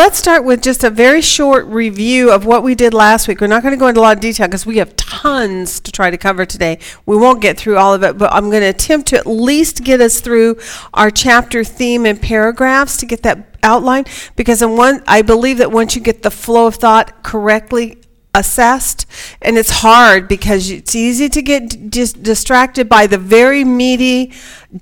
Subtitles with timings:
[0.00, 3.38] let's start with just a very short review of what we did last week.
[3.38, 5.92] We're not going to go into a lot of detail because we have tons to
[5.92, 6.78] try to cover today.
[7.04, 9.84] We won't get through all of it, but I'm going to attempt to at least
[9.84, 10.56] get us through
[10.94, 15.70] our chapter theme and paragraphs to get that outline because in one I believe that
[15.70, 17.99] once you get the flow of thought correctly
[18.34, 19.06] assessed
[19.42, 24.32] and it's hard because it's easy to get just distracted by the very meaty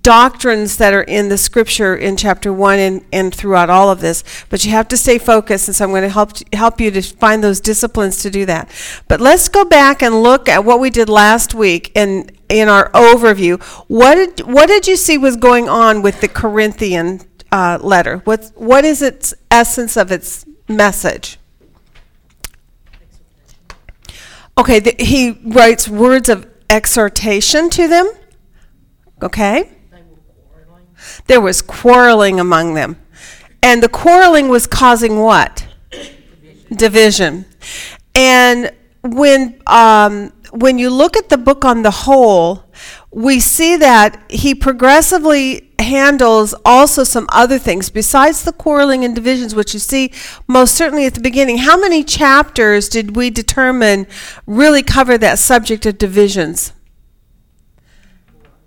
[0.03, 4.23] doctrines that are in the scripture in chapter 1 and, and throughout all of this.
[4.50, 7.00] But you have to stay focused and so i'm going to help help you to
[7.00, 8.71] find those disciplines to do that.
[9.08, 12.91] But let's go back and look at what we did last week in in our
[12.93, 13.63] overview.
[13.89, 18.19] What did what did you see was going on with the corinthian uh, letter?
[18.19, 21.38] What what is its essence of its message
[24.58, 28.11] Okay, the, he writes words of exhortation to them.
[29.22, 29.71] Okay?
[31.26, 32.97] There was quarreling among them.
[33.62, 35.66] And the quarreling was causing what?
[35.91, 36.77] Division.
[36.77, 37.44] Division.
[38.14, 42.64] And when um, when you look at the book on the whole,
[43.11, 49.55] we see that he progressively handles also some other things besides the quarreling and divisions,
[49.55, 50.12] which you see
[50.47, 51.59] most certainly at the beginning.
[51.59, 54.06] How many chapters did we determine
[54.47, 56.73] really cover that subject of divisions?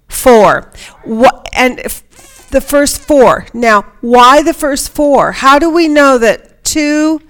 [0.08, 0.72] Four.
[1.04, 3.46] What, and f- the first four.
[3.54, 5.34] Now, why the first four?
[5.34, 7.22] How do we know that two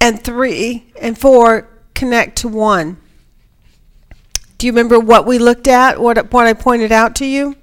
[0.00, 2.98] and three and four connect to one?
[4.64, 6.00] Do you remember what we looked at?
[6.00, 7.54] What, what I pointed out to you?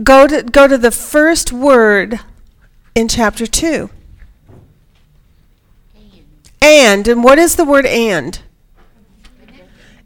[0.00, 2.20] Go to, go to the first word
[2.94, 3.90] in chapter 2.
[6.62, 7.08] And.
[7.08, 8.40] And what is the word and?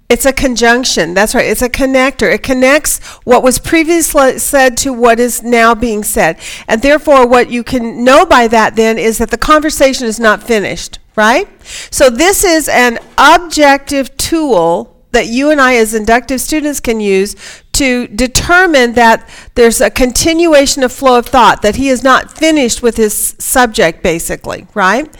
[0.08, 1.12] It's a conjunction.
[1.12, 1.44] That's right.
[1.44, 2.32] It's a connector.
[2.32, 6.38] It connects what was previously said to what is now being said.
[6.66, 10.42] And therefore, what you can know by that then is that the conversation is not
[10.42, 11.46] finished, right?
[11.91, 17.37] So, this is an objective tool that you and I, as inductive students, can use
[17.72, 22.82] to determine that there's a continuation of flow of thought, that he is not finished
[22.82, 25.10] with his subject, basically, right?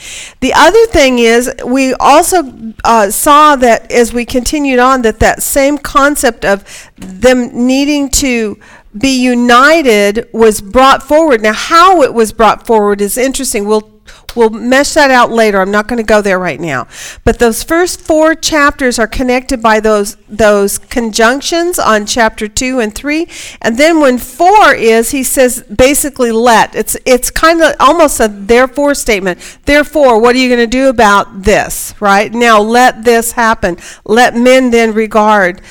[0.41, 5.43] The other thing is, we also uh, saw that as we continued on, that that
[5.43, 8.59] same concept of them needing to
[8.97, 11.41] be united was brought forward.
[11.41, 13.65] Now, how it was brought forward is interesting.
[13.65, 13.90] We'll
[14.37, 15.61] We'll mesh that out later.
[15.61, 16.87] I'm not going to go there right now.
[17.25, 22.95] But those first four chapters are connected by those those conjunctions on chapter 2 and
[22.95, 23.29] 3.
[23.61, 26.75] And then when 4 is, he says basically let.
[26.75, 29.59] It's it's kind of almost a therefore statement.
[29.65, 32.33] Therefore, what are you going to do about this, right?
[32.33, 33.77] Now let this happen.
[34.05, 35.63] Let men then regard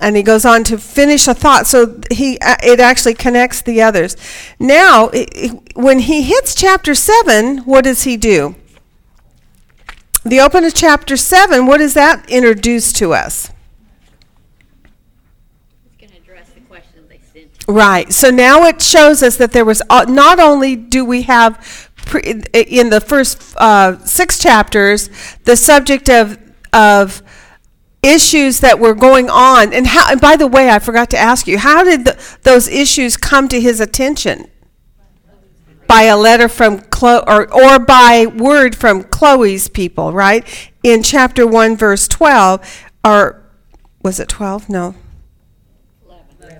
[0.00, 1.66] and he goes on to finish a thought.
[1.66, 4.16] So he uh, it actually connects the others.
[4.58, 5.10] Now
[5.74, 8.56] when he hits chapter 7 what does he do?
[10.24, 13.50] The open of chapter 7 what does that introduce to us?
[17.68, 18.10] Right.
[18.14, 22.22] So now it shows us that there was uh, not only do we have pre,
[22.54, 25.10] in the first uh, six chapters
[25.44, 26.38] the subject of
[26.72, 27.22] of
[28.02, 29.72] issues that were going on.
[29.72, 32.68] And how and by the way I forgot to ask you how did the, those
[32.68, 34.50] issues come to his attention?
[35.86, 40.46] By a letter from Chloe or or by word from Chloe's people right?
[40.82, 43.42] In chapter 1 verse 12 or
[44.02, 44.94] was it 12 no.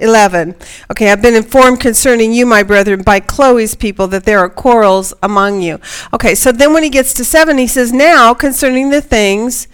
[0.01, 0.55] 11.
[0.91, 5.13] Okay, I've been informed concerning you, my brethren, by Chloe's people that there are quarrels
[5.23, 5.81] among you.
[6.13, 9.69] Okay, so then when he gets to 7, he says, Now concerning the things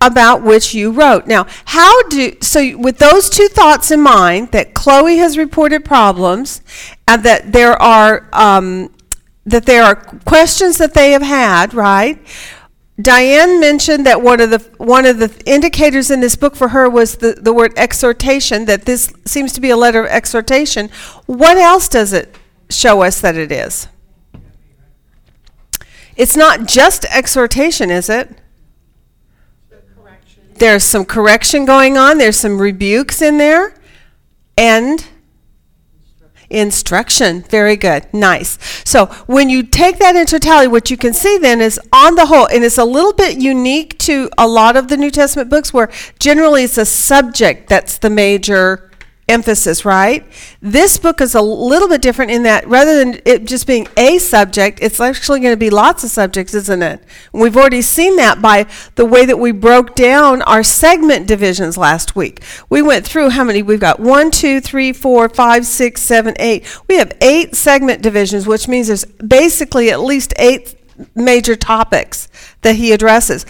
[0.00, 1.26] about which you wrote.
[1.26, 6.62] Now, how do so with those two thoughts in mind that Chloe has reported problems
[7.06, 8.92] and that there are um,
[9.44, 12.18] that there are questions that they have had, right?
[13.00, 16.88] Diane mentioned that one of the one of the indicators in this book for her
[16.88, 20.90] was the, the word exhortation, that this seems to be a letter of exhortation.
[21.26, 22.36] What else does it
[22.68, 23.88] show us that it is?
[26.16, 28.39] It's not just exhortation, is it?
[30.60, 33.74] There's some correction going on, there's some rebukes in there,
[34.58, 35.04] and
[36.50, 37.42] instruction.
[37.42, 38.12] Very good.
[38.12, 38.58] Nice.
[38.84, 42.26] So when you take that in totality, what you can see then is on the
[42.26, 45.72] whole, and it's a little bit unique to a lot of the New Testament books
[45.72, 48.89] where generally it's a subject that's the major
[49.30, 50.26] emphasis, right?
[50.60, 54.18] This book is a little bit different in that rather than it just being a
[54.18, 57.02] subject, it's actually going to be lots of subjects, isn't it?
[57.32, 58.66] We've already seen that by
[58.96, 62.42] the way that we broke down our segment divisions last week.
[62.68, 63.62] We went through how many?
[63.62, 66.66] We've got one, two, three, four, five, six, seven, eight.
[66.88, 70.74] We have eight segment divisions, which means there's basically at least eight
[71.14, 72.28] major topics
[72.62, 73.46] that he addresses.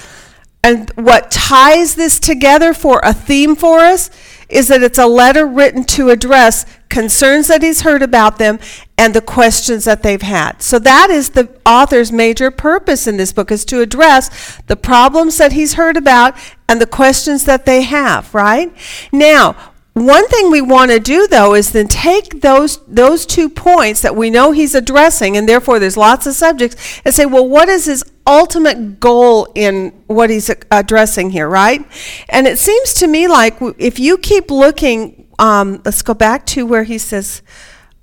[0.63, 4.11] And what ties this together for a theme for us
[4.51, 8.59] is that it's a letter written to address concerns that he's heard about them
[8.99, 10.61] and the questions that they've had.
[10.61, 15.39] So that is the author's major purpose in this book is to address the problems
[15.39, 16.37] that he's heard about
[16.69, 18.73] and the questions that they have, right?
[19.13, 24.03] Now, one thing we want to do though is then take those those two points
[24.03, 27.69] that we know he's addressing and therefore there's lots of subjects and say well what
[27.69, 31.85] is his ultimate goal in what he's addressing here right?
[32.29, 36.65] And it seems to me like if you keep looking um, let's go back to
[36.67, 37.43] where he says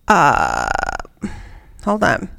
[0.07, 0.67] uh,
[1.83, 2.29] hold on.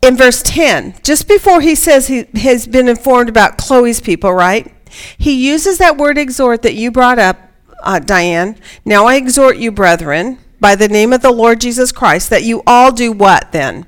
[0.00, 4.72] In verse 10 just before he says he has been informed about chloe's people right?
[5.18, 7.50] He uses that word exhort that you brought up
[7.84, 12.30] uh, Diane, now I exhort you, brethren, by the name of the Lord Jesus Christ,
[12.30, 13.86] that you all do what then?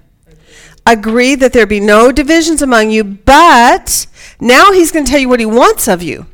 [0.84, 4.06] Agree that there be no divisions among you, but
[4.40, 6.26] now he's going to tell you what he wants of you.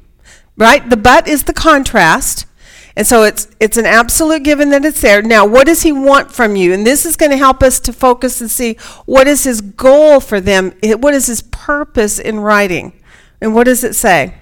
[0.57, 0.89] Right?
[0.89, 2.47] The but is the contrast.
[2.95, 5.23] And so it's it's an absolute given that it's there.
[5.23, 6.75] Now, what does he want from you?
[6.75, 8.75] And this is going to help us to focus and see
[9.07, 10.73] what is his goal for them?
[10.83, 13.01] What is his purpose in writing?
[13.41, 14.35] And what does it say?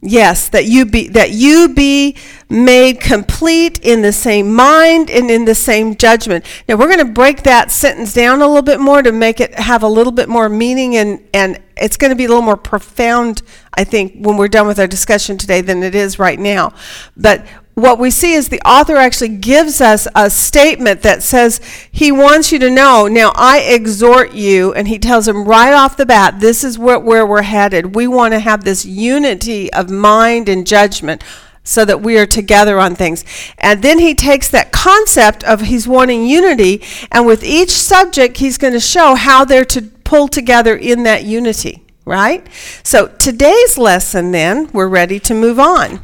[0.00, 2.16] Yes, that you be that you be
[2.48, 6.44] made complete in the same mind and in the same judgment.
[6.68, 9.54] Now we're going to break that sentence down a little bit more to make it
[9.54, 12.56] have a little bit more meaning and and it's going to be a little more
[12.56, 13.42] profound
[13.74, 16.72] I think when we're done with our discussion today than it is right now.
[17.16, 17.46] But
[17.78, 21.60] what we see is the author actually gives us a statement that says
[21.92, 25.96] he wants you to know now i exhort you and he tells him right off
[25.96, 29.88] the bat this is where, where we're headed we want to have this unity of
[29.88, 31.22] mind and judgment
[31.68, 33.24] so that we are together on things
[33.58, 36.82] and then he takes that concept of he's wanting unity
[37.12, 41.24] and with each subject he's going to show how they're to pull together in that
[41.24, 42.46] unity right
[42.82, 46.00] so today's lesson then we're ready to move on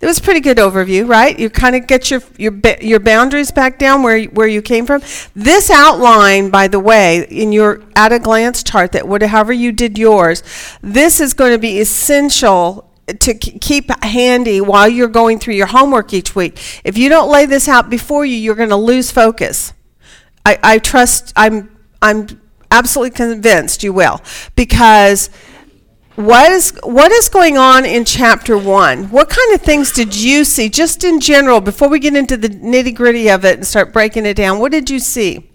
[0.00, 1.36] it was a pretty good overview, right?
[1.36, 5.02] You kind of get your your your boundaries back down where where you came from.
[5.34, 9.98] This outline, by the way, in your at a glance chart that whatever you did
[9.98, 10.44] yours,
[10.82, 16.12] this is going to be essential to keep handy while you're going through your homework
[16.12, 16.58] each week.
[16.84, 19.72] If you don't lay this out before you, you're going to lose focus.
[20.44, 21.32] I, I trust.
[21.36, 22.40] I'm I'm
[22.70, 24.20] absolutely convinced you will
[24.54, 25.30] because
[26.18, 29.04] what is what is going on in chapter one?
[29.10, 32.48] What kind of things did you see, just in general, before we get into the
[32.48, 34.58] nitty gritty of it and start breaking it down?
[34.58, 35.48] What did you see?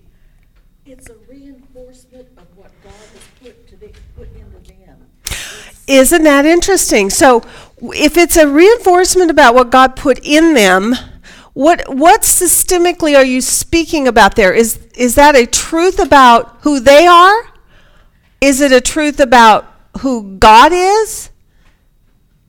[0.85, 5.05] It's a reinforcement of what God has put to the, put into them.
[5.93, 7.11] Isn't that interesting?
[7.11, 7.43] So,
[7.79, 10.95] if it's a reinforcement about what God put in them,
[11.53, 14.53] what what systemically are you speaking about there?
[14.53, 17.47] Is is that a truth about who they are?
[18.41, 21.29] Is it a truth about who God is?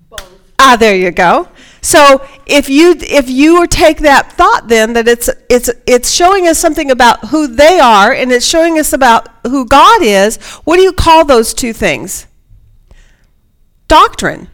[0.09, 0.27] Both.
[0.59, 1.49] Ah, there you go.
[1.83, 6.59] So if you if you take that thought then that it's it's it's showing us
[6.59, 10.83] something about who they are and it's showing us about who God is, what do
[10.83, 12.27] you call those two things?
[13.95, 14.49] Doctrine.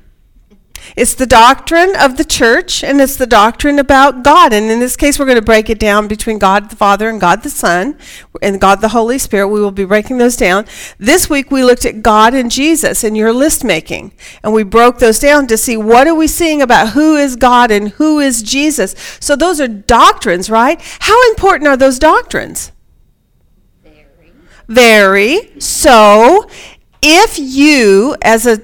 [0.97, 4.53] It's the doctrine of the church, and it's the doctrine about God.
[4.53, 7.19] And in this case, we're going to break it down between God the Father and
[7.19, 7.97] God the Son
[8.43, 9.49] and God the Holy Spirit.
[9.49, 10.67] We will be breaking those down.
[10.99, 14.13] This week, we looked at God and Jesus in your list making,
[14.45, 17.71] and we broke those down to see what are we seeing about who is God
[17.71, 18.95] and who is Jesus.
[19.21, 20.79] So those are doctrines, right?
[21.01, 22.73] How important are those doctrines?
[23.83, 24.33] Very.
[24.69, 25.61] Very.
[25.61, 26.47] So
[27.03, 28.59] if you, as a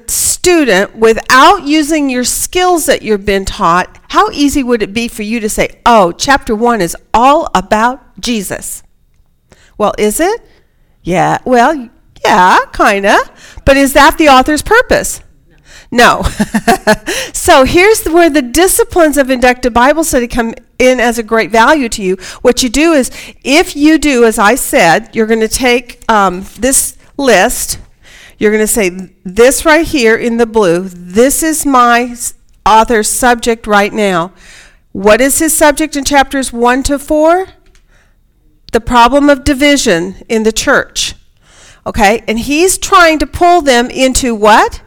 [0.47, 5.25] student, without using your skills that you've been taught, how easy would it be for
[5.25, 8.85] you to say, oh, chapter one is all about Jesus?
[9.77, 10.41] Well, is it?
[11.03, 11.91] Yeah, well,
[12.25, 13.61] yeah, kind of.
[13.65, 15.21] But is that the author's purpose?
[15.91, 16.23] No.
[17.33, 21.89] so here's where the disciplines of inductive Bible study come in as a great value
[21.89, 22.19] to you.
[22.43, 23.11] What you do is,
[23.43, 27.81] if you do, as I said, you're going to take um, this list
[28.39, 28.91] you're going to say,
[29.25, 32.15] This right here in the blue, this is my
[32.65, 34.33] author's subject right now.
[34.93, 37.47] What is his subject in chapters 1 to 4?
[38.73, 41.15] The problem of division in the church.
[41.87, 42.25] Okay?
[42.27, 44.83] And he's trying to pull them into what?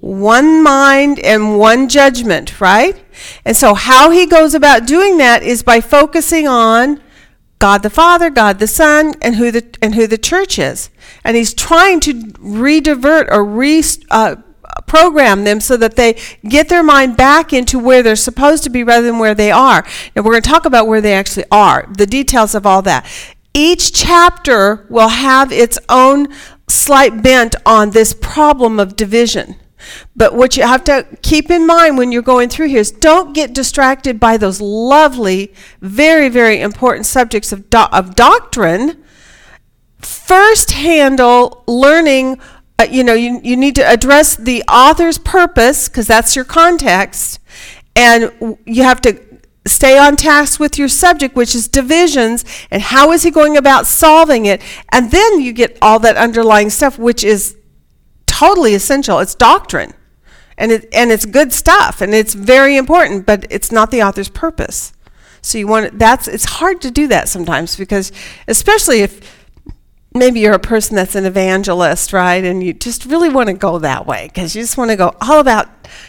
[0.00, 3.04] One mind and one judgment, right?
[3.44, 7.00] And so, how he goes about doing that is by focusing on
[7.58, 10.90] God the Father, God the Son, and who the and who the church is.
[11.24, 14.36] And he's trying to redivert or re uh,
[14.86, 18.82] program them so that they get their mind back into where they're supposed to be
[18.84, 19.84] rather than where they are.
[20.14, 23.06] And we're going to talk about where they actually are, the details of all that.
[23.54, 26.28] Each chapter will have its own
[26.68, 29.56] slight bent on this problem of division.
[30.16, 33.34] But what you have to keep in mind when you're going through here is don't
[33.34, 39.02] get distracted by those lovely, very, very important subjects of, do- of doctrine.
[40.00, 42.40] First, handle learning.
[42.78, 47.40] Uh, you know, you, you need to address the author's purpose because that's your context.
[47.96, 49.20] And you have to
[49.66, 53.86] stay on task with your subject, which is divisions, and how is he going about
[53.86, 54.62] solving it.
[54.90, 57.57] And then you get all that underlying stuff, which is
[58.38, 59.18] totally essential.
[59.18, 59.94] It's doctrine.
[60.56, 64.28] And it and it's good stuff and it's very important, but it's not the author's
[64.28, 64.92] purpose.
[65.40, 68.10] So you want that's it's hard to do that sometimes because
[68.48, 69.38] especially if
[70.14, 72.42] maybe you're a person that's an evangelist, right?
[72.42, 75.14] And you just really want to go that way because you just want to go
[75.20, 75.68] all about,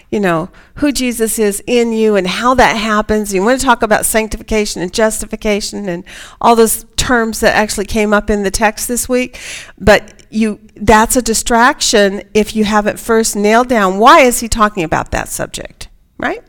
[0.10, 3.34] you know, who Jesus is in you and how that happens.
[3.34, 6.04] You want to talk about sanctification and justification and
[6.42, 9.40] all those terms that actually came up in the text this week.
[9.78, 14.84] But you that's a distraction if you haven't first nailed down why is he talking
[14.84, 16.44] about that subject, right?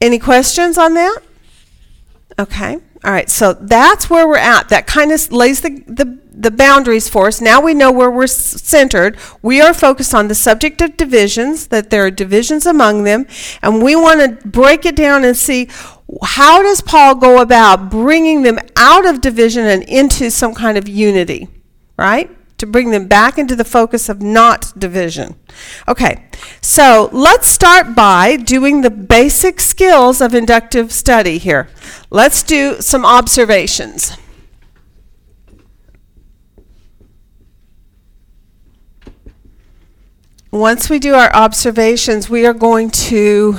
[0.00, 1.18] Any questions on that?
[2.38, 2.78] Okay.
[3.04, 3.28] All right.
[3.28, 4.68] So that's where we're at.
[4.68, 7.40] That kind of lays the, the, the boundaries for us.
[7.40, 9.18] Now we know where we're centered.
[9.42, 13.26] We are focused on the subject of divisions, that there are divisions among them,
[13.62, 15.68] and we want to break it down and see
[16.22, 20.88] how does Paul go about bringing them out of division and into some kind of
[20.88, 21.48] unity,
[22.00, 22.30] right?
[22.58, 25.36] To bring them back into the focus of not division.
[25.86, 26.24] Okay,
[26.62, 31.68] so let's start by doing the basic skills of inductive study here.
[32.10, 34.16] Let's do some observations.
[40.50, 43.56] Once we do our observations, we are going to,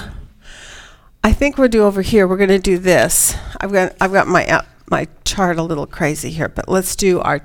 [1.24, 3.36] I think we'll do over here, we're going to do this.
[3.62, 7.22] I've got, I've got my, uh, my chart a little crazy here, but let's do
[7.22, 7.42] our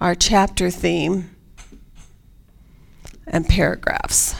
[0.00, 1.34] our chapter theme
[3.26, 4.34] and paragraphs.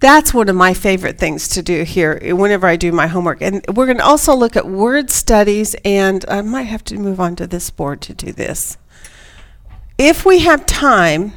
[0.00, 3.40] That's one of my favorite things to do here whenever I do my homework.
[3.40, 7.20] And we're going to also look at word studies, and I might have to move
[7.20, 8.76] on to this board to do this.
[9.98, 11.34] If we have time,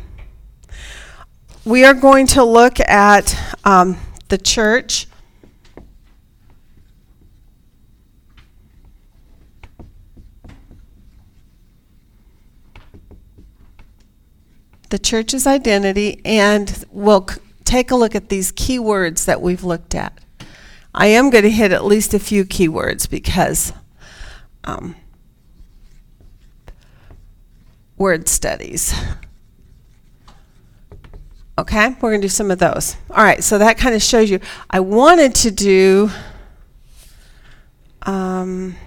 [1.64, 3.98] we are going to look at um,
[4.30, 5.06] the church
[14.96, 19.94] the church's identity, and we'll c- take a look at these keywords that we've looked
[19.94, 20.18] at.
[20.94, 23.74] I am going to hit at least a few keywords because
[24.64, 24.96] um,
[27.98, 28.96] word studies.
[31.60, 32.96] Okay, we're going to do some of those.
[33.10, 34.40] All right, so that kind of shows you.
[34.70, 36.10] I wanted to do.
[38.04, 38.78] Um,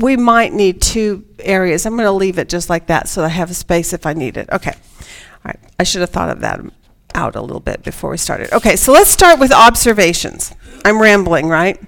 [0.00, 1.86] we might need two areas.
[1.86, 4.12] I'm going to leave it just like that so I have a space if I
[4.12, 4.48] need it.
[4.50, 4.72] Okay.
[4.72, 5.58] All right.
[5.78, 6.60] I should have thought of that
[7.14, 8.52] out a little bit before we started.
[8.52, 10.54] Okay, so let's start with observations.
[10.84, 11.80] I'm rambling, right?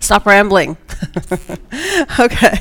[0.00, 0.76] Stop rambling.
[2.20, 2.58] okay.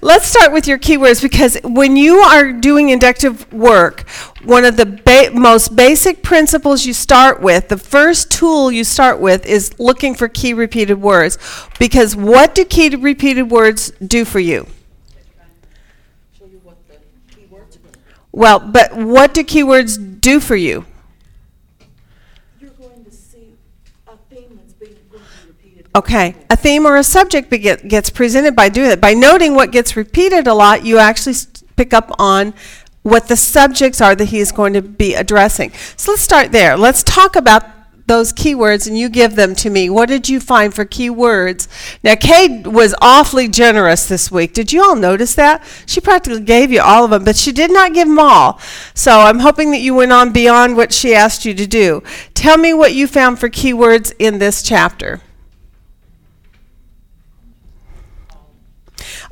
[0.00, 4.08] Let's start with your keywords because when you are doing inductive work,
[4.44, 9.18] one of the ba- most basic principles you start with, the first tool you start
[9.20, 11.38] with is looking for key repeated words.
[11.78, 14.66] Because what do key repeated words do for you?
[16.38, 16.96] Show you what the
[17.34, 18.04] key words are going to be.
[18.32, 20.84] Well, but what do keywords do for you?
[22.60, 23.54] You're going to see
[24.06, 25.83] a theme that's being, going to be repeated.
[25.96, 29.00] Okay, a theme or a subject gets presented by doing that.
[29.00, 31.36] By noting what gets repeated a lot, you actually
[31.76, 32.52] pick up on
[33.02, 35.70] what the subjects are that he is going to be addressing.
[35.96, 36.76] So let's start there.
[36.76, 37.62] Let's talk about
[38.06, 39.88] those keywords and you give them to me.
[39.88, 41.68] What did you find for keywords?
[42.02, 44.52] Now, Kay was awfully generous this week.
[44.52, 45.64] Did you all notice that?
[45.86, 48.58] She practically gave you all of them, but she did not give them all.
[48.94, 52.02] So I'm hoping that you went on beyond what she asked you to do.
[52.34, 55.20] Tell me what you found for keywords in this chapter.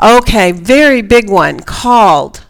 [0.03, 1.61] Okay, very big one.
[1.61, 2.45] Called.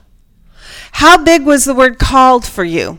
[0.92, 2.99] How big was the word called for you?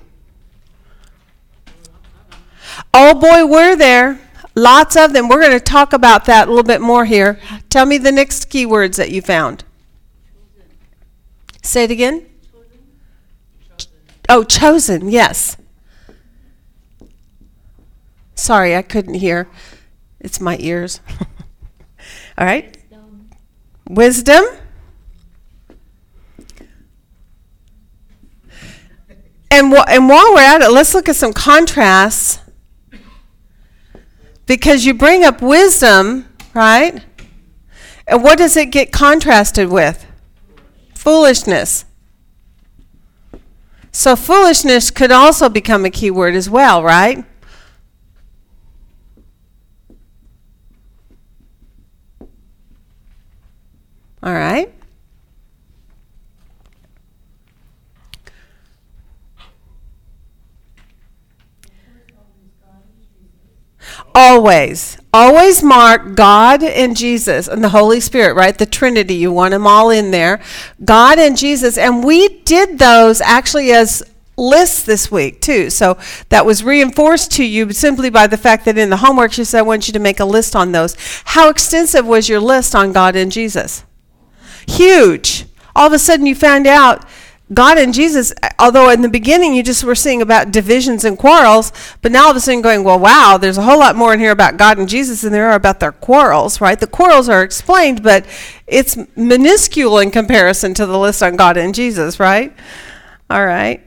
[2.94, 4.20] Oh boy, we're there.
[4.56, 5.28] Lots of them.
[5.28, 7.40] We're going to talk about that a little bit more here.
[7.70, 9.64] Tell me the next keywords that you found.
[11.64, 12.28] Say it again.
[14.30, 15.58] Oh, chosen, yes.
[18.36, 19.48] Sorry, I couldn't hear.
[20.20, 21.02] It's my ears.
[22.38, 22.78] All right.
[23.96, 24.44] Wisdom.
[29.52, 32.40] And, wh- and while we're at it, let's look at some contrasts.
[34.46, 37.04] Because you bring up wisdom, right?
[38.08, 40.06] And what does it get contrasted with?
[40.96, 41.86] Foolishness.
[43.92, 47.24] So foolishness could also become a key word as well, right?
[54.24, 54.74] All right.
[64.16, 64.98] Always.
[65.14, 68.58] Always mark God and Jesus and the Holy Spirit, right?
[68.58, 69.16] The Trinity.
[69.16, 70.42] You want them all in there.
[70.86, 71.78] God and Jesus.
[71.78, 74.04] And we did those actually as
[74.38, 75.70] lists this week, too.
[75.70, 75.98] So
[76.30, 79.60] that was reinforced to you simply by the fact that in the homework she said,
[79.60, 80.96] I want you to make a list on those.
[81.26, 83.84] How extensive was your list on God and Jesus?
[84.68, 85.46] Huge.
[85.76, 87.06] All of a sudden you found out
[87.54, 91.72] God and Jesus, although in the beginning you just were seeing about divisions and quarrels,
[92.02, 94.20] but now all of a sudden going, well, wow, there's a whole lot more in
[94.20, 96.80] here about God and Jesus than there are about their quarrels, right?
[96.80, 98.26] The quarrels are explained, but
[98.66, 102.56] it's minuscule in comparison to the list on God and Jesus, right?
[103.30, 103.82] All right.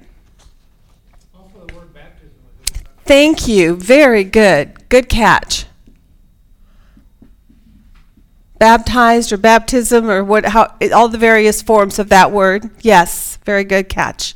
[3.05, 3.77] Thank you.
[3.77, 4.89] Very good.
[4.89, 5.66] Good catch.
[8.59, 12.71] Baptized or baptism or what how all the various forms of that word.
[12.81, 14.35] Yes, very good catch.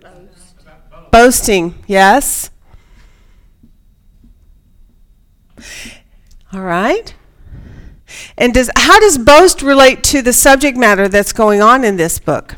[0.00, 1.10] About.
[1.10, 2.50] Boasting, yes.
[6.52, 7.14] All right.
[8.38, 12.18] And does how does boast relate to the subject matter that's going on in this
[12.20, 12.56] book?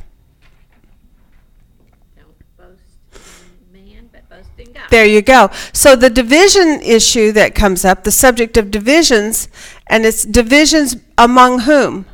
[2.16, 2.28] Don't
[2.59, 2.81] boast
[3.73, 4.75] in man, but boast in God.
[4.90, 5.50] There you go.
[5.73, 9.49] So the division issue that comes up, the subject of divisions,
[9.87, 12.07] and it's divisions among whom?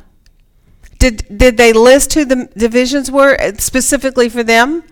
[0.99, 4.83] Did did they list who the divisions were uh, specifically for them?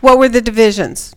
[0.00, 1.14] What were the divisions?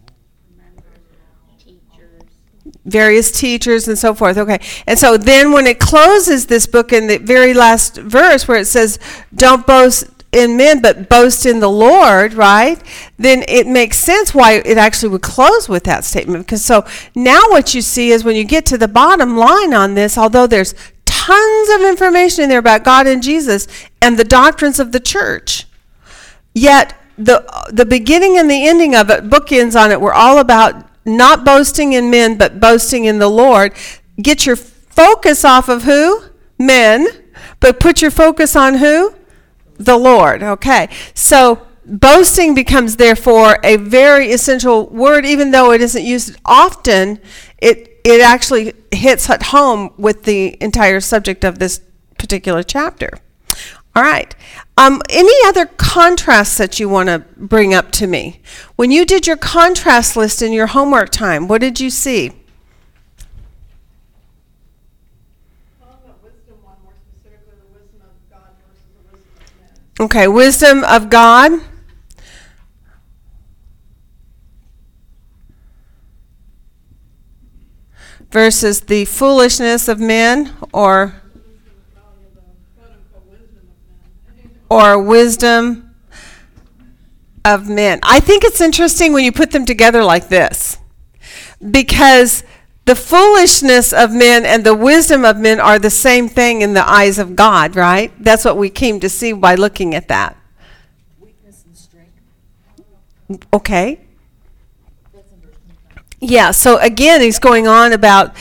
[2.83, 4.37] Various teachers and so forth.
[4.37, 4.59] Okay.
[4.87, 8.65] And so then when it closes this book in the very last verse where it
[8.65, 8.97] says,
[9.33, 12.81] Don't boast in men, but boast in the Lord, right?
[13.17, 16.45] Then it makes sense why it actually would close with that statement.
[16.45, 19.95] Because so now what you see is when you get to the bottom line on
[19.95, 20.73] this, although there's
[21.05, 23.67] tons of information in there about God and Jesus
[24.01, 25.65] and the doctrines of the church,
[26.53, 30.87] Yet the the beginning and the ending of it, bookends on it, were all about
[31.05, 33.73] not boasting in men, but boasting in the Lord.
[34.21, 36.23] Get your focus off of who?
[36.57, 37.07] Men,
[37.59, 39.15] but put your focus on who?
[39.85, 40.43] The Lord.
[40.43, 40.89] Okay.
[41.13, 47.19] So boasting becomes therefore a very essential word, even though it isn't used often.
[47.57, 51.81] It it actually hits at home with the entire subject of this
[52.17, 53.09] particular chapter.
[53.95, 54.33] All right.
[54.77, 58.41] Um, any other contrasts that you want to bring up to me?
[58.75, 62.31] When you did your contrast list in your homework time, what did you see?
[65.83, 69.75] On the wisdom one, more specifically, the wisdom of God versus the wisdom of men.
[70.01, 71.61] Okay, wisdom of God.
[78.31, 81.21] Versus the foolishness of men or
[84.71, 85.93] or wisdom
[87.45, 87.99] of men.
[88.01, 90.79] I think it's interesting when you put them together like this
[91.69, 92.43] because
[92.85, 96.87] the foolishness of men and the wisdom of men are the same thing in the
[96.87, 98.11] eyes of God, right?
[98.19, 100.35] That's what we came to see by looking at that.
[101.19, 103.47] Weakness and strength.
[103.53, 104.01] Okay.
[106.19, 108.35] Yeah, so again, he's going on about.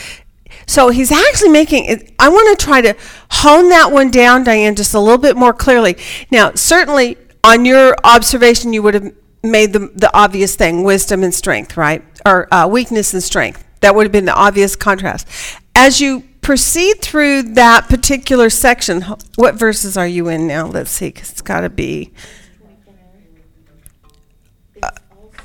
[0.66, 2.12] So he's actually making it.
[2.18, 2.94] I want to try to
[3.31, 5.96] hone that one down, Diane, just a little bit more clearly.
[6.31, 11.35] Now, certainly on your observation, you would have made the, the obvious thing wisdom and
[11.35, 12.05] strength, right?
[12.24, 13.64] Or uh, weakness and strength.
[13.80, 15.26] That would have been the obvious contrast.
[15.74, 19.02] As you proceed through that particular section,
[19.36, 20.66] what verses are you in now?
[20.66, 22.12] Let's see, because it's got to be.
[24.82, 24.90] Uh,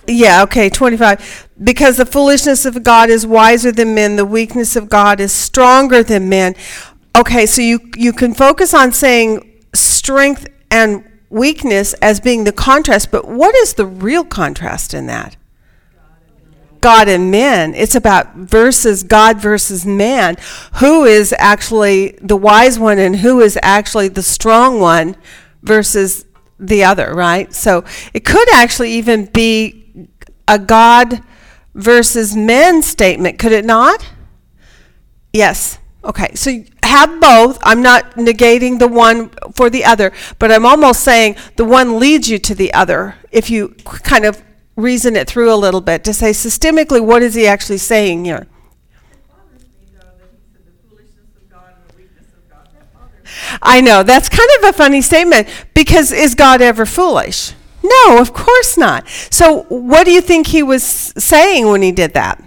[0.07, 1.49] yeah, okay, 25.
[1.63, 6.03] Because the foolishness of God is wiser than men, the weakness of God is stronger
[6.03, 6.55] than men.
[7.17, 13.11] Okay, so you, you can focus on saying strength and weakness as being the contrast,
[13.11, 15.37] but what is the real contrast in that?
[16.85, 17.73] God and men.
[17.73, 20.37] It's about versus God versus man.
[20.73, 25.15] Who is actually the wise one and who is actually the strong one
[25.63, 26.25] versus
[26.59, 27.51] the other, right?
[27.51, 30.09] So it could actually even be
[30.47, 31.23] a God
[31.73, 34.07] versus men statement, could it not?
[35.33, 35.79] Yes.
[36.03, 36.35] Okay.
[36.35, 36.51] So
[36.83, 37.57] have both.
[37.63, 42.29] I'm not negating the one for the other, but I'm almost saying the one leads
[42.29, 43.15] you to the other.
[43.31, 44.44] If you kind of
[44.75, 48.47] reason it through a little bit to say systemically, what is he actually saying here?
[53.61, 57.53] I know that's kind of a funny statement because is God ever foolish?
[57.83, 59.07] No, of course not.
[59.07, 62.43] So, what do you think he was saying when he did that?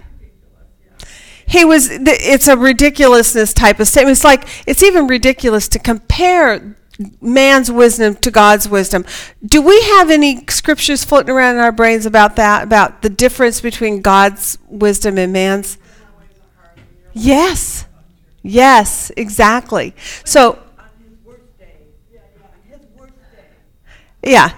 [1.45, 1.89] He was.
[1.91, 4.17] It's a ridiculousness type of statement.
[4.17, 6.75] It's like it's even ridiculous to compare
[7.21, 9.05] man's wisdom to God's wisdom.
[9.45, 12.63] Do we have any scriptures floating around in our brains about that?
[12.63, 15.77] About the difference between God's wisdom and man's?
[17.13, 17.85] Yes.
[18.41, 19.95] Yes, exactly.
[20.25, 20.59] So,
[24.23, 24.53] yeah.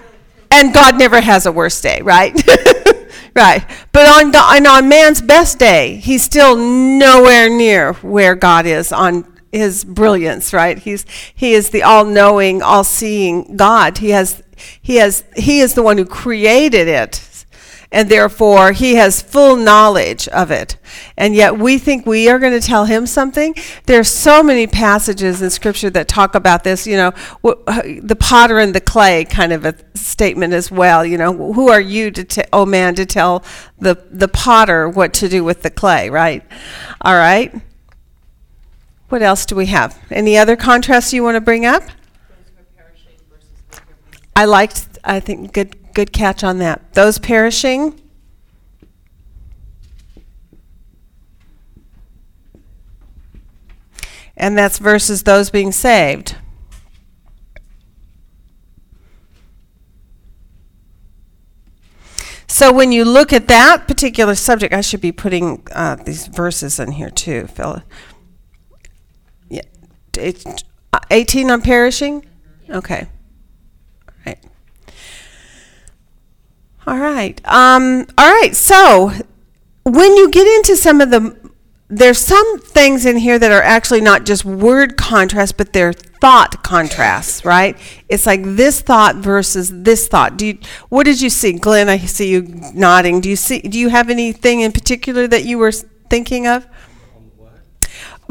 [0.49, 2.33] And God never has a worse day, right?
[3.35, 3.65] right.
[3.91, 9.31] But on, and on man's best day, he's still nowhere near where God is on
[9.51, 10.77] his brilliance, right?
[10.77, 13.97] He's he is the all-knowing, all-seeing God.
[13.99, 14.41] He has
[14.81, 17.27] he has he is the one who created it.
[17.93, 20.77] And therefore, he has full knowledge of it.
[21.17, 23.53] And yet, we think we are going to tell him something.
[23.85, 26.87] There are so many passages in Scripture that talk about this.
[26.87, 27.11] You know,
[27.43, 31.05] wh- uh, the potter and the clay kind of a statement as well.
[31.05, 33.43] You know, who are you to, t- oh man, to tell
[33.77, 36.45] the the potter what to do with the clay, right?
[37.01, 37.53] All right.
[39.11, 39.99] What else do we have?
[40.09, 41.83] Any other contrasts you want to bring up?
[44.37, 44.87] I liked.
[45.03, 46.93] I think good good catch on that.
[46.93, 47.99] Those perishing.
[54.37, 56.37] And that's versus those being saved.
[62.47, 66.79] So when you look at that particular subject, I should be putting uh, these verses
[66.79, 67.81] in here too, Phil.
[70.15, 70.45] Yeah, it's,
[70.93, 72.25] uh, 18 on perishing.
[72.69, 73.07] Okay.
[74.07, 74.45] All right.
[76.87, 77.41] All right.
[77.45, 78.55] Um, all right.
[78.55, 79.11] So
[79.83, 81.51] when you get into some of the,
[81.89, 86.63] there's some things in here that are actually not just word contrast, but they're thought
[86.63, 87.77] contrasts, right?
[88.07, 90.37] It's like this thought versus this thought.
[90.37, 91.89] Do you, what did you see, Glenn?
[91.89, 92.43] I see you
[92.73, 93.21] nodding.
[93.21, 93.59] Do you see?
[93.59, 96.67] Do you have anything in particular that you were thinking of?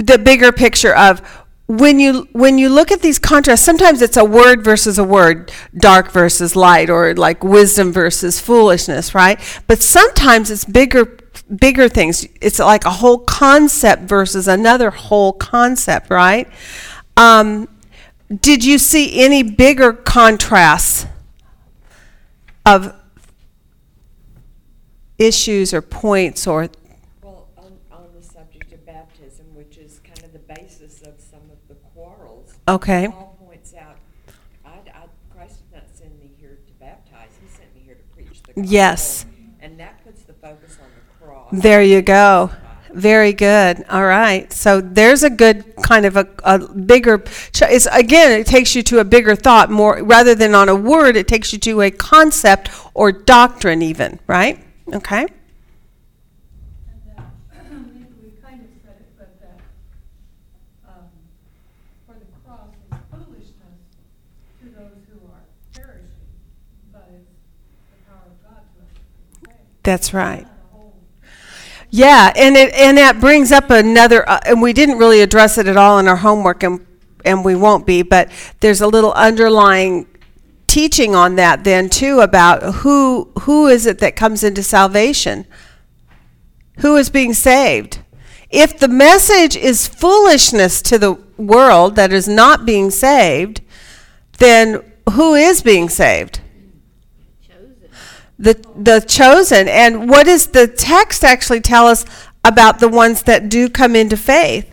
[0.01, 1.21] the bigger picture of
[1.71, 5.53] when you when you look at these contrasts sometimes it's a word versus a word
[5.77, 9.39] dark versus light or like wisdom versus foolishness right?
[9.69, 11.17] But sometimes it's bigger
[11.55, 12.27] bigger things.
[12.41, 16.49] It's like a whole concept versus another whole concept right?
[17.17, 17.69] Um,
[18.41, 21.07] did you see any bigger contrasts
[22.67, 22.95] of
[25.19, 26.69] issues or points or
[27.23, 31.43] Well, on, on the subject of baptism, which is kind of the basis of some
[31.53, 32.55] of the quarrels.
[32.75, 33.97] Okay Paul points out,
[34.65, 35.05] I, I,
[35.35, 38.53] Christ did not send me here to baptize, he sent me here to preach the
[38.55, 38.65] gospel.
[38.65, 39.27] Yes.
[39.61, 41.49] And that puts the focus on the cross.
[41.53, 42.51] There you go.
[42.93, 43.85] Very good.
[43.89, 44.53] All right.
[44.53, 47.23] So there's a good kind of a, a bigger.
[47.63, 51.15] It's again, it takes you to a bigger thought more rather than on a word.
[51.17, 54.19] It takes you to a concept or doctrine, even.
[54.27, 54.59] Right?
[54.93, 55.21] Okay.
[55.21, 55.31] And
[57.15, 57.31] that,
[57.71, 59.61] we we kind of said it, but that,
[60.89, 61.07] um,
[62.09, 63.79] for the cross is foolishness
[64.59, 66.31] to those who are perishing,
[66.93, 67.31] but it's
[67.93, 68.91] the power of God to us
[69.39, 69.70] who are saved.
[69.83, 70.47] That's right.
[71.91, 75.67] Yeah, and it and that brings up another, uh, and we didn't really address it
[75.67, 76.87] at all in our homework, and
[77.25, 78.03] and we won't be.
[78.03, 80.07] But there's a little underlying
[80.69, 85.47] teaching on that then too about who who is it that comes into salvation,
[86.79, 87.99] who is being saved.
[88.51, 93.63] If the message is foolishness to the world that is not being saved,
[94.39, 96.41] then who is being saved?
[98.41, 99.69] The the chosen.
[99.69, 102.07] And what does the text actually tell us
[102.43, 104.67] about the ones that do come into faith?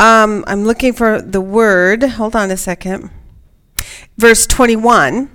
[0.00, 2.02] Um, i'm looking for the word.
[2.02, 3.10] Hold on a second.
[4.16, 5.30] Verse 21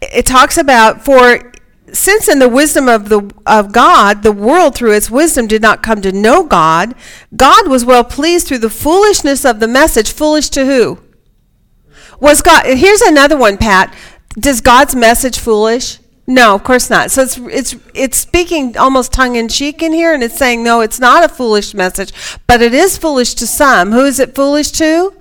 [0.00, 1.52] it talks about for
[1.92, 5.82] since in the wisdom of the of God the world through its wisdom did not
[5.82, 6.94] come to know God
[7.36, 10.12] God was well pleased through the foolishness of the message.
[10.12, 10.98] Foolish to who
[12.20, 12.66] Was God?
[12.66, 13.94] Here's another one, Pat.
[14.38, 15.98] Does God's message foolish?
[16.26, 17.10] No, of course not.
[17.10, 20.80] So it's it's it's speaking almost tongue in cheek in here, and it's saying no,
[20.80, 22.12] it's not a foolish message,
[22.46, 23.92] but it is foolish to some.
[23.92, 25.14] Who is it foolish to?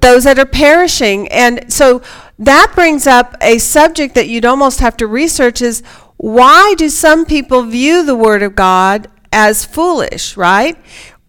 [0.00, 2.02] Those that are perishing, and so
[2.38, 5.82] that brings up a subject that you'd almost have to research: is
[6.18, 10.76] why do some people view the Word of God as foolish, right?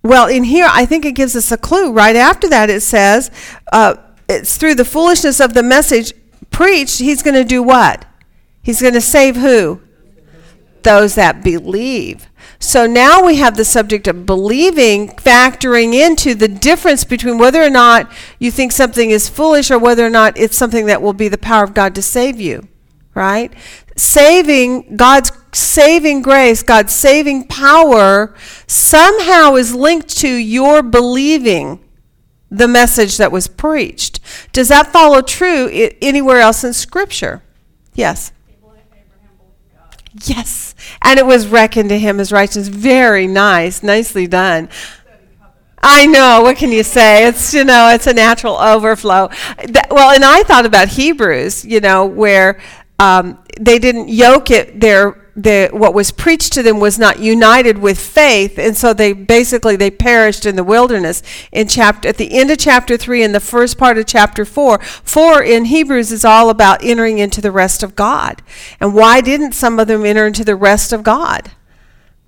[0.03, 1.93] Well, in here, I think it gives us a clue.
[1.93, 3.31] Right after that, it says,
[3.71, 3.95] uh,
[4.31, 6.13] it's through the foolishness of the message
[6.49, 8.05] preached, he's going to do what?
[8.61, 9.81] He's going to save who?
[10.83, 12.27] Those that believe.
[12.59, 17.69] So now we have the subject of believing factoring into the difference between whether or
[17.69, 21.27] not you think something is foolish or whether or not it's something that will be
[21.27, 22.67] the power of God to save you,
[23.15, 23.51] right?
[23.95, 28.35] Saving, God's saving grace, God's saving power
[28.67, 31.83] somehow is linked to your believing
[32.51, 34.19] the message that was preached.
[34.51, 37.41] Does that follow true i- anywhere else in Scripture?
[37.95, 38.31] Yes.
[40.25, 40.75] Yes.
[41.01, 42.67] And it was reckoned to him as righteousness.
[42.67, 43.81] Very nice.
[43.81, 44.67] Nicely done.
[45.81, 46.41] I know.
[46.43, 47.25] What can you say?
[47.25, 49.29] It's, you know, it's a natural overflow.
[49.69, 52.59] That, well, and I thought about Hebrews, you know, where
[52.99, 57.77] um, they didn't yoke it, their, the, what was preached to them was not united
[57.77, 58.59] with faith.
[58.59, 62.57] And so they basically, they perished in the wilderness in chapter, at the end of
[62.57, 64.79] chapter three and the first part of chapter four.
[64.79, 68.41] Four in Hebrews is all about entering into the rest of God.
[68.79, 71.51] And why didn't some of them enter into the rest of God?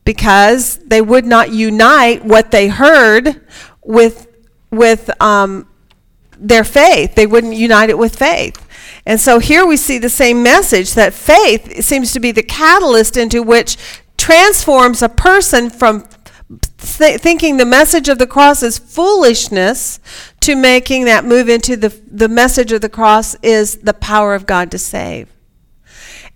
[0.05, 3.41] because they would not unite what they heard
[3.83, 4.27] with
[4.71, 5.67] with um,
[6.37, 7.15] their faith.
[7.15, 8.67] They wouldn't unite it with faith.
[9.05, 13.17] And so here we see the same message that faith seems to be the catalyst
[13.17, 13.77] into which
[14.17, 16.07] transforms a person from
[16.77, 19.99] th- thinking the message of the cross is foolishness
[20.41, 24.45] to making that move into the the message of the cross is the power of
[24.45, 25.29] God to save.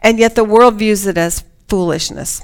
[0.02, 2.44] And yet the world views it as foolishness.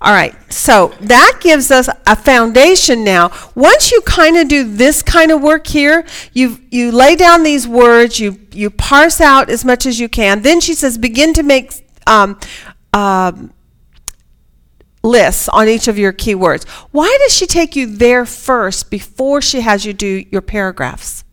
[0.00, 3.30] All right, so that gives us a foundation now.
[3.54, 7.66] Once you kind of do this kind of work here, you you lay down these
[7.66, 10.42] words, you you parse out as much as you can.
[10.42, 11.72] Then she says, begin to make
[12.06, 12.38] um,
[12.92, 13.52] um,
[15.02, 16.68] lists on each of your keywords.
[16.90, 21.24] Why does she take you there first before she has you do your paragraphs?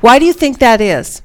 [0.00, 1.22] Why do you think that is?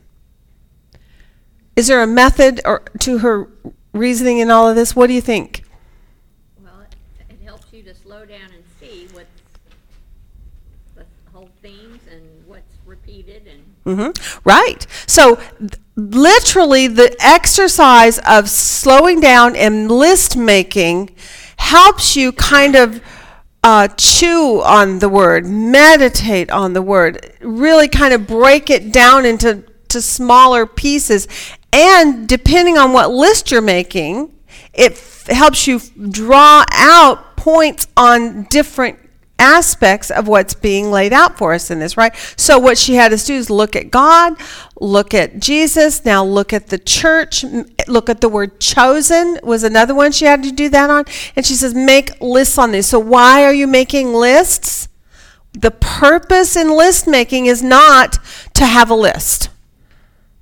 [1.76, 3.50] Is there a method or to her
[3.94, 4.96] reasoning in all of this?
[4.96, 5.64] What do you think?
[6.64, 6.96] Well, it,
[7.30, 9.30] it helps you to slow down and see what's
[10.96, 14.10] the whole themes and what's repeated and hmm
[14.46, 14.86] Right.
[15.08, 21.16] So, th- literally, the exercise of slowing down and list making
[21.58, 23.02] helps you kind of
[23.64, 29.26] uh, chew on the word, meditate on the word, really kind of break it down
[29.26, 31.28] into to smaller pieces.
[31.72, 34.34] And depending on what list you're making,
[34.74, 35.80] it f- helps you
[36.10, 39.00] draw out points on different
[39.40, 42.16] aspects of what's being laid out for us in this, right?
[42.38, 44.36] So what she had us do is look at God,
[44.80, 47.44] look at Jesus, now look at the church,
[47.88, 51.06] look at the word chosen was another one she had to do that on.
[51.36, 52.88] And she says, make lists on this.
[52.88, 54.88] So why are you making lists?
[55.52, 58.20] The purpose in list making is not
[58.54, 59.50] to have a list.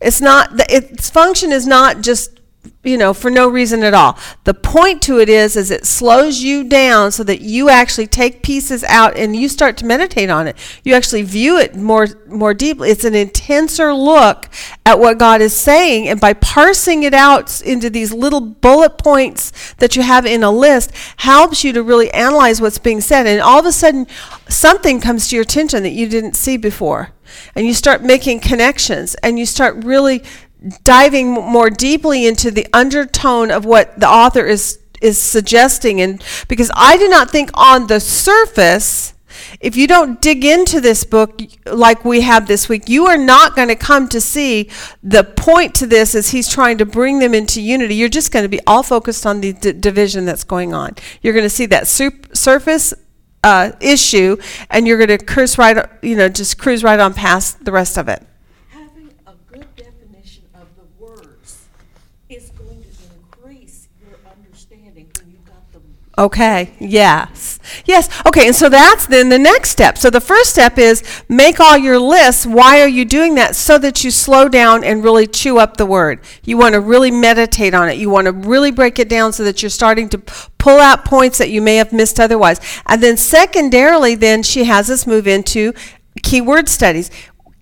[0.02, 2.42] It's not the, its function is not just
[2.84, 4.18] you know for no reason at all.
[4.44, 8.42] The point to it is is it slows you down so that you actually take
[8.42, 10.56] pieces out and you start to meditate on it.
[10.84, 12.90] You actually view it more more deeply.
[12.90, 14.50] It's an intenser look
[14.86, 19.74] at what God is saying and by parsing it out into these little bullet points
[19.76, 23.42] that you have in a list helps you to really analyze what's being said and
[23.42, 24.08] all of a sudden
[24.50, 27.12] something comes to your attention that you didn't see before
[27.56, 30.24] and you start making connections and you start really
[30.84, 36.00] diving more deeply into the undertone of what the author is is suggesting.
[36.00, 39.14] And because I do not think on the surface
[39.60, 43.56] if you don't dig into this book like we have this week you are not
[43.56, 44.70] going to come to see
[45.02, 47.96] the point to this is he's trying to bring them into unity.
[47.96, 50.96] You're just going to be all focused on the d- division that's going on.
[51.22, 52.94] You're going to see that sup- surface
[53.44, 54.38] uh, issue,
[54.70, 57.98] and you're going to cruise right, you know, just cruise right on past the rest
[57.98, 58.26] of it.
[58.70, 61.66] Having a good definition of the words
[62.30, 65.84] is going to increase your understanding when you got them.
[66.18, 66.72] Okay.
[66.80, 67.60] Yes.
[67.86, 68.10] Yes.
[68.26, 68.48] Okay.
[68.48, 69.98] And so that's then the next step.
[69.98, 72.46] So the first step is make all your lists.
[72.46, 73.56] Why are you doing that?
[73.56, 76.20] So that you slow down and really chew up the word.
[76.44, 77.98] You want to really meditate on it.
[77.98, 80.18] You want to really break it down so that you're starting to
[80.58, 82.60] pull out points that you may have missed otherwise.
[82.88, 85.74] And then secondarily, then she has us move into
[86.24, 87.10] keyword studies.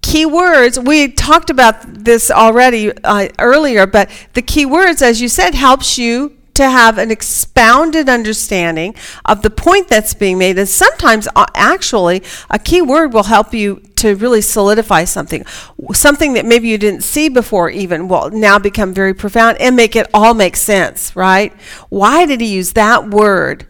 [0.01, 5.97] Keywords, we talked about this already uh, earlier, but the keywords, as you said, helps
[5.97, 8.93] you to have an expounded understanding
[9.23, 10.59] of the point that's being made.
[10.59, 15.45] And sometimes, uh, actually, a key word will help you to really solidify something.
[15.93, 19.95] Something that maybe you didn't see before, even, will now become very profound and make
[19.95, 21.53] it all make sense, right?
[21.87, 23.65] Why did he use that word?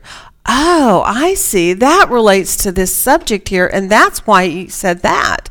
[0.45, 1.73] Oh, I see.
[1.73, 5.49] That relates to this subject here, and that's why he said that.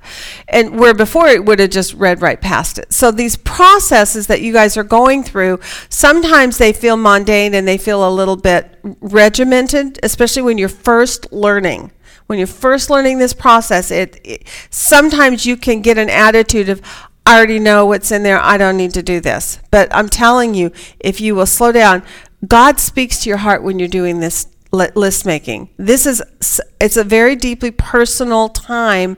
[0.48, 2.92] And where before it would have just read right past it.
[2.92, 7.79] So these processes that you guys are going through, sometimes they feel mundane and they
[7.79, 11.92] feel a little bit regimented, especially when you're first learning.
[12.27, 16.83] When you're first learning this process, it, it sometimes you can get an attitude of,
[17.24, 18.40] I already know what's in there.
[18.40, 19.61] I don't need to do this.
[19.70, 22.03] But I'm telling you, if you will slow down,
[22.46, 25.71] God speaks to your heart when you're doing this list making.
[25.77, 26.23] This is
[26.81, 29.17] it's a very deeply personal time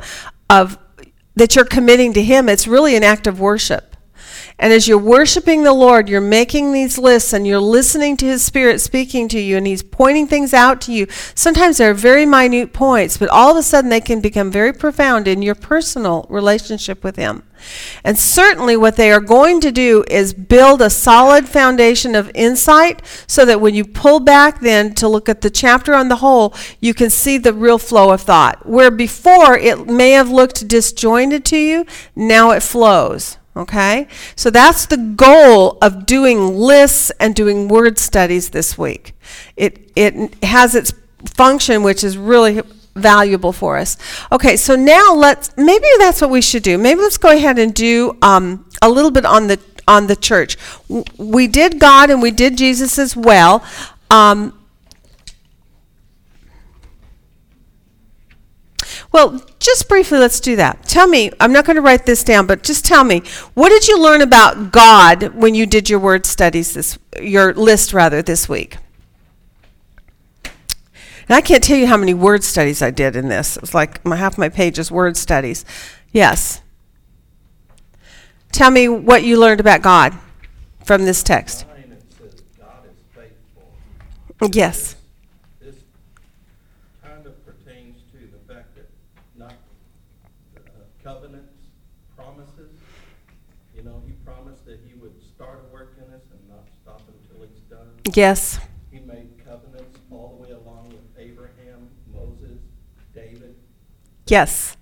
[0.48, 0.78] of
[1.34, 2.48] that you're committing to him.
[2.48, 3.89] It's really an act of worship.
[4.58, 8.42] And as you're worshiping the Lord, you're making these lists and you're listening to His
[8.42, 11.06] Spirit speaking to you, and He's pointing things out to you.
[11.34, 15.26] Sometimes they're very minute points, but all of a sudden they can become very profound
[15.26, 17.42] in your personal relationship with Him.
[18.04, 23.02] And certainly, what they are going to do is build a solid foundation of insight
[23.26, 26.54] so that when you pull back then to look at the chapter on the whole,
[26.80, 28.66] you can see the real flow of thought.
[28.66, 33.36] Where before it may have looked disjointed to you, now it flows.
[33.60, 34.08] Okay?
[34.36, 39.12] So that's the goal of doing lists and doing word studies this week.
[39.54, 40.94] It, it has its
[41.34, 42.62] function, which is really
[42.94, 43.98] valuable for us.
[44.32, 46.78] Okay, so now let's, maybe that's what we should do.
[46.78, 50.56] Maybe let's go ahead and do um, a little bit on the, on the church.
[51.18, 53.62] We did God and we did Jesus as well.
[54.10, 54.58] Um,
[59.12, 60.84] Well, just briefly, let's do that.
[60.84, 63.22] Tell me, I'm not going to write this down, but just tell me,
[63.54, 67.92] what did you learn about God when you did your word studies this, your list
[67.92, 68.76] rather, this week?
[70.44, 73.56] And I can't tell you how many word studies I did in this.
[73.56, 75.64] It was like my, half my page is word studies.
[76.12, 76.60] Yes.
[78.50, 80.12] Tell me what you learned about God
[80.84, 81.66] from this text.
[81.68, 84.50] Nine, it says God is faithful.
[84.52, 84.96] Yes.
[85.60, 85.76] This
[87.00, 88.90] kind of pertains to the fact that
[89.36, 89.52] not,
[90.56, 90.60] uh,
[91.04, 91.54] covenants,
[92.16, 92.72] promises,
[93.76, 97.02] you know, he promised that he would start a work in us and not stop
[97.06, 97.89] until it's done.
[98.14, 98.58] Yes.
[98.90, 102.58] He made covenants all the way along with Abraham, Moses,
[103.14, 103.54] David,
[104.26, 104.76] Yes.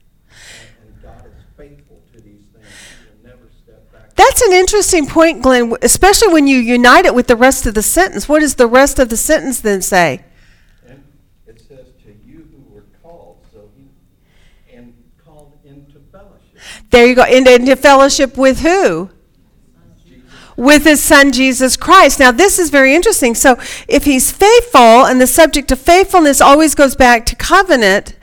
[0.82, 2.66] and, and God is faithful to these things.
[2.66, 4.14] He will never step back.
[4.14, 7.82] That's an interesting point, Glenn, especially when you unite it with the rest of the
[7.82, 8.28] sentence.
[8.28, 10.24] What does the rest of the sentence then say?
[10.86, 11.02] And
[11.46, 13.88] it says to you who were called, so he,
[14.74, 16.58] and called into fellowship.
[16.90, 17.24] There you go.
[17.24, 19.10] Into, into fellowship with who?
[20.58, 22.18] With his son Jesus Christ.
[22.18, 23.36] Now, this is very interesting.
[23.36, 28.16] So, if he's faithful, and the subject of faithfulness always goes back to covenant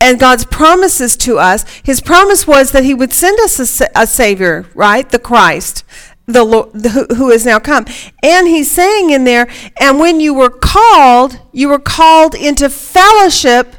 [0.00, 4.04] and God's promises to us, his promise was that he would send us a, a
[4.04, 5.08] Savior, right?
[5.08, 5.84] The Christ.
[6.26, 7.86] The, Lord, the who, who is now come,
[8.20, 9.46] and he's saying in there,
[9.80, 13.76] and when you were called, you were called into fellowship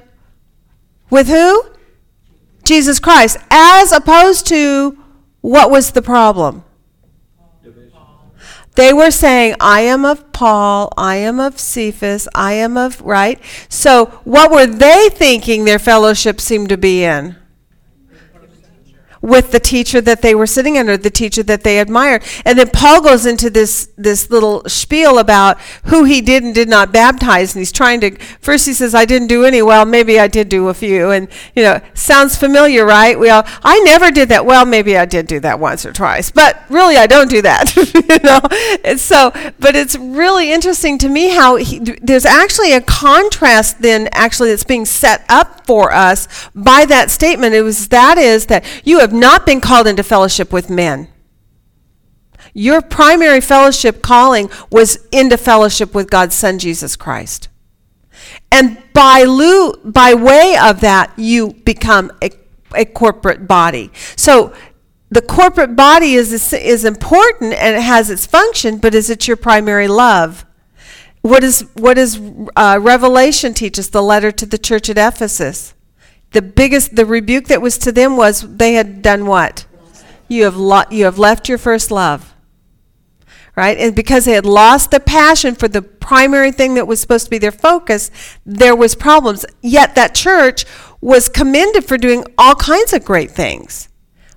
[1.10, 1.66] with who?
[2.64, 4.98] Jesus Christ, as opposed to
[5.42, 6.64] what was the problem?
[8.78, 13.42] They were saying, I am of Paul, I am of Cephas, I am of, right?
[13.70, 17.36] So what were they thinking their fellowship seemed to be in?
[19.22, 22.24] With the teacher that they were sitting under, the teacher that they admired.
[22.46, 26.70] And then Paul goes into this, this little spiel about who he did and did
[26.70, 27.54] not baptize.
[27.54, 29.62] And he's trying to, first he says, I didn't do any.
[29.62, 31.12] Well, maybe I did do a few.
[31.12, 33.18] And, you know, sounds familiar, right?
[33.18, 34.46] Well, I never did that.
[34.46, 36.32] Well, maybe I did do that once or twice.
[36.32, 37.76] But really, I don't do that.
[37.94, 38.42] you know?
[38.84, 44.10] And so, but it's really interesting to me how he, there's actually a contrast then
[44.12, 47.54] actually that's being set up for us by that statement.
[47.54, 51.08] It was, that is that you have not been called into fellowship with men.
[52.54, 57.50] Your primary fellowship calling was into fellowship with God's Son, Jesus Christ.
[58.52, 62.32] And by, lu- by way of that, you become a,
[62.74, 63.92] a corporate body.
[64.16, 64.54] So
[65.10, 69.38] the corporate body is, is important and it has its function, but is it your
[69.38, 70.46] primary love?
[71.22, 72.20] What, is, what does
[72.56, 75.74] uh, Revelation teach us, the letter to the church at Ephesus?
[76.32, 79.66] The biggest, the rebuke that was to them was they had done what?
[80.28, 82.34] You have, lo- you have left your first love
[83.56, 83.80] right?
[83.80, 87.32] And because they had lost the passion for the primary thing that was supposed to
[87.32, 88.12] be their focus,
[88.46, 89.48] there was problems.
[89.64, 90.64] Yet that church
[91.02, 93.90] was commended for doing all kinds of great things.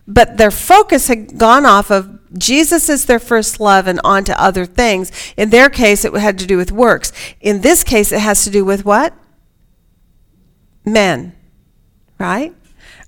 [0.07, 4.43] but their focus had gone off of Jesus is their first love and on to
[4.43, 5.12] other things.
[5.36, 7.12] In their case, it had to do with works.
[7.41, 9.14] In this case, it has to do with what?
[10.84, 11.34] Men,
[12.21, 12.55] right?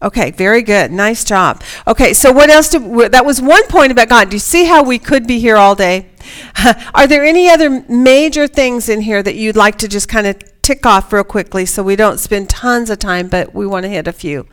[0.03, 0.91] Okay, very good.
[0.91, 1.63] Nice job.
[1.87, 4.31] Okay, so what else did, that was one point about God.
[4.31, 6.09] Do you see how we could be here all day?
[6.95, 10.37] Are there any other major things in here that you'd like to just kind of
[10.63, 13.89] tick off real quickly so we don't spend tons of time, but we want to
[13.89, 14.49] hit a few?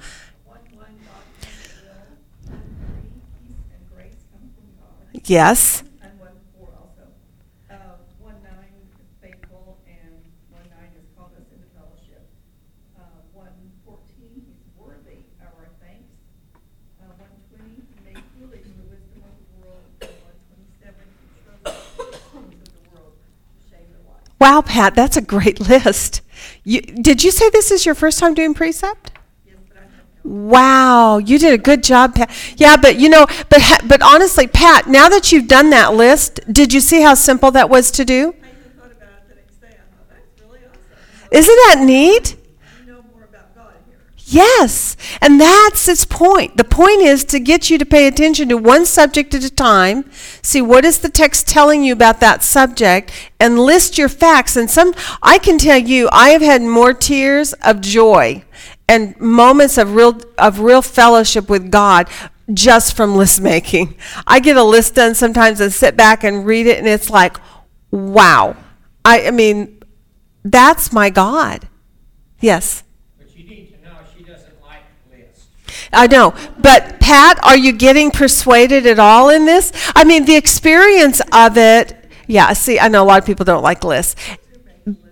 [0.45, 3.09] One, one, God from the will, one, three,
[3.47, 5.21] peace and grace come from God.
[5.25, 5.83] Yes.
[6.01, 7.09] And one, four also.
[7.69, 8.89] Uh, one, nine is
[9.21, 12.25] faithful, and one, nine has called us into fellowship.
[12.97, 13.01] Uh,
[13.33, 13.53] one,
[13.85, 16.09] fourteen, he's worthy of our thanks.
[16.97, 19.85] Uh, one, twenty, he made foolish the wisdom of the world.
[20.01, 24.28] And one, twenty-seven, he chose the things of the world to shame the wise.
[24.39, 26.21] Wow, Pat, that's a great list.
[26.63, 29.11] You, did you say this is your first time doing precept?
[29.45, 29.91] Yes, but I have
[30.23, 32.31] no Wow, you did a good job, Pat.
[32.57, 36.39] Yeah, but you know, but ha- but honestly, Pat, now that you've done that list,
[36.51, 38.33] did you see how simple that was to do?
[38.41, 39.67] I even thought about it the next day.
[39.67, 41.27] I thought, that's really awesome.
[41.31, 42.35] Isn't that neat?
[42.85, 43.97] You know more about God here.
[44.31, 46.57] Yes, and that's its point.
[46.57, 50.09] The point is to get you to pay attention to one subject at a time,
[50.43, 54.55] see what is the text telling you about that subject, and list your facts.
[54.55, 58.43] And some, I can tell you, I have had more tears of joy
[58.87, 62.09] and moments of real of real fellowship with God
[62.53, 63.95] just from list making.
[64.27, 67.37] I get a list done sometimes and sit back and read it, and it's like,
[67.91, 68.55] wow.
[69.05, 69.81] I, I mean,
[70.43, 71.67] that's my God.
[72.39, 72.83] Yes.
[73.17, 75.47] But you need to know she doesn't like lists.
[75.91, 76.33] I know.
[76.57, 79.71] But Pat, are you getting persuaded at all in this?
[79.95, 81.95] I mean, the experience of it.
[82.27, 84.15] Yeah, see, I know a lot of people don't like lists.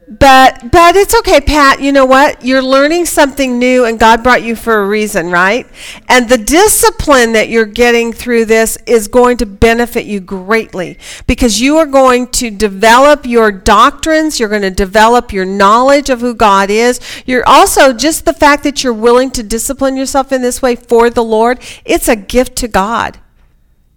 [0.09, 1.81] But but it's okay, Pat.
[1.81, 2.41] You know what?
[2.41, 5.67] You're learning something new and God brought you for a reason, right?
[6.07, 10.97] And the discipline that you're getting through this is going to benefit you greatly
[11.27, 16.21] because you are going to develop your doctrines, you're going to develop your knowledge of
[16.21, 17.01] who God is.
[17.25, 21.09] You're also just the fact that you're willing to discipline yourself in this way for
[21.09, 23.19] the Lord, it's a gift to God.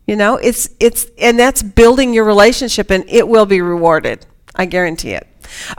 [0.09, 4.27] You know, it's it's and that's building your relationship and it will be rewarded.
[4.57, 5.30] I guarantee it.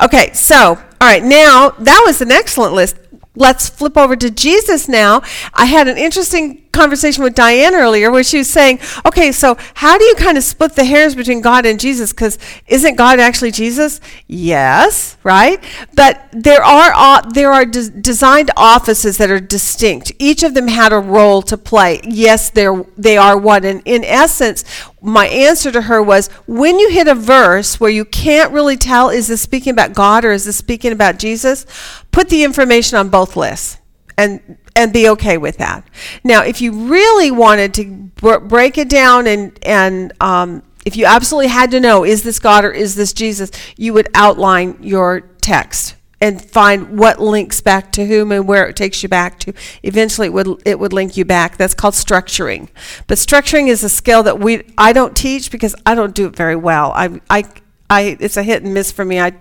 [0.01, 2.97] Okay, so all right, now that was an excellent list.
[3.35, 5.21] Let's flip over to Jesus now.
[5.53, 9.97] I had an interesting conversation with Diane earlier where she was saying, okay, so how
[9.97, 12.11] do you kind of split the hairs between God and Jesus?
[12.11, 13.99] Because isn't God actually Jesus?
[14.27, 15.63] Yes, right?
[15.95, 20.11] But there are uh, there are des- designed offices that are distinct.
[20.19, 22.01] Each of them had a role to play.
[22.03, 23.63] Yes, they're they are one.
[23.63, 24.63] And in essence,
[25.01, 29.09] my answer to her was when you hit a verse where you can't really tell
[29.09, 31.65] is this speaking about God or is this speaking about Jesus,
[32.11, 33.79] put the information on both lists
[34.17, 35.85] and and be okay with that.
[36.23, 41.05] Now, if you really wanted to br- break it down and and um, if you
[41.05, 45.21] absolutely had to know is this God or is this Jesus, you would outline your
[45.41, 49.53] text and find what links back to whom and where it takes you back to.
[49.83, 51.57] Eventually, it would it would link you back.
[51.57, 52.69] That's called structuring.
[53.07, 56.35] But structuring is a skill that we I don't teach because I don't do it
[56.35, 56.91] very well.
[56.95, 57.43] I I,
[57.89, 59.19] I it's a hit and miss for me.
[59.19, 59.33] I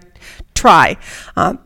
[0.54, 0.96] try.
[1.36, 1.58] Um,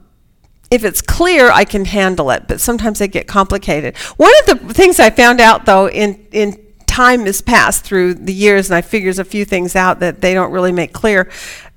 [0.70, 3.96] if it's clear, I can handle it, but sometimes they get complicated.
[4.16, 8.32] One of the things I found out, though, in, in time has passed through the
[8.32, 11.30] years, and I figures a few things out that they don't really make clear.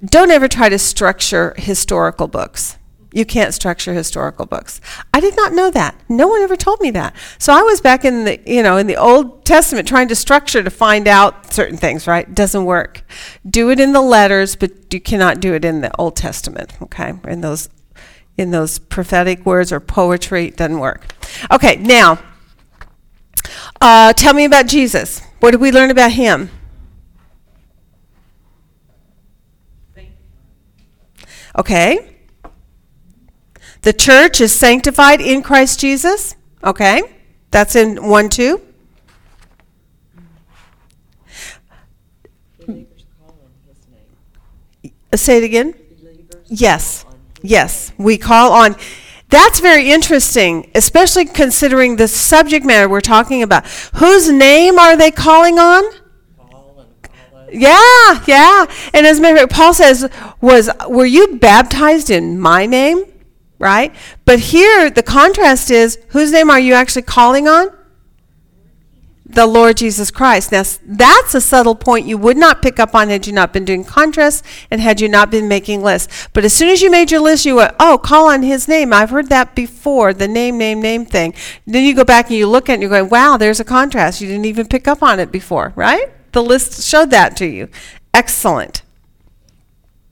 [0.03, 2.77] Don't ever try to structure historical books.
[3.13, 4.81] You can't structure historical books.
[5.13, 5.99] I did not know that.
[6.09, 7.15] No one ever told me that.
[7.39, 10.61] So I was back in the, you know, in the Old Testament trying to structure
[10.61, 12.33] to find out certain things, right?
[12.33, 13.03] Doesn't work.
[13.49, 17.13] Do it in the letters, but you cannot do it in the Old Testament, okay?
[17.25, 17.69] In those
[18.37, 21.11] in those prophetic words or poetry it doesn't work.
[21.51, 22.19] Okay, now
[23.81, 25.21] uh, tell me about Jesus.
[25.39, 26.51] What did we learn about him?
[31.57, 32.16] Okay.
[33.87, 36.35] The church is sanctified in Christ Jesus.
[36.61, 37.03] Okay.
[37.51, 38.61] That's in 1 2.
[42.65, 43.87] Believers call on his
[44.83, 44.93] name.
[45.15, 45.73] Say it again.
[46.47, 47.05] Yes.
[47.41, 48.75] Yes, we call on.
[49.29, 53.65] That's very interesting, especially considering the subject matter we're talking about.
[53.95, 55.83] Whose name are they calling on?
[57.53, 58.65] Yeah, yeah.
[58.93, 60.09] And as a matter of fact, Paul says,
[60.41, 63.05] "Was were you baptized in my name?"
[63.59, 63.93] Right.
[64.25, 67.69] But here the contrast is, whose name are you actually calling on?
[69.29, 70.51] the Lord Jesus Christ.
[70.51, 73.65] Now, that's a subtle point you would not pick up on had you not been
[73.65, 74.41] doing contrasts
[74.71, 76.29] and had you not been making lists.
[76.33, 78.93] But as soon as you made your list, you went, oh, call on his name.
[78.93, 81.33] I've heard that before, the name, name, name thing.
[81.65, 83.65] Then you go back and you look at it and you're going, wow, there's a
[83.65, 84.21] contrast.
[84.21, 86.09] You didn't even pick up on it before, right?
[86.31, 87.67] The list showed that to you.
[88.13, 88.81] Excellent.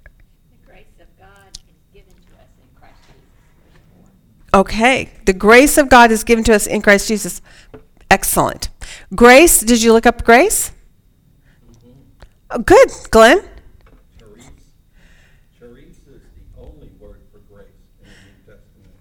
[0.04, 3.22] The grace of God is given to us in Christ Jesus.
[3.64, 4.12] There's four.
[4.56, 5.10] Okay.
[5.26, 7.42] The grace of God is given to us in Christ Jesus.
[8.10, 8.70] Excellent.
[9.14, 10.72] Grace, did you look up grace?
[12.50, 13.42] Oh, good, Glenn.
[14.18, 14.46] Charis.
[15.60, 17.68] Charis is the only word for grace
[18.00, 18.96] in the New Testament.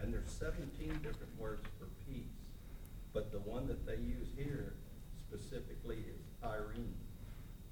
[0.00, 2.24] And there's seventeen different words for peace.
[3.14, 4.74] But the one that they use here
[5.30, 6.98] specifically is eirene.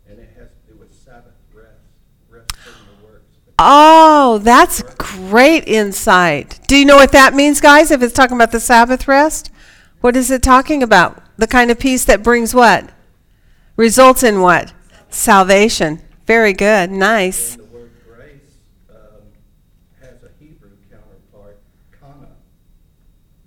[0.08, 1.82] And it has to do with Sabbath rest,
[2.28, 3.34] rest from the works.
[3.58, 6.58] Oh, that's great insight.
[6.66, 7.90] Do you know what that means, guys?
[7.92, 9.50] If it's talking about the Sabbath rest?
[10.00, 11.22] What is it talking about?
[11.38, 12.90] The kind of peace that brings what?
[13.76, 14.72] Results in what?
[15.08, 16.00] Salvation.
[16.26, 16.90] Very good.
[16.90, 17.54] Nice.
[17.54, 18.58] And the word grace
[18.90, 19.22] um,
[20.00, 21.60] has a Hebrew counterpart,
[22.00, 22.28] kana.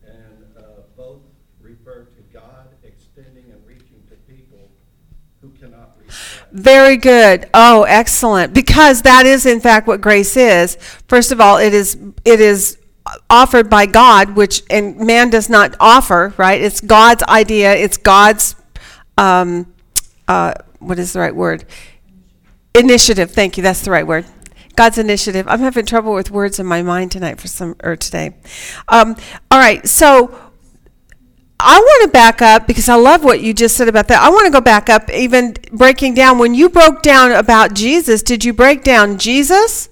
[0.05, 0.61] And uh,
[0.95, 1.21] both
[1.61, 4.69] refer to God extending and reaching to people
[5.41, 6.46] who cannot reach God.
[6.57, 7.47] Very good.
[7.53, 8.51] Oh, excellent.
[8.51, 10.75] Because that is in fact what grace is.
[11.07, 11.95] First of all, it is
[12.25, 12.79] it is
[13.29, 16.59] offered by God, which and man does not offer, right?
[16.59, 17.75] It's God's idea.
[17.75, 18.55] It's God's
[19.19, 19.71] um,
[20.27, 21.65] uh, what is the right word?
[22.73, 23.29] Initiative.
[23.29, 23.61] Thank you.
[23.61, 24.25] That's the right word.
[24.75, 25.47] God's initiative.
[25.47, 28.35] I'm having trouble with words in my mind tonight for some or today.
[28.87, 29.15] Um,
[29.51, 29.87] all right.
[29.87, 30.46] So
[31.59, 34.21] I want to back up because I love what you just said about that.
[34.21, 36.37] I want to go back up, even breaking down.
[36.37, 39.89] When you broke down about Jesus, did you break down Jesus,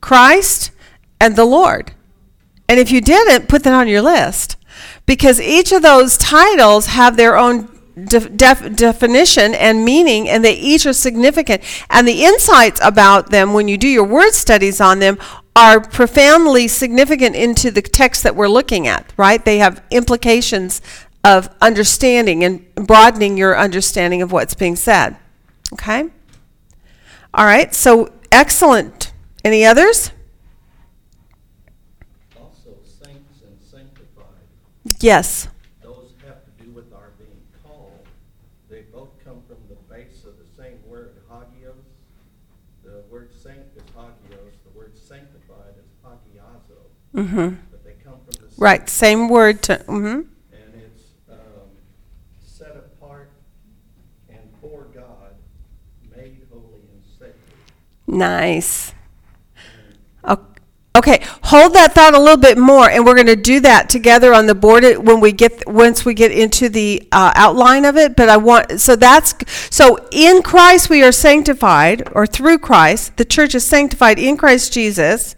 [0.00, 0.72] Christ,
[1.18, 1.92] and the Lord?
[2.68, 4.56] And if you didn't, put that on your list
[5.06, 7.68] because each of those titles have their own
[8.04, 11.62] def- def- definition and meaning, and they each are significant.
[11.88, 15.18] And the insights about them, when you do your word studies on them,
[15.54, 19.42] are profoundly significant into the text that we're looking at, right?
[19.42, 20.82] They have implications
[21.26, 25.16] of understanding and broadening your understanding of what's being said.
[25.72, 26.04] Okay?
[27.34, 29.12] All right, so excellent.
[29.44, 30.12] Any others?
[32.40, 34.46] Also, saints and sanctified,
[35.00, 35.48] Yes.
[35.82, 38.06] those have to do with our being called.
[38.70, 41.74] They both come from the base of the same word, hagios.
[42.84, 46.78] The word saint is hagios, the word sanctified is hagiazo.
[47.16, 47.56] Mm-hmm.
[47.72, 48.58] But they come from the same.
[48.58, 50.20] Right, same word to, mm-hmm.
[50.52, 51.38] And it's um,
[52.40, 53.30] set apart
[54.28, 55.34] and for God,
[56.16, 57.34] made holy and sacred.
[58.06, 58.94] Nice.
[60.96, 64.32] Okay, hold that thought a little bit more, and we're going to do that together
[64.32, 68.16] on the board when we get once we get into the uh, outline of it.
[68.16, 69.34] But I want so that's
[69.68, 74.72] so in Christ we are sanctified, or through Christ the church is sanctified in Christ
[74.72, 75.36] Jesus.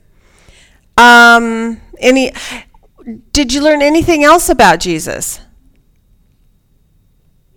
[0.96, 2.32] Um, any?
[3.32, 5.40] Did you learn anything else about Jesus?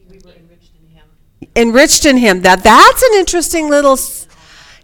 [0.10, 1.06] We were enriched in him.
[1.56, 2.42] enriched in him.
[2.42, 3.96] That that's an interesting little.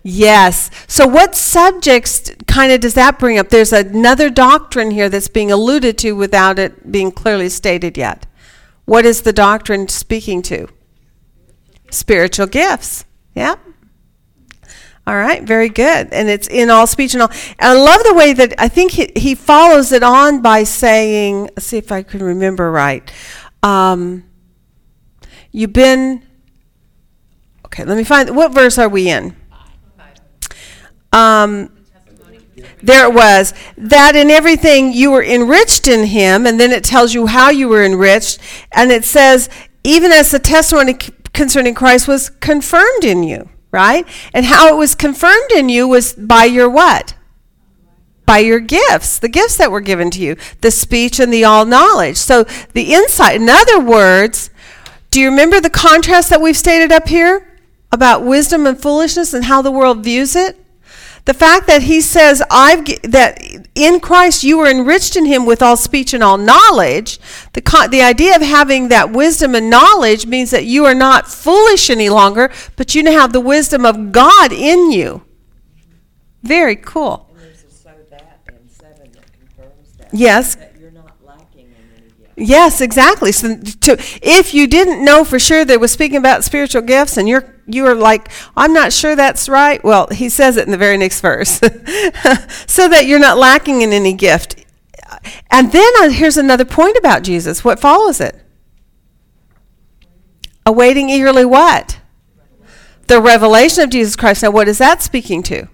[0.09, 0.71] Yes.
[0.87, 3.49] So what subjects kind of does that bring up?
[3.49, 8.25] There's another doctrine here that's being alluded to without it being clearly stated yet.
[8.85, 10.69] What is the doctrine speaking to?
[11.91, 13.03] Spiritual gifts.
[13.35, 13.59] Yep.
[15.05, 16.07] All right, very good.
[16.13, 17.31] And it's in all speech and all.
[17.59, 21.49] And I love the way that I think he, he follows it on by saying,
[21.57, 23.11] let's see if I can remember right.
[23.61, 24.23] Um,
[25.51, 26.23] you've been
[27.65, 29.35] Okay, let me find what verse are we in?
[31.11, 31.71] Um,
[32.81, 37.13] there it was that in everything you were enriched in him, and then it tells
[37.13, 38.39] you how you were enriched,
[38.71, 39.49] and it says
[39.83, 44.07] even as the testimony c- concerning Christ was confirmed in you, right?
[44.33, 47.15] And how it was confirmed in you was by your what?
[48.27, 51.65] by your gifts, the gifts that were given to you, the speech and the all
[51.65, 52.17] knowledge.
[52.17, 52.43] So
[52.73, 54.51] the insight, in other words,
[55.09, 57.57] do you remember the contrast that we've stated up here
[57.89, 60.59] about wisdom and foolishness and how the world views it?
[61.27, 63.37] The fact that he says I've that
[63.75, 67.19] in Christ you were enriched in him with all speech and all knowledge,
[67.51, 71.27] the con- the idea of having that wisdom and knowledge means that you are not
[71.27, 75.25] foolish any longer, but you now have the wisdom of God in you.
[76.43, 77.27] Very cool.
[77.31, 78.45] And there's a so that
[79.97, 80.13] that.
[80.13, 80.55] Yes.
[80.55, 82.31] That you're not lacking in any gift.
[82.37, 83.33] Yes, exactly.
[83.33, 87.27] So to, if you didn't know for sure that was speaking about spiritual gifts and
[87.27, 89.83] you're you are like, I'm not sure that's right.
[89.83, 91.51] Well, he says it in the very next verse.
[92.67, 94.63] so that you're not lacking in any gift.
[95.51, 97.63] And then uh, here's another point about Jesus.
[97.63, 98.41] What follows it?
[100.65, 101.99] Awaiting eagerly what?
[103.07, 104.43] The revelation of Jesus Christ.
[104.43, 105.67] Now, what is that speaking to?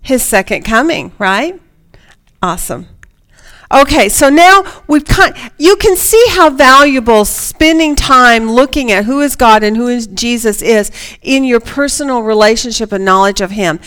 [0.00, 1.60] His second coming, right?
[2.42, 2.88] Awesome.
[3.74, 9.20] Okay, so now we've kind you can see how valuable spending time looking at who
[9.20, 13.80] is God and who is Jesus is in your personal relationship and knowledge of him.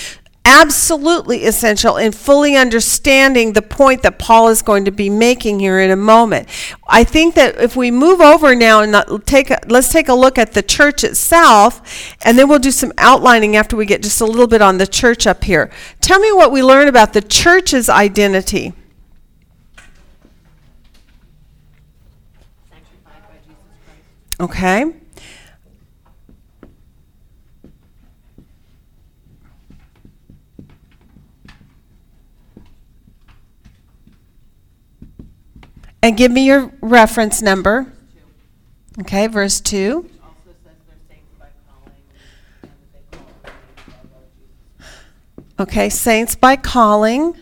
[0.43, 5.79] Absolutely essential in fully understanding the point that Paul is going to be making here
[5.79, 6.49] in a moment.
[6.89, 10.37] I think that if we move over now and take a, let's take a look
[10.37, 14.25] at the church itself, and then we'll do some outlining after we get just a
[14.25, 15.71] little bit on the church up here.
[16.01, 18.73] Tell me what we learn about the church's identity.
[24.39, 24.93] Okay.
[36.03, 37.91] And give me your reference number.
[38.99, 40.09] Okay, verse 2.
[40.23, 42.01] also says they're saints by calling
[42.63, 44.29] and that they call on the name of our Lord
[44.77, 45.59] Jesus.
[45.59, 47.35] Okay, saints by calling.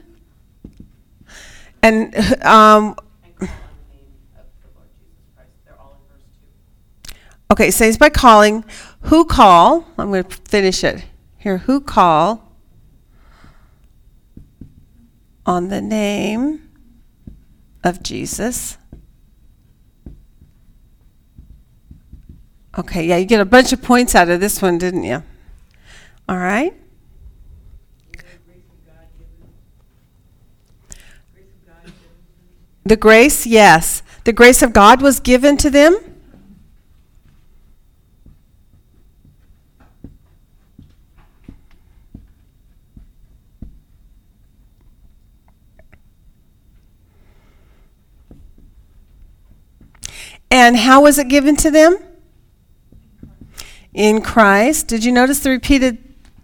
[1.83, 5.51] And um, And call on the name of the Lord Jesus Christ.
[5.65, 7.19] They're all in verse two.
[7.51, 8.63] Okay, saints by calling.
[9.01, 9.87] Who call?
[9.97, 11.05] I'm going to finish it
[11.37, 11.59] here.
[11.59, 12.51] Who call
[15.45, 16.69] on the name
[17.83, 18.77] of Jesus?
[22.77, 25.23] Okay, yeah, you get a bunch of points out of this one, didn't you?
[26.27, 26.73] All right.
[32.83, 34.03] The grace, yes.
[34.25, 36.14] The grace of God was given to them.
[50.55, 51.97] And how was it given to them?
[53.93, 54.87] In Christ.
[54.87, 55.97] Did you notice the repeated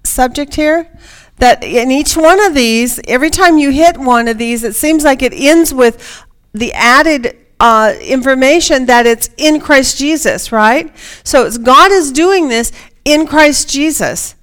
[0.03, 0.91] subject here?
[1.37, 5.05] That in each one of these, every time you hit one of these, it seems
[5.05, 10.93] like it ends with the added uh, information that it's in Christ Jesus, right?
[11.23, 12.73] So it's God is doing this
[13.05, 14.35] in Christ Jesus.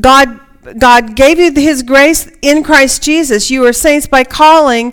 [0.00, 0.38] God
[0.78, 3.50] God gave you His grace in Christ Jesus.
[3.50, 4.92] You are saints by calling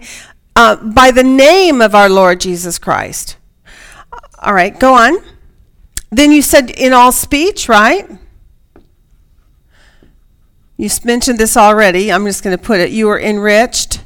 [0.55, 3.37] uh, by the name of our Lord Jesus Christ.
[4.43, 5.17] All right, go on.
[6.11, 8.09] Then you said in all speech, right?
[10.75, 12.11] You mentioned this already.
[12.11, 12.91] I'm just going to put it.
[12.91, 14.01] You were enriched.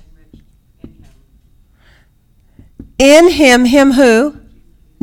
[3.00, 4.38] In him, him who?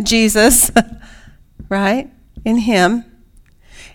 [0.00, 0.70] Jesus.
[1.68, 2.10] right?
[2.44, 3.04] In him.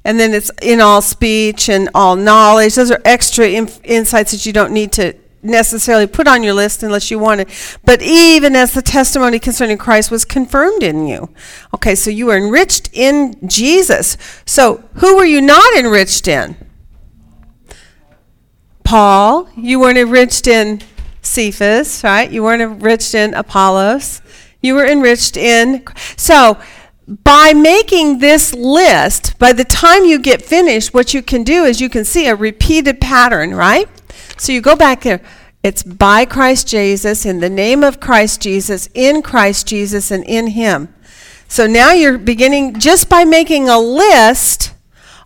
[0.03, 2.75] And then it's in all speech and all knowledge.
[2.75, 6.83] Those are extra inf- insights that you don't need to necessarily put on your list
[6.83, 7.77] unless you want it.
[7.85, 11.29] But even as the testimony concerning Christ was confirmed in you.
[11.73, 14.17] Okay, so you were enriched in Jesus.
[14.45, 16.55] So who were you not enriched in?
[18.89, 19.47] Paul.
[19.55, 20.81] You weren't enriched in
[21.21, 22.27] Cephas, right?
[22.31, 24.19] You weren't enriched in Apollos.
[24.63, 25.85] You were enriched in.
[26.17, 26.57] So,
[27.07, 31.79] by making this list, by the time you get finished, what you can do is
[31.79, 33.87] you can see a repeated pattern, right?
[34.39, 35.21] So you go back there.
[35.61, 40.47] It's by Christ Jesus, in the name of Christ Jesus, in Christ Jesus, and in
[40.47, 40.93] Him.
[41.49, 44.73] So now you're beginning just by making a list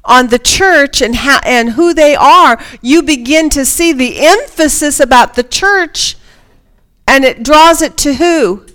[0.05, 4.99] on the church and how and who they are, you begin to see the emphasis
[4.99, 6.17] about the church
[7.07, 8.65] and it draws it to who?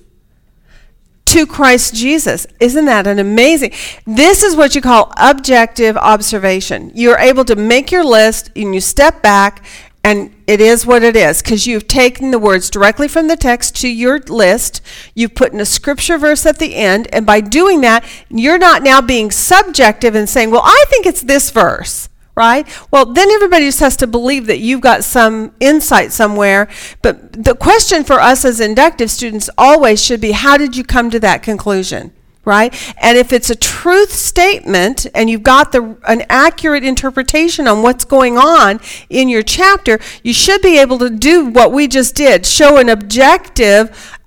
[1.26, 2.46] To Christ Jesus.
[2.60, 3.72] Isn't that an amazing?
[4.06, 6.90] This is what you call objective observation.
[6.94, 9.64] You're able to make your list and you step back
[10.08, 13.76] and it is what it is because you've taken the words directly from the text
[13.82, 14.80] to your list.
[15.14, 17.08] You've put in a scripture verse at the end.
[17.12, 21.20] And by doing that, you're not now being subjective and saying, well, I think it's
[21.20, 22.66] this verse, right?
[22.90, 26.70] Well, then everybody just has to believe that you've got some insight somewhere.
[27.02, 31.10] But the question for us as inductive students always should be, how did you come
[31.10, 32.14] to that conclusion?
[32.48, 32.74] Right?
[33.00, 38.04] And if it's a truth statement and you've got the an accurate interpretation on what's
[38.04, 38.80] going on
[39.10, 42.88] in your chapter, you should be able to do what we just did, show an
[42.88, 44.18] objective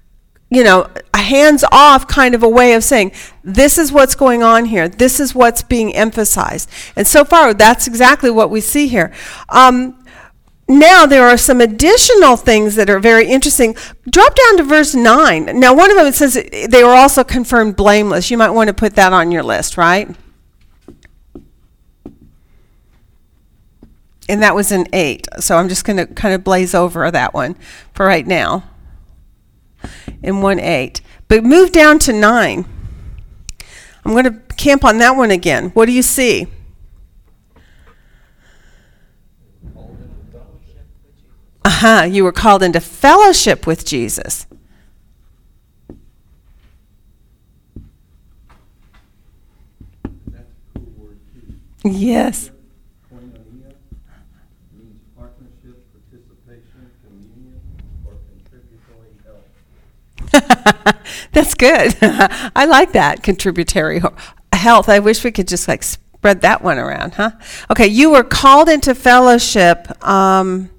[0.53, 4.43] you know, a hands off kind of a way of saying, this is what's going
[4.43, 4.89] on here.
[4.89, 6.69] This is what's being emphasized.
[6.97, 9.13] And so far, that's exactly what we see here.
[9.47, 10.00] Um,
[10.68, 13.76] now there are some additional things that are very interesting.
[14.09, 15.59] Drop down to verse 9.
[15.59, 16.34] Now, one of them it says
[16.70, 18.32] they were also confirmed blameless.
[18.32, 20.16] You might want to put that on your list, right?
[24.30, 25.28] And that was an 8.
[25.39, 27.55] So I'm just going to kind of blaze over that one
[27.93, 28.64] for right now.
[30.24, 31.01] In 1 8.
[31.28, 32.66] But move down to 9.
[34.05, 35.70] I'm going to camp on that one again.
[35.72, 36.47] What do you see?
[39.74, 40.88] Called into fellowship.
[41.82, 42.03] Uh huh.
[42.03, 44.45] You were called into fellowship with Jesus.
[50.27, 51.89] That's cool word too.
[51.89, 52.51] Yes.
[61.32, 61.95] That's good.
[62.01, 64.03] I like that contributory
[64.53, 64.88] health.
[64.88, 67.32] I wish we could just like spread that one around, huh?
[67.71, 69.88] Okay, you were called into fellowship.
[70.07, 70.69] Um,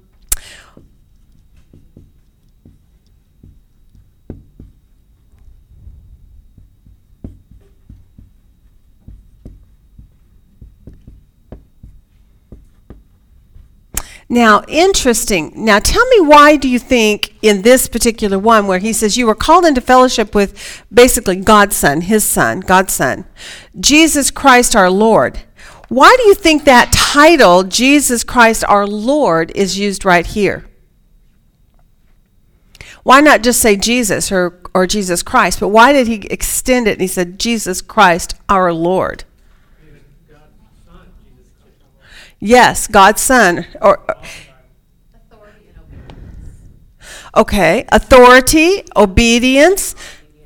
[14.33, 15.53] Now, interesting.
[15.55, 19.27] Now, tell me why do you think in this particular one where he says you
[19.27, 23.25] were called into fellowship with basically God's Son, his Son, God's Son,
[23.79, 25.43] Jesus Christ our Lord.
[25.87, 30.65] Why do you think that title, Jesus Christ our Lord, is used right here?
[33.03, 35.59] Why not just say Jesus or, or Jesus Christ?
[35.59, 39.25] But why did he extend it and he said Jesus Christ our Lord?
[39.85, 40.47] He was God's
[40.87, 41.77] son, Jesus Christ.
[41.83, 42.32] our Lord.
[42.43, 43.65] Yes, God's Son.
[43.81, 44.03] Or.
[47.37, 49.95] Okay, authority, obedience,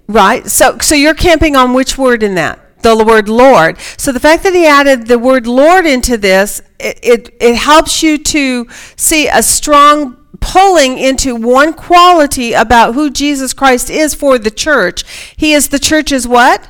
[0.08, 0.45] right?
[0.45, 2.60] So, so you're camping on which word in that?
[2.84, 3.80] The word Lord.
[3.98, 8.04] So the fact that he added the word Lord into this, it, it, it helps
[8.04, 14.38] you to see a strong pulling into one quality about who Jesus Christ is for
[14.38, 15.04] the church.
[15.36, 16.70] He is the church's what?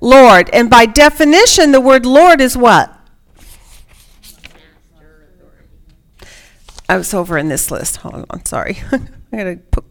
[0.00, 0.48] Lord.
[0.52, 2.96] And by definition, the word Lord is what?
[4.92, 6.30] Master authority.
[6.92, 7.96] I was over in this list.
[7.96, 8.76] Hold on, sorry.
[9.32, 9.82] I gotta put.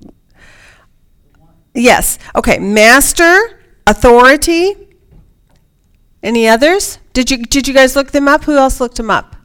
[1.73, 2.19] Yes.
[2.35, 2.59] Okay.
[2.59, 4.75] Master, authority.
[6.21, 6.99] Any others?
[7.13, 8.43] Did you did you guys look them up?
[8.43, 9.35] Who else looked them up?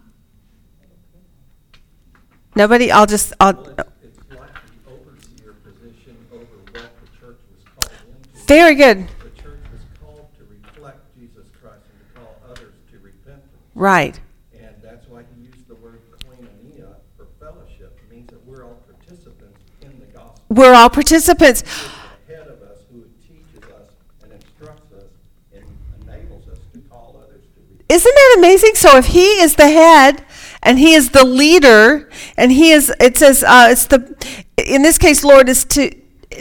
[2.55, 2.93] Nobody.
[2.93, 3.33] I'll just.
[3.41, 3.55] I'll.
[3.55, 4.51] Well, it's, it's like
[4.85, 8.47] the overseer position over what the church was called into.
[8.47, 9.09] Very good.
[9.23, 13.49] The church was called to reflect Jesus Christ and to call others to repentance.
[13.75, 14.21] Right.
[14.53, 17.99] And that's why he used the word koinonia for fellowship.
[18.05, 20.36] It means that we're all participants in the gospel.
[20.49, 21.63] We're all participants.
[21.63, 21.93] He is
[22.29, 23.91] the head of us who teaches us
[24.23, 25.11] and instructs us
[25.55, 25.65] and
[26.03, 27.87] enables us to call others to repentance.
[27.89, 28.75] Isn't that amazing?
[28.75, 30.25] So if he is the head
[30.63, 34.17] and he is the leader and he is it says uh, it's the
[34.57, 35.91] in this case Lord is to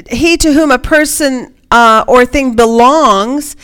[0.10, 3.56] he to whom a person uh, or thing belongs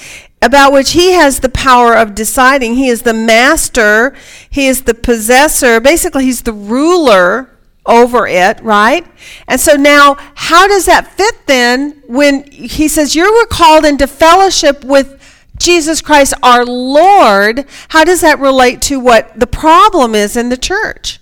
[0.42, 4.16] about which he has the power of deciding he is the master
[4.50, 7.50] he is the possessor basically he's the ruler
[7.92, 9.06] over it right
[9.48, 14.08] and so now how does that fit then when he says you were called into
[14.08, 15.18] fellowship with
[15.62, 20.58] Jesus Christ our Lord, how does that relate to what the problem is in the
[20.58, 21.20] church?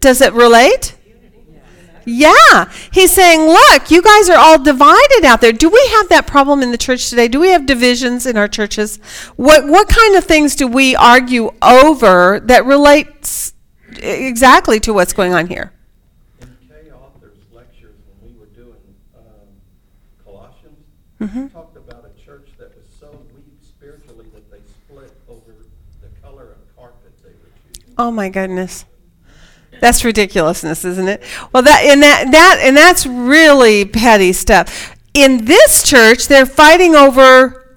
[0.00, 0.94] Does it relate?
[2.04, 2.70] Yeah.
[2.90, 5.52] He's saying, look, you guys are all divided out there.
[5.52, 7.28] Do we have that problem in the church today?
[7.28, 8.96] Do we have divisions in our churches?
[9.36, 13.52] What what kind of things do we argue over that relates
[14.02, 15.72] exactly to what's going on here?
[16.40, 18.76] In Kay Arthur's lectures, when we were doing
[19.16, 19.22] um,
[20.24, 20.76] Colossians,
[21.20, 21.42] Mm-hmm.
[21.44, 25.52] he talked about a church that was so weak spiritually that they split over
[26.00, 27.94] the color of carpet they were choosing.
[27.98, 28.84] Oh my goodness.
[29.80, 31.22] That's ridiculousness, isn't it?
[31.52, 34.96] Well, that and that that and that's really petty stuff.
[35.14, 37.76] In this church, they're fighting over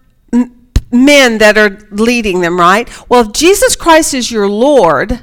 [0.91, 2.89] men that are leading them, right?
[3.09, 5.19] Well, if Jesus Christ is your Lord,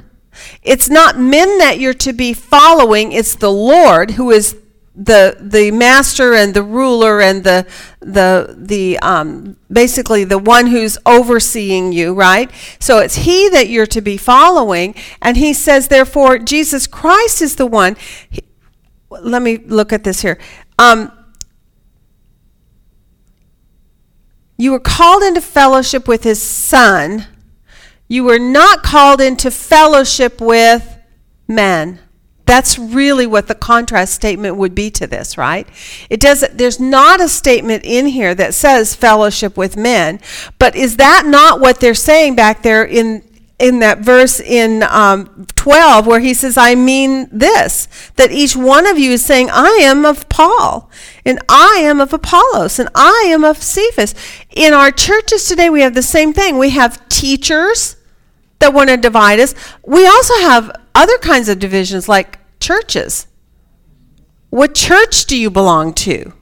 [0.63, 4.55] it's not men that you're to be following, it's the Lord who is
[4.99, 7.65] the the master and the ruler and the
[8.01, 12.51] the the um basically the one who's overseeing you right?
[12.79, 17.55] So it's he that you're to be following and he says therefore jesus christ is
[17.55, 17.95] the one.
[18.29, 18.41] He,
[19.09, 20.37] let me look at this here.
[20.77, 21.13] Um
[24.57, 27.25] you were called into fellowship with his son
[28.09, 30.97] you were not called into fellowship with
[31.47, 31.99] men
[32.49, 35.67] that's really what the contrast statement would be to this, right?
[36.09, 40.19] It doesn't there's not a statement in here that says fellowship with men,
[40.57, 43.23] but is that not what they're saying back there in
[43.59, 48.87] in that verse in um, 12 where he says, I mean this, that each one
[48.87, 50.89] of you is saying, I am of Paul,
[51.25, 54.15] and I am of Apollos, and I am of Cephas.
[54.55, 56.57] In our churches today, we have the same thing.
[56.57, 57.97] We have teachers
[58.59, 59.55] that want to divide us.
[59.85, 63.27] We also have other kinds of divisions like churches.
[64.49, 66.33] What church do you belong to?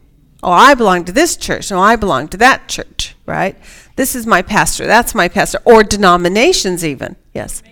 [0.44, 1.72] Oh, I belong to this church.
[1.72, 3.56] No, I belong to that church, right?
[3.96, 4.86] This is my pastor.
[4.86, 5.60] That's my pastor.
[5.66, 7.16] Or denominations, even.
[7.34, 7.64] Yes.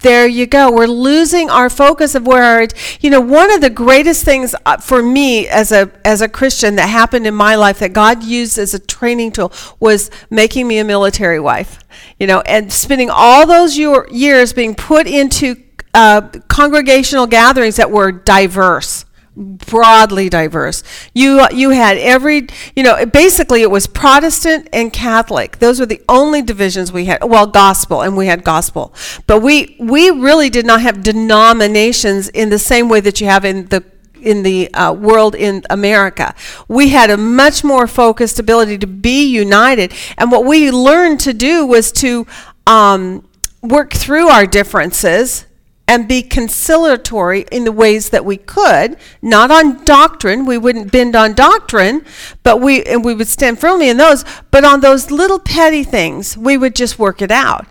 [0.00, 0.70] There you go.
[0.70, 2.68] We're losing our focus of where our,
[3.00, 6.76] you know, one of the greatest things uh, for me as a as a Christian
[6.76, 10.78] that happened in my life that God used as a training tool was making me
[10.78, 11.80] a military wife.
[12.20, 15.56] You know, and spending all those year, years being put into
[15.94, 18.97] uh, congregational gatherings that were diverse
[19.38, 20.82] broadly diverse.
[21.14, 25.58] You you had every you know basically it was Protestant and Catholic.
[25.58, 27.22] Those were the only divisions we had.
[27.22, 28.92] Well, gospel and we had gospel,
[29.26, 33.44] but we we really did not have denominations in the same way that you have
[33.44, 33.84] in the
[34.20, 36.34] in the uh, world in America.
[36.66, 41.32] We had a much more focused ability to be united, and what we learned to
[41.32, 42.26] do was to
[42.66, 43.26] um,
[43.62, 45.46] work through our differences
[45.88, 50.44] and be conciliatory in the ways that we could, not on doctrine.
[50.44, 52.04] We wouldn't bend on doctrine,
[52.42, 56.36] but we and we would stand firmly in those, but on those little petty things,
[56.36, 57.66] we would just work it out.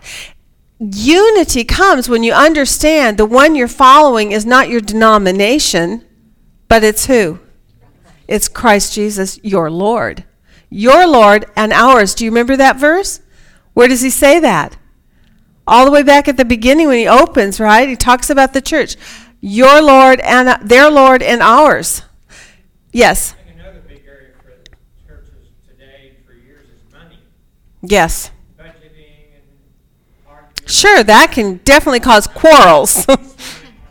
[0.80, 6.04] Unity comes when you understand the one you're following is not your denomination,
[6.66, 7.38] but it's who?
[8.26, 10.24] It's Christ Jesus, your Lord.
[10.70, 12.14] Your Lord and ours.
[12.14, 13.20] Do you remember that verse?
[13.74, 14.76] Where does he say that?
[15.68, 17.88] All the way back at the beginning when he opens, right?
[17.88, 18.96] He talks about the church.
[19.40, 22.02] Your Lord and uh, their Lord and ours.
[22.92, 23.34] Yes.
[23.54, 24.50] Another big area for
[25.06, 27.18] churches today for years is money,
[27.82, 28.30] Yes.
[28.58, 29.42] budgeting and
[30.28, 33.06] arguing Sure, that can definitely cause quarrels.
[33.08, 33.16] on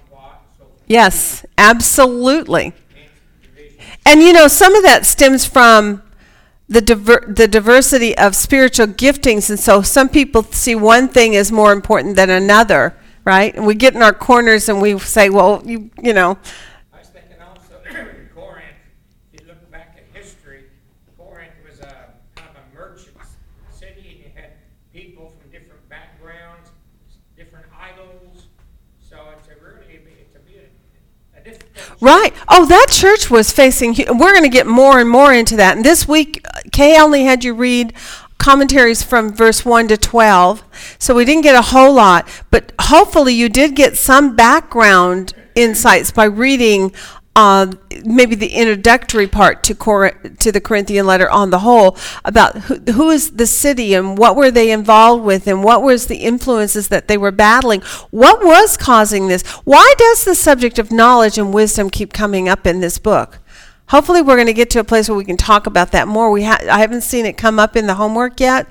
[0.09, 2.73] what, so yes, absolutely.
[4.05, 6.01] And you know, some of that stems from
[6.69, 11.51] the diver- the diversity of spiritual giftings, and so some people see one thing as
[11.51, 12.93] more important than another,
[13.23, 13.55] right?
[13.55, 16.37] And we get in our corners and we say, well, you you know,
[16.93, 17.79] I was thinking also,
[18.35, 18.65] Corinth,
[19.33, 20.63] if you look back at history,
[21.17, 23.15] Corinth was a kind of a merchant
[23.71, 24.51] city, and you had
[24.93, 26.69] people from different backgrounds,
[27.37, 28.47] different idols,
[28.99, 30.73] so it's a really, it's a, bit-
[31.37, 31.86] a difficult.
[31.99, 32.33] Right.
[32.47, 33.95] Oh, that church was facing.
[33.97, 35.75] We're going to get more and more into that.
[35.75, 37.93] And this week, uh, Kay only had you read
[38.37, 40.63] commentaries from verse 1 to 12.
[40.99, 42.27] So we didn't get a whole lot.
[42.51, 46.93] But hopefully, you did get some background insights by reading
[47.37, 47.71] uh,
[48.03, 52.75] maybe the introductory part to, Cor- to the Corinthian letter on the whole about who,
[52.91, 56.89] who is the city and what were they involved with and what was the influences
[56.89, 57.81] that they were battling.
[58.11, 59.43] What was causing this?
[59.63, 63.39] Why does the subject of knowledge and wisdom keep coming up in this book?
[63.89, 66.29] Hopefully, we're going to get to a place where we can talk about that more.
[66.29, 68.67] We ha- I haven't seen it come up in the homework yet,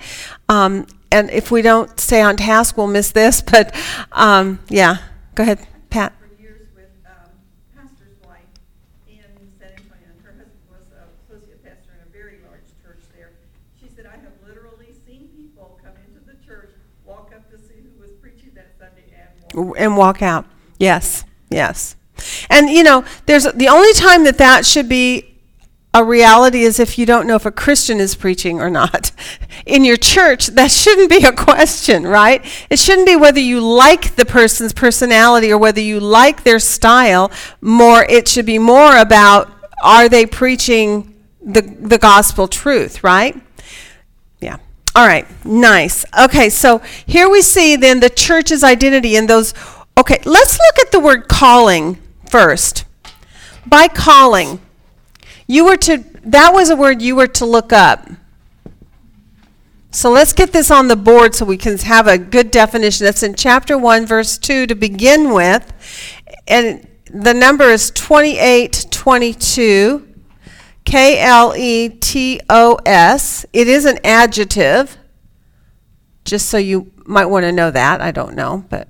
[0.49, 3.43] um, and if we don't stay on task, we'll miss this.
[3.51, 3.75] But
[4.13, 4.99] um, yeah,
[5.35, 6.13] go ahead, Pat.
[6.21, 7.31] For years with, um,
[7.75, 8.45] pastor's wife
[9.09, 9.25] in
[9.57, 13.33] San Antonio, and her husband was a associate pastor in a very large church there.
[13.81, 17.81] She said, I have literally seen people come into the church, walk up to see
[17.81, 19.09] who was preaching that Sunday
[19.57, 20.47] and walk out.
[20.79, 21.97] Yes, yes.
[22.49, 25.37] And you know, there's the only time that that should be
[25.97, 29.13] a reality is if you don't know if a Christian is preaching or not.
[29.67, 32.45] In your church, that shouldn't be a question, right?
[32.69, 37.33] It shouldn't be whether you like the person's personality or whether you like their style.
[37.63, 39.51] More, it should be more about
[39.83, 43.41] are they preaching the the gospel truth, right?
[44.97, 45.27] All right.
[45.45, 46.05] Nice.
[46.19, 46.49] Okay.
[46.49, 49.53] So here we see then the church's identity in those.
[49.99, 50.23] Okay.
[50.25, 51.99] Let's look at the word calling
[52.31, 52.87] first.
[53.67, 54.59] By calling,
[55.47, 58.09] you were to, that was a word you were to look up.
[59.91, 63.05] So let's get this on the board so we can have a good definition.
[63.05, 65.75] That's in chapter 1, verse 2 to begin with.
[66.49, 70.06] And the number is 2822.
[70.87, 73.45] K L E T O S.
[73.53, 74.97] It is an adjective,
[76.25, 78.01] just so you might want to know that.
[78.01, 78.89] I don't know, but.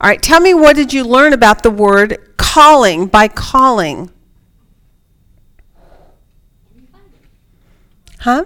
[0.00, 4.10] All right, tell me what did you learn about the word calling by calling?
[8.20, 8.44] Huh?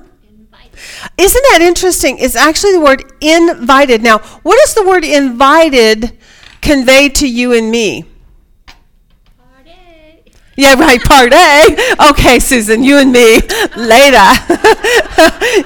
[1.18, 2.18] Isn't that interesting?
[2.18, 4.02] It's actually the word invited.
[4.02, 6.16] Now, what does the word invited
[6.60, 8.04] convey to you and me?
[10.56, 11.76] Yeah, right, part A.
[12.10, 13.40] Okay, Susan, you and me
[13.76, 14.26] later.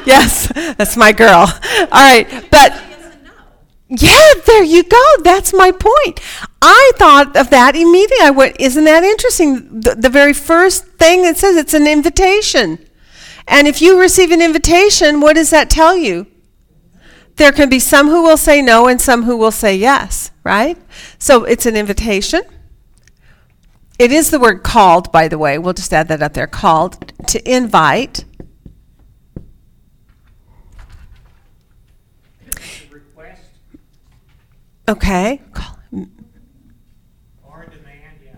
[0.04, 1.46] yes, that's my girl.
[1.46, 2.82] All right, but
[3.88, 5.04] yeah, there you go.
[5.22, 6.20] That's my point.
[6.62, 8.24] I thought of that immediately.
[8.24, 9.80] I went, isn't that interesting?
[9.80, 12.78] The, the very first thing it says it's an invitation.
[13.48, 16.26] And if you receive an invitation, what does that tell you?
[17.34, 20.76] There can be some who will say no and some who will say yes, right?
[21.18, 22.42] So it's an invitation.
[24.00, 25.58] It is the word called, by the way.
[25.58, 26.46] We'll just add that up there.
[26.46, 28.24] Called to invite.
[34.88, 35.42] Okay.
[37.44, 38.36] Or demand, yeah.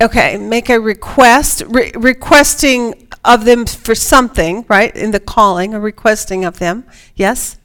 [0.00, 4.96] Okay, make a request, re- requesting of them for something, right?
[4.96, 6.86] In the calling, a requesting of them.
[7.14, 7.58] Yes?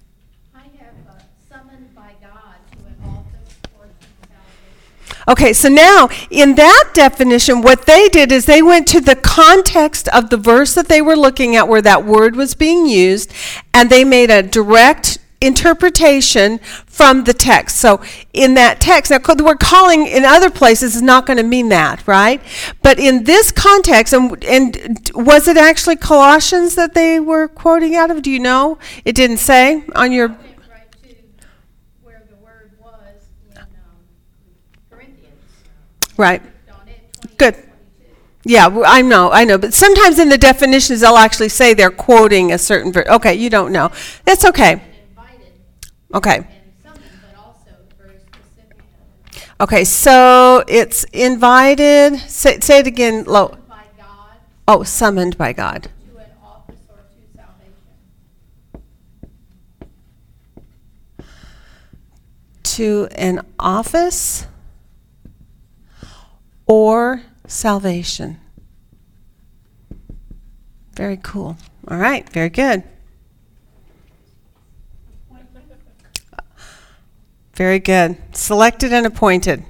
[5.27, 10.07] Okay, so now in that definition, what they did is they went to the context
[10.09, 13.31] of the verse that they were looking at where that word was being used,
[13.73, 17.77] and they made a direct interpretation from the text.
[17.77, 18.01] So
[18.31, 21.69] in that text, now the word calling in other places is not going to mean
[21.69, 22.39] that, right?
[22.83, 28.11] But in this context, and, and was it actually Colossians that they were quoting out
[28.11, 28.21] of?
[28.21, 28.77] Do you know?
[29.03, 30.29] It didn't say on your.
[30.29, 31.15] I went right to
[32.03, 33.65] where the word was in um,
[34.91, 35.41] Corinthians.
[36.17, 36.41] Right.
[36.41, 37.55] On it, 28, Good.
[38.43, 42.51] Yeah, I know, I know, but sometimes in the definitions they'll actually say they're quoting
[42.51, 43.07] a certain verse.
[43.07, 43.91] Okay, you don't know.
[44.25, 44.81] That's okay.
[46.13, 46.47] Okay.
[49.59, 52.17] Okay, so it's invited.
[52.21, 53.25] Say, say it again.
[53.25, 53.57] Low.
[54.67, 55.89] Oh, summoned by God.
[62.71, 64.47] to an office
[66.65, 68.39] or salvation.
[70.95, 71.57] Very cool.
[71.87, 72.83] All right, very good.
[77.53, 78.17] Very good.
[78.33, 79.63] Selected and appointed.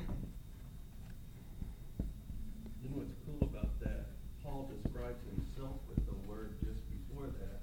[2.82, 4.06] You know what's cool about that?
[4.44, 7.60] Paul describes himself with the word just before that,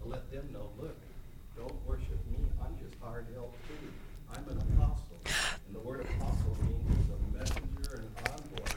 [0.00, 0.96] to let them know, look,
[1.56, 3.90] don't worship me, I'm just hired help too.
[4.32, 5.18] I'm an apostle.
[5.66, 8.70] And the word apostle means he's a messenger and envoy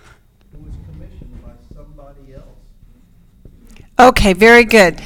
[0.52, 2.66] who is commissioned by somebody else.
[4.00, 5.02] Okay, very good.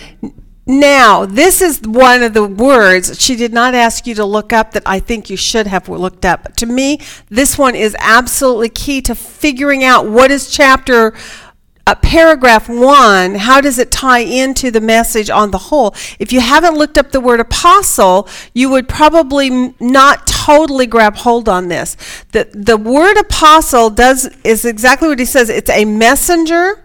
[0.67, 4.71] Now, this is one of the words she did not ask you to look up
[4.73, 6.55] that I think you should have looked up.
[6.57, 11.13] To me, this one is absolutely key to figuring out what is chapter
[11.85, 15.93] uh, paragraph one, how does it tie into the message on the whole?
[16.17, 21.49] If you haven't looked up the word apostle, you would probably not totally grab hold
[21.49, 21.97] on this.
[22.31, 25.49] The, the word apostle does is exactly what he says.
[25.49, 26.82] It's a messenger.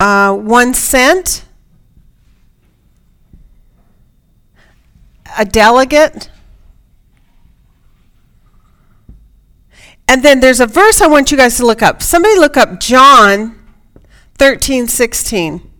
[0.00, 1.44] Uh, one sent,
[5.38, 6.30] a delegate.
[10.08, 12.02] And then there's a verse I want you guys to look up.
[12.02, 13.58] Somebody look up John
[14.38, 15.70] 13, 16.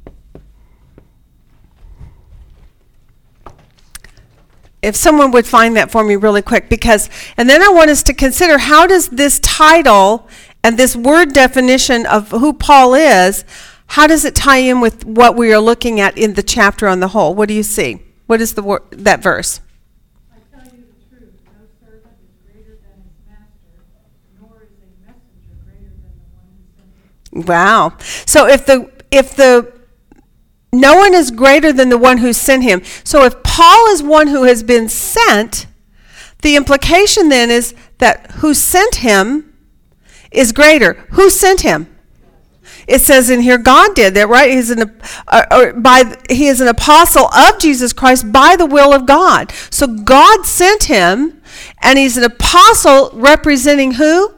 [4.82, 8.02] If someone would find that for me really quick, because, and then I want us
[8.04, 10.28] to consider how does this title
[10.62, 13.44] and this word definition of who Paul is,
[13.90, 17.00] how does it tie in with what we are looking at in the chapter on
[17.00, 17.34] the whole?
[17.34, 18.00] What do you see?
[18.26, 19.60] What is the wor- that verse?
[20.32, 23.82] I tell you the truth, no servant is greater than his master,
[24.40, 27.46] nor is a messenger greater than the one who sent him.
[27.46, 27.96] Wow.
[28.26, 29.72] So if the if the
[30.72, 32.82] no one is greater than the one who sent him.
[33.02, 35.66] So if Paul is one who has been sent,
[36.42, 39.52] the implication then is that who sent him
[40.30, 40.92] is greater.
[41.10, 41.88] Who sent him?
[42.90, 44.50] It says in here, God did that, right?
[44.50, 48.92] He's an uh, or by he is an apostle of Jesus Christ by the will
[48.92, 49.52] of God.
[49.70, 51.40] So God sent him,
[51.80, 54.34] and he's an apostle representing who?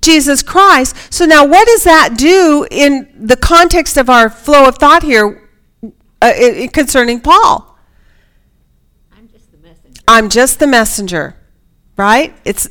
[0.00, 0.96] Jesus Christ.
[1.12, 5.50] So now, what does that do in the context of our flow of thought here
[6.22, 6.32] uh,
[6.72, 7.78] concerning Paul?
[9.12, 10.02] I'm just the messenger.
[10.08, 11.36] I'm just the messenger,
[11.98, 12.34] right?
[12.46, 12.66] It's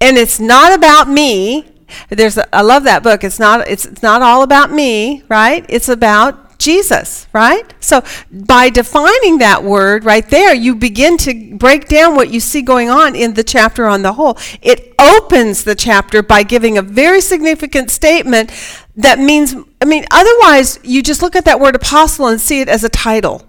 [0.00, 1.73] and it's not about me.
[2.08, 3.24] There's a, I love that book.
[3.24, 5.64] It's not it's, it's not all about me, right?
[5.68, 7.74] It's about Jesus, right?
[7.80, 12.62] So by defining that word right there, you begin to break down what you see
[12.62, 14.38] going on in the chapter on the whole.
[14.62, 18.50] It opens the chapter by giving a very significant statement
[18.96, 22.68] that means I mean otherwise you just look at that word apostle and see it
[22.68, 23.42] as a title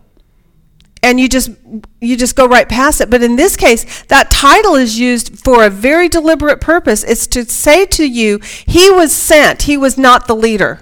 [1.06, 1.52] and you just
[2.02, 3.12] you just go right past it.
[3.12, 7.04] But in this case that title is used for a very deliberate purpose.
[7.04, 9.64] It's to say to you he was sent.
[9.64, 10.82] He was not the leader.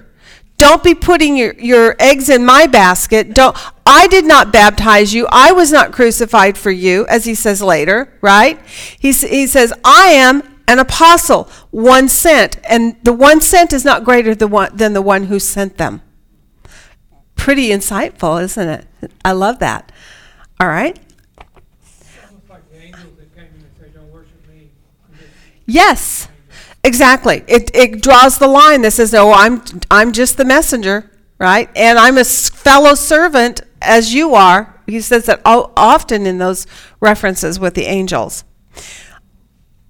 [0.56, 3.34] Don't be putting your, your eggs in my basket.
[3.34, 5.28] Don't i did not baptize you.
[5.30, 8.58] I was not crucified for you as he says later right?
[8.98, 12.56] He, he says i am an apostle one sent.
[12.64, 16.00] And the one sent is not greater than, one, than the one who sent them.
[17.36, 18.86] Pretty insightful isn't it?
[19.22, 19.92] I love that
[20.64, 20.98] all right?
[25.66, 26.28] Yes,
[26.82, 27.44] exactly.
[27.46, 31.68] It, it draws the line that says, "Oh, I'm I'm just the messenger, right?
[31.76, 36.66] And I'm a fellow servant as you are." He says that often in those
[36.98, 38.44] references with the angels.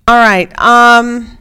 [0.08, 0.50] All right.
[0.60, 1.38] Um,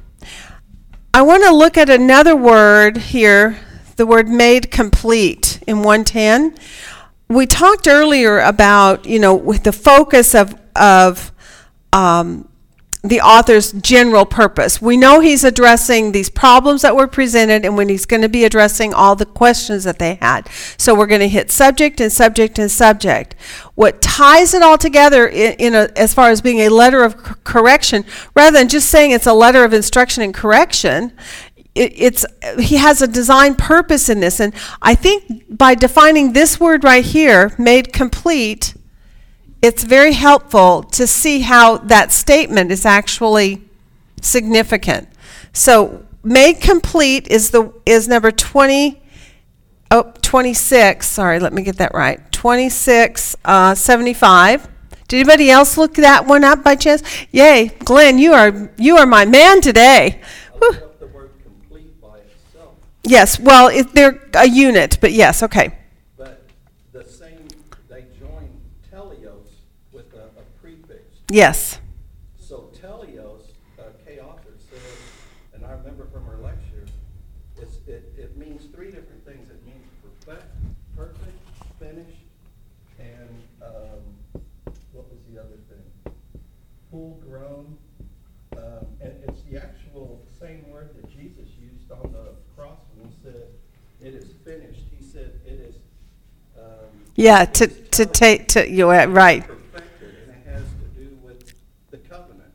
[1.11, 3.57] I want to look at another word here,
[3.95, 6.55] the word made complete in 110.
[7.33, 11.31] We talked earlier about you know with the focus of of
[11.91, 12.47] um,
[13.05, 14.81] the author's general purpose.
[14.81, 18.45] We know he's addressing these problems that were presented and when he's going to be
[18.45, 20.47] addressing all the questions that they had.
[20.77, 23.35] So we're going to hit subject and subject and subject.
[23.75, 27.17] What ties it all together in, in a, as far as being a letter of
[27.43, 28.05] correction,
[28.35, 31.11] rather than just saying it's a letter of instruction and correction,
[31.75, 32.25] it, it's
[32.59, 37.03] he has a design purpose in this, and I think by defining this word right
[37.03, 38.75] here, made complete,
[39.61, 43.63] it's very helpful to see how that statement is actually
[44.21, 45.07] significant.
[45.51, 49.01] So, made complete is the is number 20
[49.91, 52.19] oh 26, sorry, let me get that right.
[52.31, 54.67] 26 uh, 75.
[55.07, 57.03] Did anybody else look that one up by chance?
[57.31, 60.21] Yay, Glenn, you are you are my man today.
[60.59, 62.75] looked up the word complete by itself,
[63.05, 65.77] Yes, well, it, they're a unit, but yes, okay.
[66.17, 66.47] but
[66.93, 67.47] the same,
[67.89, 68.49] they join
[68.91, 69.49] teleos
[69.91, 71.01] with a, a prefix.
[71.29, 71.79] Yes.
[72.39, 73.41] So teleos,
[73.77, 74.79] uh, Kay Arthur said,
[75.53, 76.85] and I remember from her lecture,
[77.61, 79.49] it's, it, it means three different things.
[79.49, 79.85] It means
[80.25, 80.45] perfect,
[80.95, 81.39] perfect,
[81.79, 82.23] finished,
[82.99, 84.43] and, um,
[84.93, 86.13] what was the other thing?
[86.89, 87.77] Full grown,
[88.55, 93.15] um, and it's the actual same word that Jesus used on the cross when he
[93.23, 93.47] said,
[94.01, 94.81] it is finished.
[94.97, 95.75] He said, it is,
[96.57, 96.87] um.
[97.15, 99.45] Yeah, to to take to you right.
[99.45, 101.53] perfected, and it has to do with
[101.91, 102.51] the covenant.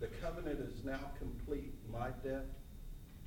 [0.00, 1.72] The covenant is now complete.
[1.92, 2.44] My death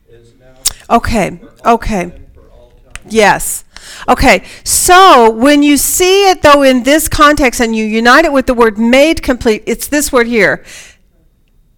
[0.08, 0.56] is now.
[0.90, 2.06] Okay, for all okay.
[2.06, 3.04] men, For all time.
[3.10, 3.64] Yes.
[4.08, 4.44] Okay.
[4.64, 8.54] So when you see it though in this context and you unite it with the
[8.54, 10.64] word made complete, it's this word here.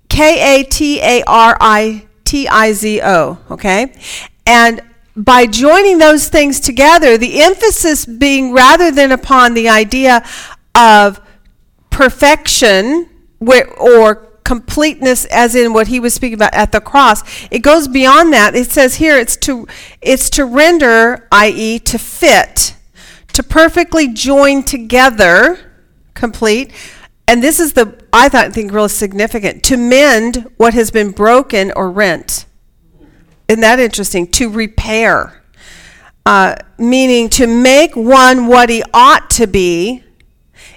[0.09, 3.93] K A T A R I T I Z O, okay?
[4.45, 4.81] And
[5.17, 10.23] by joining those things together, the emphasis being rather than upon the idea
[10.75, 11.19] of
[11.89, 13.09] perfection
[13.79, 18.31] or completeness as in what he was speaking about at the cross it goes beyond
[18.31, 19.67] that it says here it's to
[20.01, 21.77] it's to render i.e.
[21.77, 22.73] to fit
[23.33, 25.59] to perfectly join together
[26.13, 26.71] complete
[27.27, 31.69] and this is the i thought think really significant to mend what has been broken
[31.75, 32.45] or rent
[33.47, 35.37] isn't that interesting to repair
[36.27, 40.03] uh, meaning to make one what he ought to be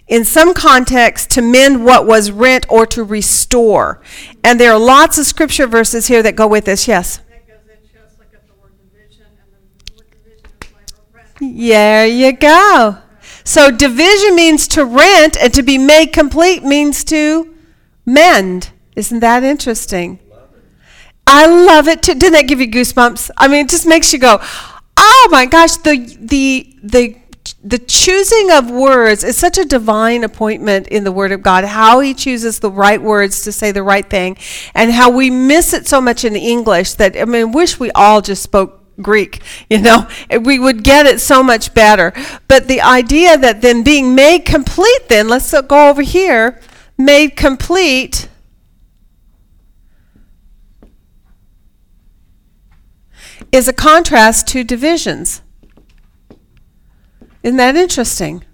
[0.06, 4.00] in some context, to mend what was rent or to restore.
[4.44, 6.86] And there are lots of scripture verses here that go with this.
[6.86, 7.16] Yes.
[7.16, 10.72] That goes in, just look at the word division, and then the word division is
[10.72, 11.56] like a rent.
[11.58, 12.98] There you go.
[13.42, 17.56] So division means to rent, and to be made complete means to
[18.06, 18.70] mend.
[18.94, 20.20] Isn't that interesting?
[21.26, 22.14] I love it too.
[22.14, 23.30] Didn't that give you goosebumps?
[23.36, 24.40] I mean, it just makes you go,
[24.96, 27.16] "Oh my gosh!" The the the
[27.62, 31.64] the choosing of words is such a divine appointment in the Word of God.
[31.64, 34.36] How He chooses the right words to say the right thing,
[34.74, 38.20] and how we miss it so much in English that I mean, wish we all
[38.20, 40.08] just spoke Greek, you know,
[40.42, 42.12] we would get it so much better.
[42.48, 46.60] But the idea that then being made complete, then let's go over here,
[46.98, 48.28] made complete.
[53.52, 55.42] Is a contrast to divisions.
[57.42, 58.44] Isn't that interesting?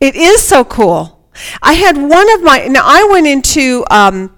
[0.00, 1.28] It is so cool.
[1.62, 4.36] I had one of my, now I went into um,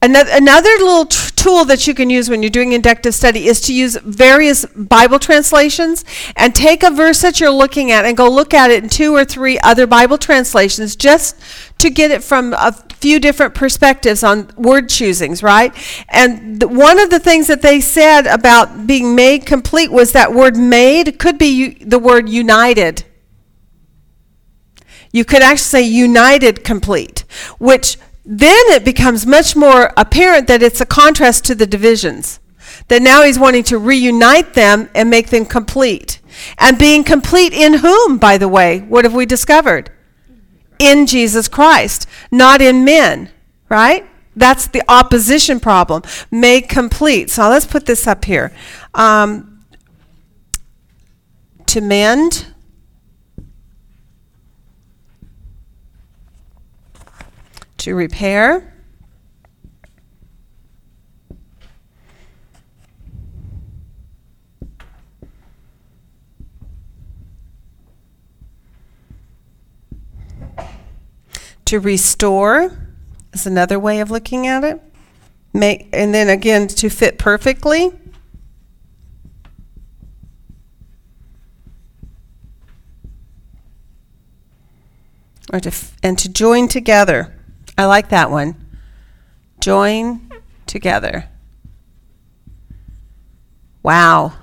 [0.00, 3.60] another, another little t- tool that you can use when you're doing inductive study is
[3.60, 6.04] to use various Bible translations
[6.36, 9.12] and take a verse that you're looking at and go look at it in two
[9.12, 11.36] or three other Bible translations just
[11.78, 15.74] to get it from a few different perspectives on word choosings, right?
[16.08, 20.32] And the, one of the things that they said about being made complete was that
[20.32, 23.04] word made could be u- the word united.
[25.10, 27.24] You could actually say united complete,
[27.58, 32.40] which then it becomes much more apparent that it's a contrast to the divisions.
[32.88, 36.20] That now he's wanting to reunite them and make them complete.
[36.58, 38.80] And being complete in whom, by the way?
[38.80, 39.90] What have we discovered?
[40.78, 43.30] In Jesus Christ, not in men,
[43.68, 44.08] right?
[44.34, 46.02] That's the opposition problem.
[46.30, 47.30] Made complete.
[47.30, 48.52] So let's put this up here.
[48.94, 49.64] Um,
[51.66, 52.51] to mend.
[57.82, 58.72] to repair.
[71.64, 72.70] To restore
[73.32, 74.80] is another way of looking at it.
[75.52, 77.90] Make, and then again, to fit perfectly.
[85.52, 85.72] Or to,
[86.04, 87.34] and to join together.
[87.82, 88.54] I like that one.
[89.60, 90.30] Join
[90.66, 91.28] together.
[93.82, 94.34] Wow.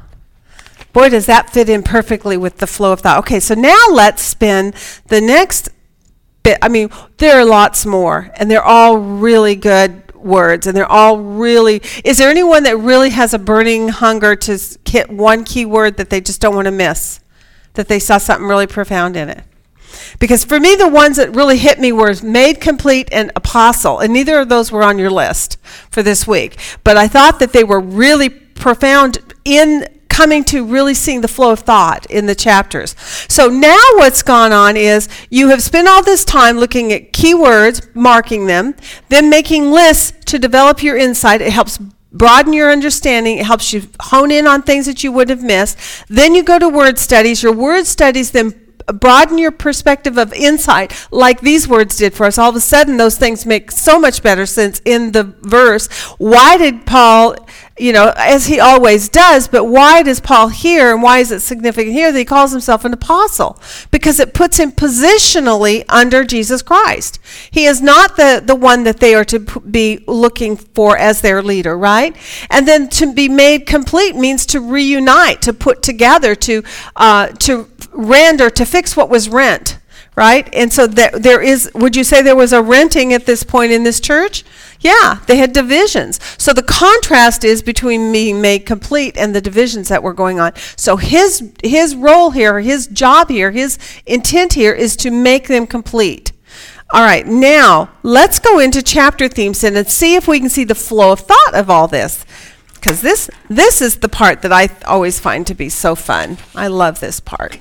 [0.92, 3.20] Boy, does that fit in perfectly with the flow of thought.
[3.20, 4.74] Okay, so now let's spin
[5.08, 5.70] the next
[6.44, 6.58] bit.
[6.62, 11.20] I mean, there are lots more, and they're all really good words, and they're all
[11.20, 11.82] really.
[12.04, 16.10] Is there anyone that really has a burning hunger to hit one key word that
[16.10, 17.22] they just don't want to miss?
[17.76, 19.44] That they saw something really profound in it?
[20.20, 24.14] Because for me, the ones that really hit me were made complete and apostle, and
[24.14, 25.58] neither of those were on your list
[25.90, 26.60] for this week.
[26.84, 31.54] But I thought that they were really profound in coming to really seeing the flow
[31.54, 32.94] of thought in the chapters.
[33.30, 37.88] So now what's gone on is you have spent all this time looking at keywords,
[37.96, 38.76] marking them,
[39.08, 41.42] then making lists to develop your insight.
[41.42, 41.80] It helps
[42.12, 43.38] broaden your understanding.
[43.38, 45.78] It helps you hone in on things that you would have missed.
[46.10, 47.42] Then you go to word studies.
[47.42, 52.38] Your word studies then broaden your perspective of insight like these words did for us.
[52.38, 55.88] All of a sudden those things make so much better sense in the verse.
[56.18, 57.36] Why did paul
[57.80, 61.40] you know as he always does but why does paul here and why is it
[61.40, 63.60] significant here that he calls himself an apostle?
[63.92, 67.20] Because it puts him positionally under jesus christ.
[67.52, 71.42] He is not the the one that they are to be looking for as their
[71.42, 72.16] leader right?
[72.50, 76.64] And then to be made complete means to reunite to put together to
[76.96, 79.80] uh, to render to fix what was rent
[80.20, 80.54] right?
[80.54, 83.72] And so that there is would you say there was a renting at this point
[83.72, 84.44] in this church
[84.80, 89.90] yeah they had divisions so the contrast is between being made complete and the divisions
[89.90, 94.74] that were going on so his his role here his job here his intent here
[94.74, 96.32] is to make them complete
[96.92, 100.76] all right now let's go into chapter themes and see if we can see the
[100.76, 102.26] flow of thought of all this
[102.80, 106.38] because this this is the part that I always find to be so fun.
[106.56, 107.60] I love this part.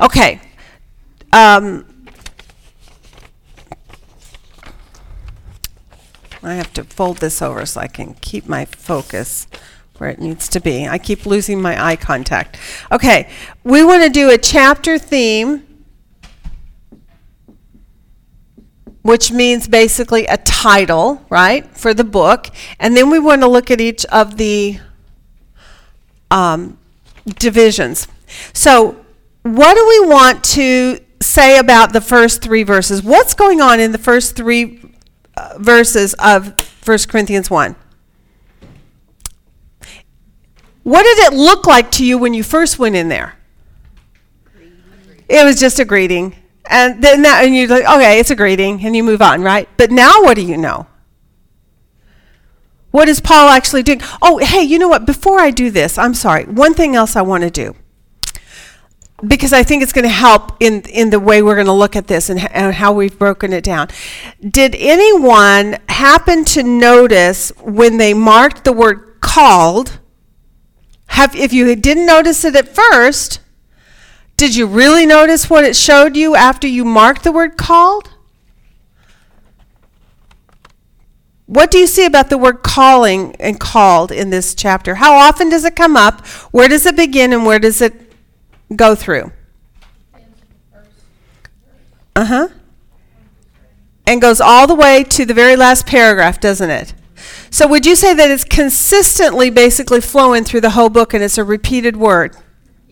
[0.00, 0.40] Okay.
[1.32, 1.86] Um,
[6.42, 9.46] I have to fold this over so I can keep my focus
[9.98, 10.88] where it needs to be.
[10.88, 12.58] I keep losing my eye contact.
[12.90, 13.28] Okay,
[13.64, 15.66] we want to do a chapter theme,
[19.02, 22.48] which means basically a title, right, for the book.
[22.78, 24.80] And then we want to look at each of the
[26.30, 26.78] um,
[27.38, 28.08] divisions.
[28.54, 29.04] So,
[29.42, 33.02] what do we want to say about the first three verses?
[33.02, 34.79] What's going on in the first three
[35.58, 36.54] verses of
[36.84, 37.76] 1 Corinthians 1?
[40.82, 43.36] What did it look like to you when you first went in there?
[45.28, 46.34] It was just a greeting.
[46.66, 49.68] And then that, and you're like, okay, it's a greeting, and you move on, right?
[49.76, 50.86] But now what do you know?
[52.90, 54.00] What is Paul actually doing?
[54.20, 55.06] Oh, hey, you know what?
[55.06, 56.44] Before I do this, I'm sorry.
[56.44, 57.76] One thing else I want to do
[59.26, 61.96] because I think it's going to help in in the way we're going to look
[61.96, 63.88] at this and, and how we've broken it down.
[64.40, 69.98] Did anyone happen to notice when they marked the word called?
[71.06, 73.40] Have if you didn't notice it at first,
[74.36, 78.10] did you really notice what it showed you after you marked the word called?
[81.46, 84.94] What do you see about the word calling and called in this chapter?
[84.94, 86.24] How often does it come up?
[86.52, 88.09] Where does it begin and where does it
[88.74, 89.32] go through?
[92.16, 92.48] Uh huh.
[94.06, 96.94] And goes all the way to the very last paragraph, doesn't it?
[97.50, 101.38] So, would you say that it's consistently basically flowing through the whole book and it's
[101.38, 102.36] a repeated word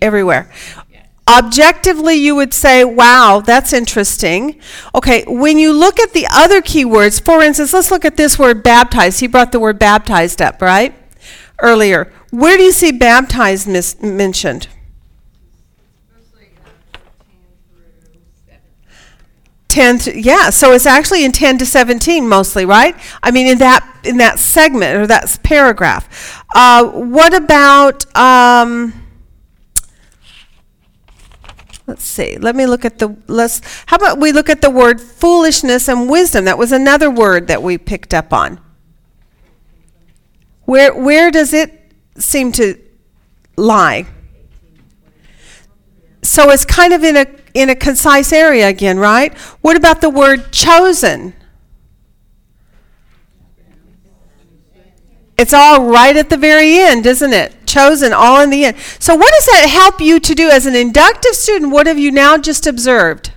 [0.01, 0.51] everywhere?
[1.29, 4.59] Objectively, you would say, wow, that's interesting.
[4.95, 8.63] Okay, when you look at the other keywords, for instance, let's look at this word
[8.63, 9.21] baptized.
[9.21, 10.95] He brought the word baptized up, right?
[11.61, 12.11] Earlier.
[12.31, 14.69] Where do you see baptized mis- mentioned?
[16.17, 17.41] Mostly uh, fifteen
[17.71, 19.68] through seventeen.
[19.79, 22.97] 10 to, yeah so it's actually in 10 to 17 mostly right?
[23.23, 26.45] I mean in that in that segment or that paragraph.
[26.53, 28.93] Uh, what about um,
[31.87, 35.01] let's see let me look at the let's how about we look at the word
[35.01, 36.45] foolishness and wisdom?
[36.47, 38.59] That was another word that we picked up on.
[40.65, 42.77] Where where does it seem to
[43.57, 44.07] lie?
[46.25, 49.37] So it's kind of in a in a concise area again, right?
[49.63, 51.35] What about the word chosen?
[55.37, 57.67] It's all right at the very end, isn't it?
[57.67, 58.77] Chosen, all in the end.
[58.99, 61.73] So, what does that help you to do as an inductive student?
[61.73, 63.33] What have you now just observed?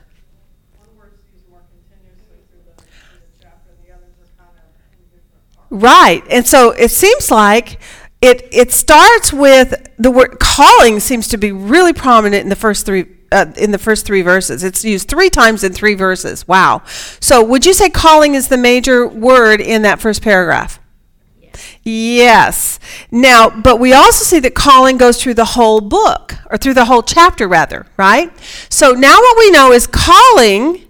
[5.71, 6.21] Right.
[6.29, 7.79] And so it seems like
[8.21, 12.85] it it starts with the word calling seems to be really prominent in the first
[12.85, 14.63] three uh, in the first three verses.
[14.63, 16.47] It's used three times in three verses.
[16.47, 16.83] Wow.
[17.19, 20.79] So would you say calling is the major word in that first paragraph?
[21.83, 22.79] Yes.
[23.09, 26.85] Now, but we also see that calling goes through the whole book, or through the
[26.85, 28.31] whole chapter, rather, right?
[28.69, 30.83] So now what we know is calling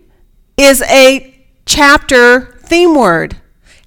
[0.57, 3.37] is a chapter theme word.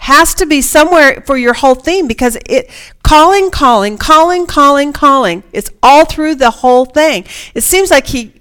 [0.00, 2.70] Has to be somewhere for your whole theme because it
[3.02, 5.42] calling, calling, calling, calling, calling.
[5.52, 7.24] It's all through the whole thing.
[7.54, 8.34] It seems like he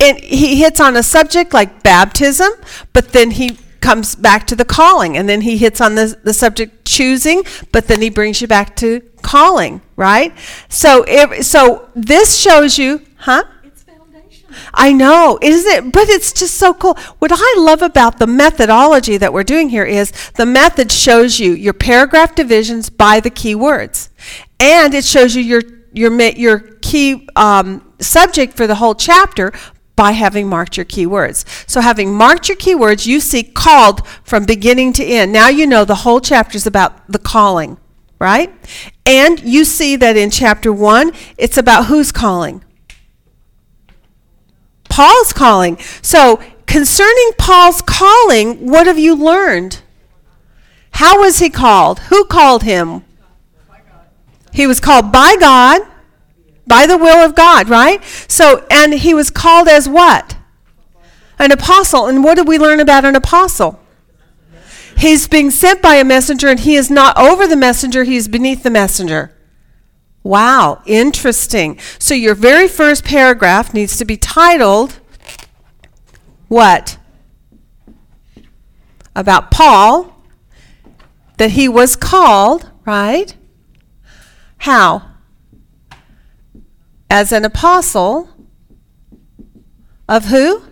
[0.00, 2.50] and he hits on a subject like baptism,
[2.92, 6.34] but then he comes back to the calling and then he hits on the, the
[6.34, 7.42] subject choosing
[7.72, 10.36] but then he brings you back to calling right
[10.68, 11.04] so
[11.40, 14.58] so this shows you huh It's foundational.
[14.74, 15.92] I know, isn't it?
[15.92, 16.94] But it's just so cool.
[17.18, 21.52] What I love about the methodology that we're doing here is the method shows you
[21.52, 24.10] your paragraph divisions by the key words,
[24.58, 25.62] and it shows you your
[25.92, 29.52] your your key um, subject for the whole chapter
[29.98, 31.44] by having marked your keywords.
[31.68, 35.32] So having marked your keywords, you see called from beginning to end.
[35.32, 37.78] Now you know the whole chapter is about the calling,
[38.20, 38.54] right?
[39.04, 42.64] And you see that in chapter 1, it's about who's calling.
[44.88, 45.78] Paul's calling.
[46.00, 49.82] So, concerning Paul's calling, what have you learned?
[50.92, 51.98] How was he called?
[52.10, 53.04] Who called him?
[54.52, 55.82] He was called by God,
[56.68, 58.02] by the will of God, right?
[58.28, 60.36] So, and he was called as what?
[61.38, 62.06] An apostle.
[62.06, 63.80] And what did we learn about an apostle?
[64.96, 68.28] He's being sent by a messenger, and he is not over the messenger, he is
[68.28, 69.32] beneath the messenger.
[70.24, 71.78] Wow, interesting.
[71.98, 74.98] So your very first paragraph needs to be titled
[76.48, 76.96] what?
[79.14, 80.16] About Paul,
[81.36, 83.36] that he was called, right?
[84.58, 85.07] How?
[87.10, 88.28] As an apostle
[90.08, 90.62] of who?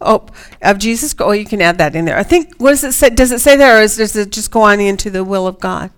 [0.00, 0.26] Oh,
[0.60, 1.14] of Jesus.
[1.18, 2.18] Oh, you can add that in there.
[2.18, 2.56] I think.
[2.56, 3.10] What does it say?
[3.10, 5.60] Does it say there, or is, does it just go on into the will of
[5.60, 5.90] God?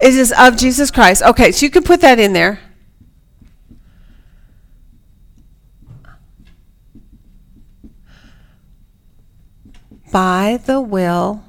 [0.00, 1.22] It is of Jesus Christ.
[1.22, 2.60] Okay, so you can put that in there.
[10.12, 11.44] By the will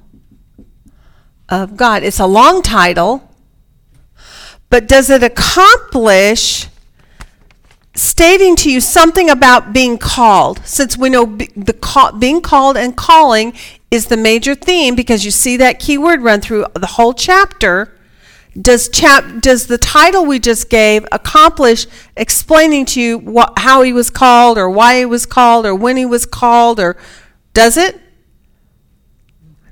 [1.50, 2.04] of God.
[2.04, 3.30] It's a long title,
[4.72, 6.68] but does it accomplish
[7.94, 10.66] stating to you something about being called?
[10.66, 11.26] Since we know
[11.56, 13.54] the call, being called and calling
[13.92, 17.96] is the major theme because you see that keyword run through the whole chapter
[18.60, 21.88] does chap does the title we just gave accomplish
[22.18, 25.96] explaining to you what, how he was called or why he was called or when
[25.96, 26.98] he was called or
[27.54, 28.01] does it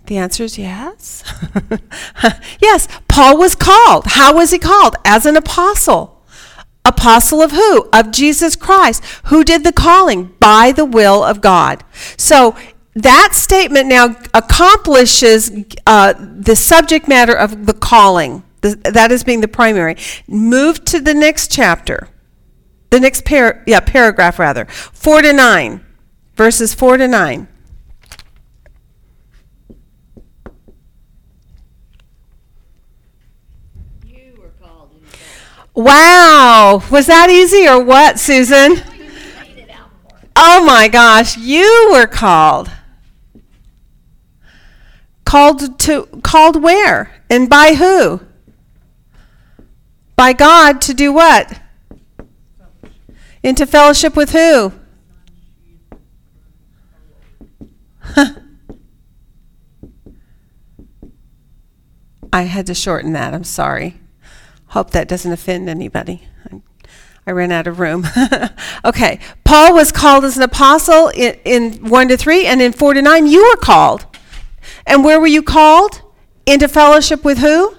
[0.09, 1.23] the answer is yes
[2.61, 6.21] yes paul was called how was he called as an apostle
[6.83, 11.83] apostle of who of jesus christ who did the calling by the will of god
[12.17, 12.55] so
[12.95, 15.51] that statement now accomplishes
[15.87, 19.95] uh, the subject matter of the calling the, that is being the primary.
[20.27, 22.09] Move to the next chapter.
[22.89, 24.65] The next par- yeah, paragraph rather.
[24.65, 25.85] 4 to 9.
[26.35, 27.47] Verses 4 to 9.
[34.05, 35.67] You were called in fellowship.
[35.79, 36.83] Wow.
[36.91, 38.83] Was that easy or what, Susan?
[40.35, 42.69] Oh my gosh, you were called.
[45.23, 47.23] Called to called where?
[47.29, 48.19] And by who?
[50.17, 51.61] By God to do what?
[53.41, 54.73] Into fellowship with who?
[62.33, 63.33] I had to shorten that.
[63.33, 63.95] I'm sorry.
[64.69, 66.27] Hope that doesn't offend anybody.
[66.51, 66.61] I-
[67.31, 68.07] ran out of room.
[68.85, 69.19] okay.
[69.43, 73.01] Paul was called as an apostle in, in 1 to 3, and in 4 to
[73.03, 74.07] 9, you were called.
[74.87, 76.01] And where were you called?
[76.47, 77.77] Into fellowship with who?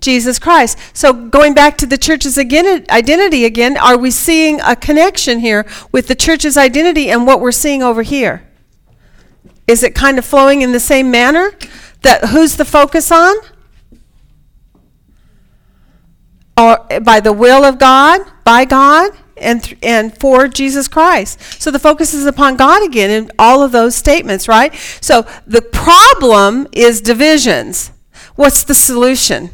[0.00, 0.78] Jesus Christ.
[0.92, 6.06] So going back to the church's identity again, are we seeing a connection here with
[6.06, 8.46] the church's identity and what we're seeing over here?
[9.66, 11.52] Is it kind of flowing in the same manner?
[12.02, 13.34] That who's the focus on?
[16.56, 21.40] Or by the will of God, by God, and th- and for Jesus Christ.
[21.60, 24.72] So the focus is upon God again in all of those statements, right?
[25.00, 27.90] So the problem is divisions.
[28.36, 29.50] What's the solution?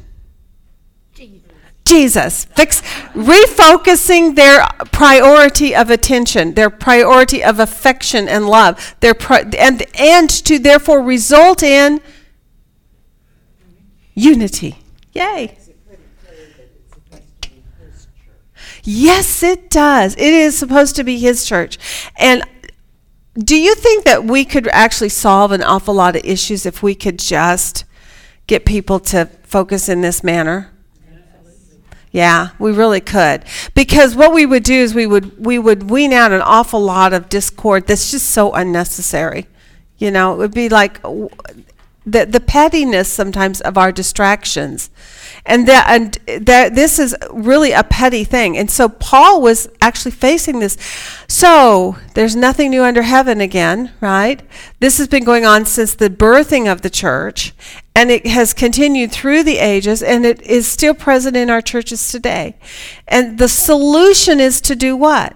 [1.14, 1.43] Jesus.
[1.86, 2.44] Jesus.
[2.44, 2.82] Fix
[3.14, 10.28] refocusing their priority of attention, their priority of affection and love, their pri- and and
[10.28, 12.01] to therefore result in
[14.14, 14.77] Unity.
[15.14, 15.47] Yay.
[15.47, 18.62] Makes it pretty clear that it's supposed to be his church.
[18.82, 20.15] Yes, it does.
[20.15, 21.78] It is supposed to be his church.
[22.16, 22.43] And
[23.36, 26.94] do you think that we could actually solve an awful lot of issues if we
[26.94, 27.85] could just
[28.47, 30.73] get people to focus in this manner?
[32.12, 33.44] Yeah, we really could.
[33.74, 37.12] Because what we would do is we would we would wean out an awful lot
[37.12, 39.47] of discord that's just so unnecessary.
[39.97, 41.01] You know, it would be like
[42.06, 44.90] the the pettiness sometimes of our distractions.
[45.47, 48.56] And that and that this is really a petty thing.
[48.59, 50.77] And so Paul was actually facing this.
[51.28, 54.43] So, there's nothing new under heaven again, right?
[54.81, 57.55] This has been going on since the birthing of the church,
[57.94, 62.10] and it has continued through the ages, and it is still present in our churches
[62.10, 62.56] today.
[63.09, 65.35] And the solution is to do what?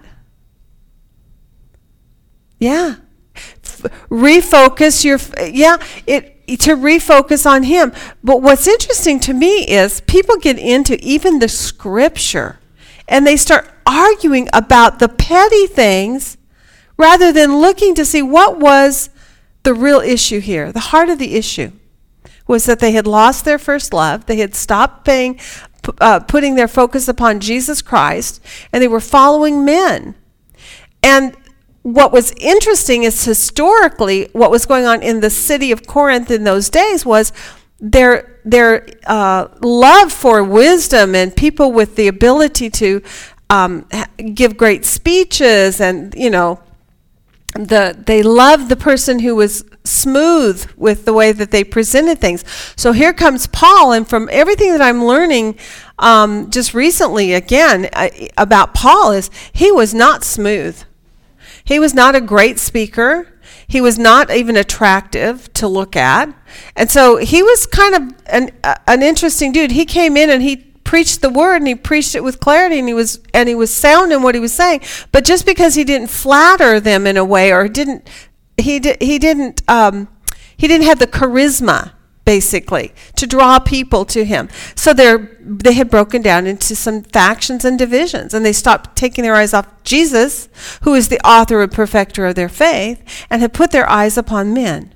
[2.59, 2.95] Yeah.
[3.35, 7.91] F- refocus your f- yeah, it to refocus on him.
[8.23, 12.59] But what's interesting to me is people get into even the scripture
[13.07, 16.37] and they start arguing about the petty things
[16.97, 19.09] rather than looking to see what was
[19.63, 20.71] the real issue here.
[20.71, 21.71] The heart of the issue
[22.47, 25.39] was that they had lost their first love, they had stopped paying
[25.99, 28.41] uh, putting their focus upon Jesus Christ,
[28.71, 30.15] and they were following men.
[31.03, 31.35] And
[31.85, 36.43] what was interesting is historically what was going on in the city of Corinth in
[36.43, 37.31] those days was
[37.79, 43.03] their their uh, love for wisdom and people with the ability to
[43.51, 43.87] um,
[44.33, 46.59] give great speeches and you know
[47.53, 52.43] the they loved the person who was smooth with the way that they presented things.
[52.75, 55.59] So here comes Paul, and from everything that I'm learning
[55.99, 60.83] um, just recently, again I, about Paul is he was not smooth.
[61.65, 63.27] He was not a great speaker.
[63.67, 66.33] He was not even attractive to look at.
[66.75, 69.71] And so he was kind of an, uh, an interesting dude.
[69.71, 72.87] He came in and he preached the word and he preached it with clarity and
[72.87, 74.81] he was and he was sound in what he was saying.
[75.11, 78.07] But just because he didn't flatter them in a way or didn't
[78.57, 80.07] he did he didn't um,
[80.55, 81.93] he didn't have the charisma
[82.25, 84.49] basically to draw people to him.
[84.75, 89.23] So they're they had broken down into some factions and divisions and they stopped taking
[89.23, 90.49] their eyes off Jesus,
[90.81, 94.53] who is the author and perfecter of their faith, and had put their eyes upon
[94.53, 94.93] men.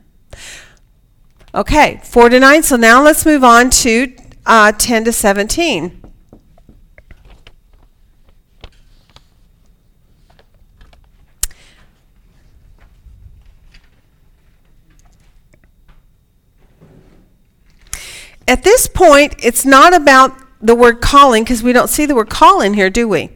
[1.54, 2.64] Okay, 4 to 9.
[2.64, 4.14] So now let's move on to
[4.46, 6.09] uh, 10 to 17.
[18.50, 22.32] At this point, it's not about the word calling because we don't see the word
[22.32, 23.30] call in here, do we?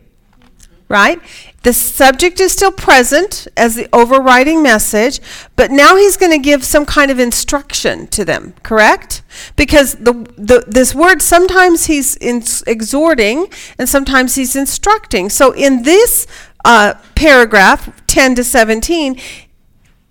[0.90, 1.22] Right?
[1.62, 5.20] The subject is still present as the overriding message,
[5.56, 9.22] but now he's going to give some kind of instruction to them, correct?
[9.56, 15.30] Because the, the this word sometimes he's in, exhorting and sometimes he's instructing.
[15.30, 16.26] So in this
[16.66, 19.20] uh, paragraph, 10 to 17,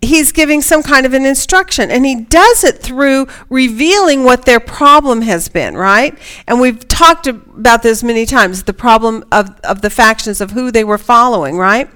[0.02, 4.60] he's giving some kind of an instruction and he does it through revealing what their
[4.60, 6.18] problem has been right?
[6.46, 10.70] And we've talked about this many times the problem of, of the factions of who
[10.70, 11.88] they were following right?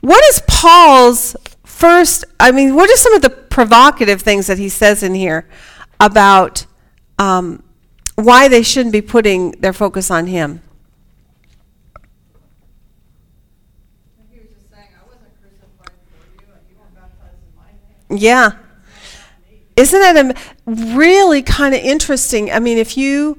[0.00, 4.68] What is paul's first i mean what are some of the provocative things that he
[4.68, 5.48] says in here
[6.00, 6.66] about
[7.20, 7.62] um,
[8.16, 10.60] why they shouldn't be putting their focus on him
[14.30, 17.70] He was just saying, I wasn't crucified for you, and you weren't baptized in my
[17.72, 17.96] name.
[18.10, 18.52] Yeah.
[19.76, 22.50] Isn't that am- really kind of interesting?
[22.50, 23.38] I mean, if you.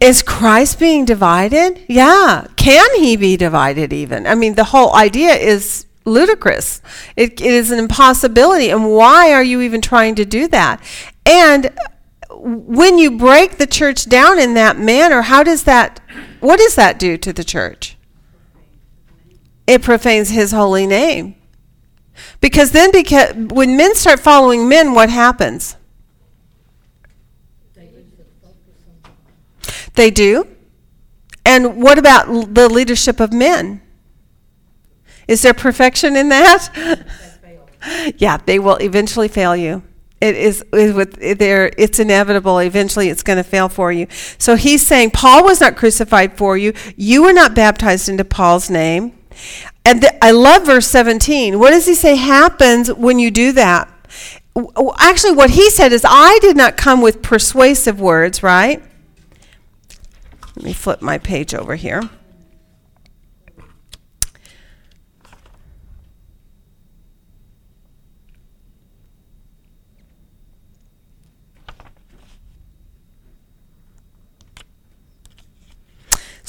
[0.00, 1.84] Is Christ being divided?
[1.88, 2.46] Yeah.
[2.56, 4.26] Can he be divided even?
[4.26, 6.82] I mean, the whole idea is ludicrous.
[7.16, 8.70] It, it is an impossibility.
[8.70, 10.82] And why are you even trying to do that?
[11.24, 16.00] And uh, when you break the church down in that manner, how does that,
[16.40, 17.96] what does that do to the church?
[19.66, 21.36] It profanes his holy name.
[22.40, 25.76] Because then, because, when men start following men, what happens?
[29.94, 30.46] They do.
[31.44, 33.80] And what about l- the leadership of men?
[35.28, 37.04] Is there perfection in that?
[38.16, 39.82] yeah, they will eventually fail you.
[40.20, 41.70] It is, with there.
[41.76, 42.58] It's inevitable.
[42.58, 44.06] Eventually, it's going to fail for you.
[44.38, 46.72] So he's saying Paul was not crucified for you.
[46.96, 49.18] You were not baptized into Paul's name.
[49.84, 51.58] And th- I love verse 17.
[51.58, 53.90] What does he say happens when you do that?
[54.98, 58.82] Actually, what he said is, I did not come with persuasive words, right?
[60.56, 62.08] Let me flip my page over here.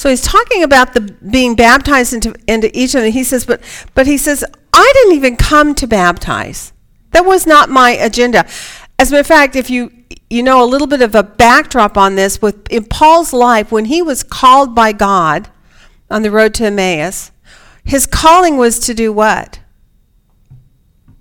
[0.05, 3.11] So he's talking about the being baptized into, into each of them.
[3.11, 3.59] He says, but,
[3.95, 6.73] but he says, I didn't even come to baptize.
[7.09, 8.45] That was not my agenda.
[8.99, 9.91] As a matter of fact, if you
[10.29, 13.85] you know a little bit of a backdrop on this, with in Paul's life, when
[13.85, 15.49] he was called by God
[16.11, 17.31] on the road to Emmaus,
[17.83, 19.59] his calling was to do what?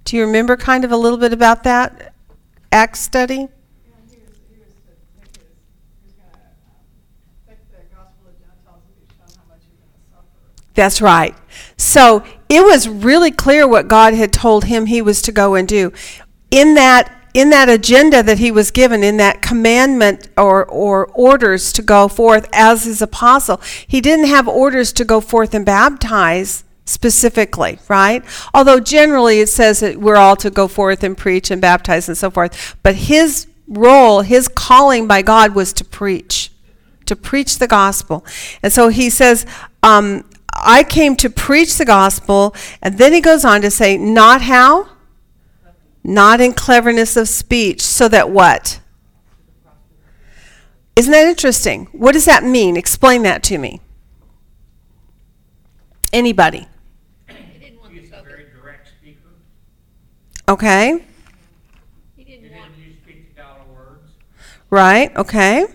[0.04, 2.12] Do you remember kind of a little bit about that
[2.70, 3.48] Acts study?
[4.10, 5.44] he was, he was to make his,
[6.02, 6.84] he was gonna, um,
[7.48, 10.54] take the gospel of Gentiles and be shown how much he's gonna suffer.
[10.74, 11.34] That's right.
[11.76, 15.66] So it was really clear what God had told him he was to go and
[15.66, 15.92] do.
[16.50, 21.72] In that in that agenda that he was given, in that commandment or, or orders
[21.72, 26.62] to go forth as his apostle, he didn't have orders to go forth and baptize
[26.84, 28.22] specifically, right?
[28.54, 32.16] Although generally it says that we're all to go forth and preach and baptize and
[32.16, 32.76] so forth.
[32.84, 36.52] But his role, his calling by God was to preach,
[37.06, 38.24] to preach the gospel.
[38.62, 39.44] And so he says,
[39.82, 40.24] um,
[40.56, 42.54] I came to preach the gospel.
[42.82, 44.88] And then he goes on to say, not how?
[46.02, 47.80] Not in cleverness of speech.
[47.80, 48.80] So that what?
[50.96, 51.86] Isn't that interesting?
[51.92, 52.76] What does that mean?
[52.76, 53.80] Explain that to me.
[56.12, 56.68] Anybody?
[57.26, 59.18] He didn't want the a very direct speaker.
[60.48, 61.04] Okay.
[62.16, 64.12] he He didn't didn't want, use fifty dollar words.
[64.70, 65.14] Right.
[65.16, 65.66] Okay.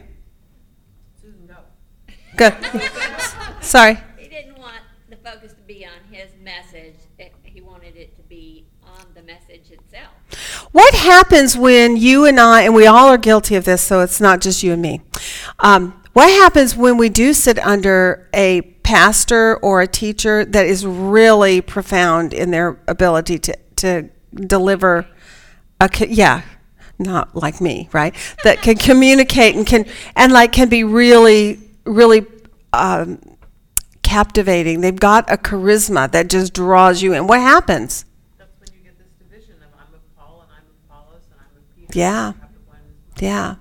[2.38, 2.56] Good.
[3.62, 3.98] Sorry.
[4.18, 4.78] he didn't want
[5.10, 9.22] the focus to be on his message, It- he wanted it to be on the
[9.24, 10.69] message itself.
[10.80, 14.22] What happens when you and I, and we all are guilty of this, so it's
[14.22, 15.02] not just you and me.
[15.60, 20.86] Um, what happens when we do sit under a pastor or a teacher that is
[20.86, 25.06] really profound in their ability to, to deliver
[25.82, 26.44] a, yeah,
[26.98, 28.16] not like me, right?
[28.46, 29.86] That can communicate and can,
[30.16, 32.26] and like can be really, really,
[32.72, 33.20] um,
[34.02, 34.80] captivating.
[34.82, 37.28] They've got a charisma that just draws you in.
[37.28, 38.06] What happens?
[38.38, 41.40] That's when you get this division of I'm of Paul and I'm of Apollos and
[41.40, 41.79] I'm of Peter.
[41.94, 42.34] Yeah.
[43.20, 43.56] Yeah.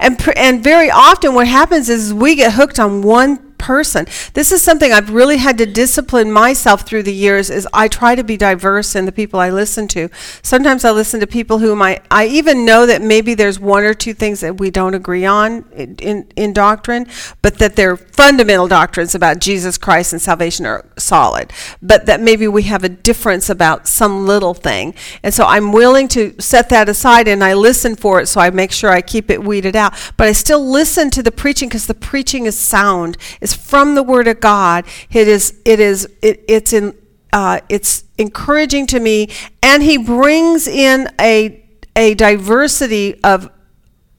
[0.00, 4.06] And and very often what happens is we get hooked on one person.
[4.34, 8.14] This is something I've really had to discipline myself through the years is I try
[8.14, 10.10] to be diverse in the people I listen to.
[10.42, 13.94] Sometimes I listen to people whom I, I even know that maybe there's one or
[13.94, 17.06] two things that we don't agree on in, in, in doctrine,
[17.40, 21.50] but that their fundamental doctrines about Jesus Christ and salvation are solid.
[21.80, 24.94] But that maybe we have a difference about some little thing.
[25.22, 28.50] And so I'm willing to set that aside and I listen for it so I
[28.50, 29.94] make sure I keep it weeded out.
[30.18, 33.16] But I still listen to the preaching because the preaching is sound.
[33.40, 34.84] It's from the Word of God.
[35.10, 35.58] It is.
[35.64, 36.08] It is.
[36.22, 36.96] It, it's in.
[37.32, 39.28] Uh, it's encouraging to me,
[39.62, 41.64] and He brings in a
[41.96, 43.50] a diversity of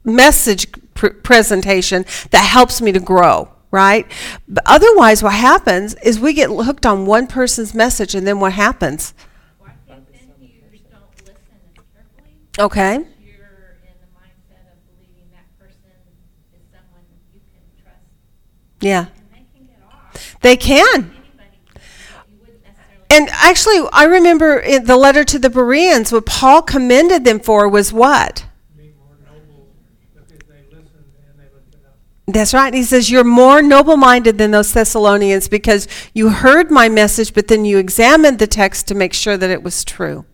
[0.03, 3.49] message pr- presentation that helps me to grow.
[3.71, 4.09] Right.
[4.47, 8.53] But otherwise, what happens is we get hooked on one person's message, and then what
[8.53, 9.13] happens?
[12.57, 13.05] Okay.
[18.81, 18.99] Yeah.
[18.99, 20.33] and they can get off.
[20.45, 21.11] They can.
[23.09, 27.67] And actually, I remember in the letter to the Bereans, what Paul commended them for
[27.67, 28.45] was what?
[32.27, 32.75] That's right.
[32.75, 37.47] He says, You're more noble minded than those Thessalonians because you heard my message, but
[37.47, 40.25] then you examined the text to make sure that it was true.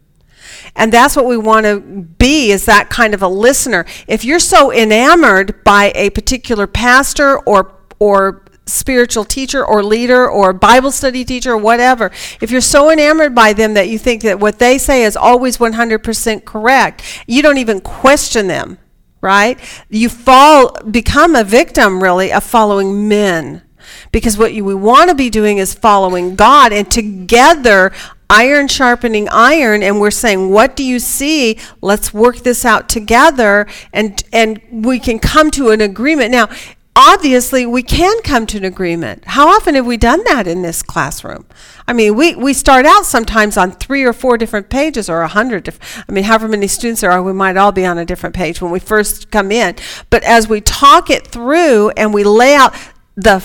[0.75, 3.85] And that's what we want to be is that kind of a listener.
[4.09, 10.53] If you're so enamored by a particular pastor or or spiritual teacher or leader or
[10.53, 14.39] Bible study teacher or whatever, if you're so enamored by them that you think that
[14.39, 18.77] what they say is always 100% correct, you don't even question them,
[19.21, 19.59] right?
[19.89, 23.63] You fall become a victim really of following men.
[24.11, 27.91] Because what you, we want to be doing is following God, and together,
[28.29, 31.57] iron sharpening iron, and we're saying, "What do you see?
[31.81, 36.31] Let's work this out together," and and we can come to an agreement.
[36.31, 36.49] Now,
[36.95, 39.23] obviously, we can come to an agreement.
[39.25, 41.45] How often have we done that in this classroom?
[41.87, 45.27] I mean, we, we start out sometimes on three or four different pages, or a
[45.27, 45.63] hundred.
[45.63, 48.35] different, I mean, however many students there are, we might all be on a different
[48.35, 49.75] page when we first come in.
[50.09, 52.73] But as we talk it through and we lay out
[53.15, 53.43] the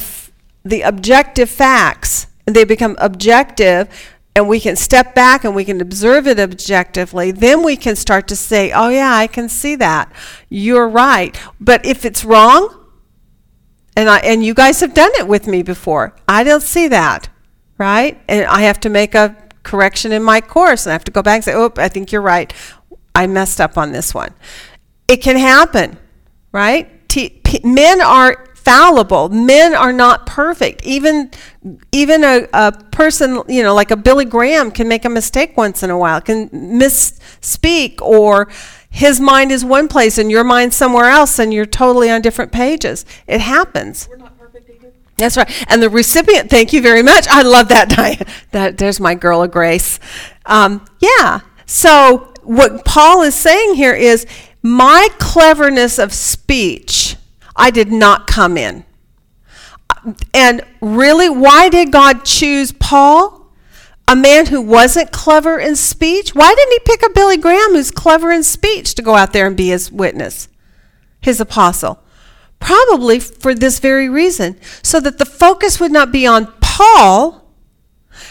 [0.65, 3.89] the objective facts, they become objective,
[4.35, 8.29] and we can step back and we can observe it objectively, then we can start
[8.29, 10.13] to say, oh, yeah, I can see that.
[10.51, 11.41] You're right.
[11.59, 12.86] But if it's wrong,
[13.97, 17.29] and, I, and you guys have done it with me before, I don't see that,
[17.79, 18.21] right?
[18.29, 21.23] And I have to make a correction in my course, and I have to go
[21.23, 22.53] back and say, oh, I think you're right.
[23.15, 24.35] I messed up on this one.
[25.09, 25.99] It can happen,
[26.53, 27.09] right?
[27.09, 29.29] T- p- men are fallible.
[29.29, 30.85] Men are not perfect.
[30.85, 31.31] Even
[31.93, 35.85] even a, a person, you know, like a Billy Graham can make a mistake once
[35.85, 38.49] in a while, can misspeak or
[38.97, 42.51] his mind is one place and your mind somewhere else and you're totally on different
[42.51, 43.05] pages.
[43.27, 44.09] It happens.
[44.09, 44.91] We're not perfect either.
[45.19, 45.51] That's right.
[45.71, 47.27] And the recipient, thank you very much.
[47.29, 48.25] I love that, Diane.
[48.53, 50.01] That there's my girl of grace.
[50.47, 51.41] Um, yeah.
[51.67, 54.27] So what Paul is saying here is
[54.63, 57.17] my cleverness of speech,
[57.55, 58.87] I did not come in.
[60.33, 63.36] And really, why did God choose Paul?
[64.09, 66.35] A man who wasn't clever in speech?
[66.35, 69.47] Why didn't he pick a Billy Graham who's clever in speech to go out there
[69.47, 70.49] and be his witness,
[71.21, 72.01] his apostle?
[72.61, 77.45] Probably for this very reason, so that the focus would not be on Paul,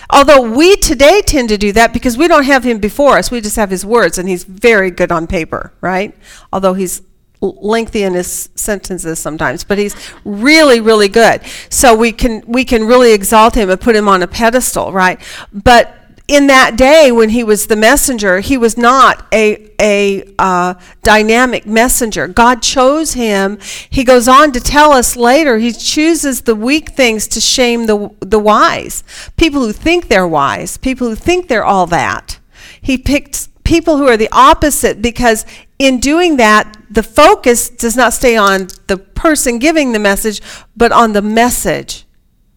[0.10, 3.42] although we today tend to do that because we don't have him before us, we
[3.42, 6.16] just have his words, and he's very good on paper, right?
[6.54, 7.02] Although he's
[7.42, 11.42] lengthy in his sentences sometimes, but he's really, really good.
[11.70, 15.20] So we can we can really exalt him and put him on a pedestal, right?
[15.54, 20.74] But in that day when he was the messenger, he was not a, a uh,
[21.04, 22.28] dynamic messenger.
[22.28, 23.60] God chose him.
[23.90, 28.10] He goes on to tell us later, he chooses the weak things to shame the,
[28.22, 29.04] the wise.
[29.38, 32.40] People who think they're wise, people who think they're all that.
[32.82, 35.46] He picked people who are the opposite because
[35.78, 40.42] in doing that, the focus does not stay on the person giving the message,
[40.76, 42.06] but on the message,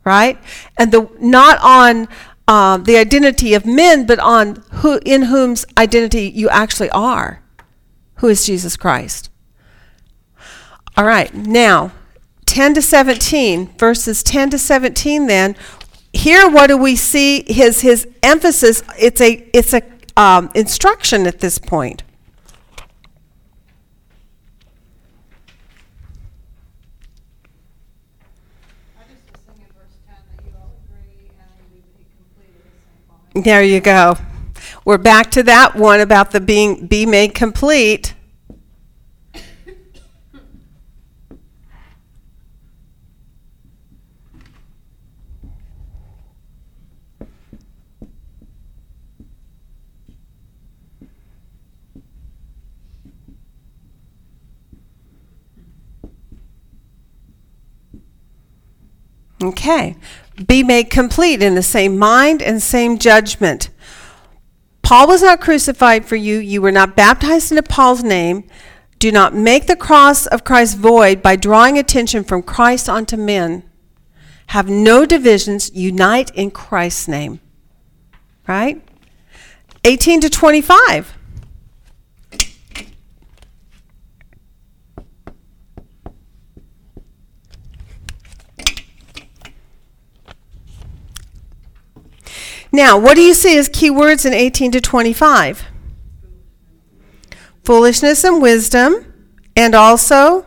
[0.04, 0.38] right?
[0.78, 2.08] And the not on
[2.46, 7.42] uh, the identity of men, but on who in whom's identity you actually are,
[8.16, 9.30] who is Jesus Christ.
[10.96, 11.92] All right, now
[12.46, 15.26] 10 to 17, verses 10 to 17.
[15.26, 15.54] Then
[16.12, 17.44] here, what do we see?
[17.46, 18.82] His his emphasis.
[18.98, 19.82] It's a it's a
[20.16, 22.02] um, instruction at this point.
[28.98, 32.80] I just was thinking verse ten that you all agree and we be completed the
[32.82, 33.27] same mind.
[33.44, 34.16] There you go.
[34.84, 38.14] We're back to that one about the being be made complete.
[59.40, 59.94] Okay.
[60.46, 63.70] Be made complete in the same mind and same judgment.
[64.82, 66.38] Paul was not crucified for you.
[66.38, 68.44] You were not baptized into Paul's name.
[68.98, 73.64] Do not make the cross of Christ void by drawing attention from Christ onto men.
[74.48, 75.70] Have no divisions.
[75.74, 77.40] Unite in Christ's name.
[78.46, 78.82] Right?
[79.84, 81.17] 18 to 25.
[92.78, 95.64] Now, what do you see as keywords in 18 to 25?
[97.64, 99.04] Foolishness and wisdom,
[99.56, 100.46] and also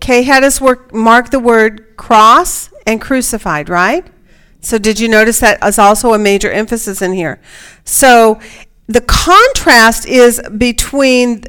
[0.00, 4.04] Kay had us work, mark the word cross and crucified, right?
[4.60, 7.40] So did you notice that is also a major emphasis in here?
[7.84, 8.40] So
[8.88, 11.44] the contrast is between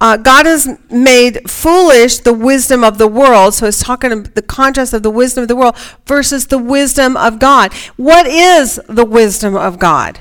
[0.00, 3.54] uh, God has made foolish the wisdom of the world.
[3.54, 7.16] So it's talking about the contrast of the wisdom of the world versus the wisdom
[7.16, 7.72] of God.
[7.96, 10.20] What is the wisdom of God?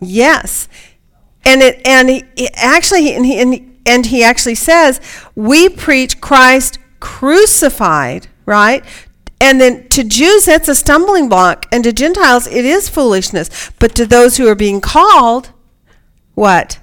[0.00, 0.66] Yes,
[1.44, 4.98] and it and he, actually and he, and he and he actually says
[5.34, 8.82] we preach Christ crucified, right?
[9.40, 11.66] And then to Jews, that's a stumbling block.
[11.72, 13.70] And to Gentiles, it is foolishness.
[13.78, 15.50] But to those who are being called,
[16.34, 16.78] what?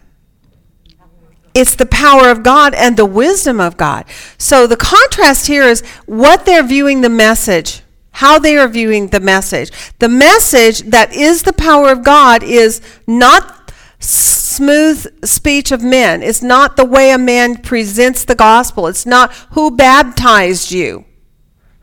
[1.53, 4.05] It's the power of God and the wisdom of God.
[4.39, 9.19] So the contrast here is what they're viewing the message, how they are viewing the
[9.19, 9.71] message.
[9.99, 16.23] The message that is the power of God is not smooth speech of men.
[16.23, 18.87] It's not the way a man presents the gospel.
[18.87, 21.05] It's not who baptized you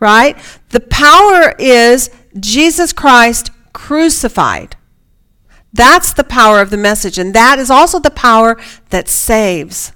[0.05, 0.36] right?
[0.74, 2.10] The power is
[2.40, 4.76] Jesus Christ crucified.
[5.72, 8.60] That's the power of the message, and that is also the power
[8.90, 9.92] that saves,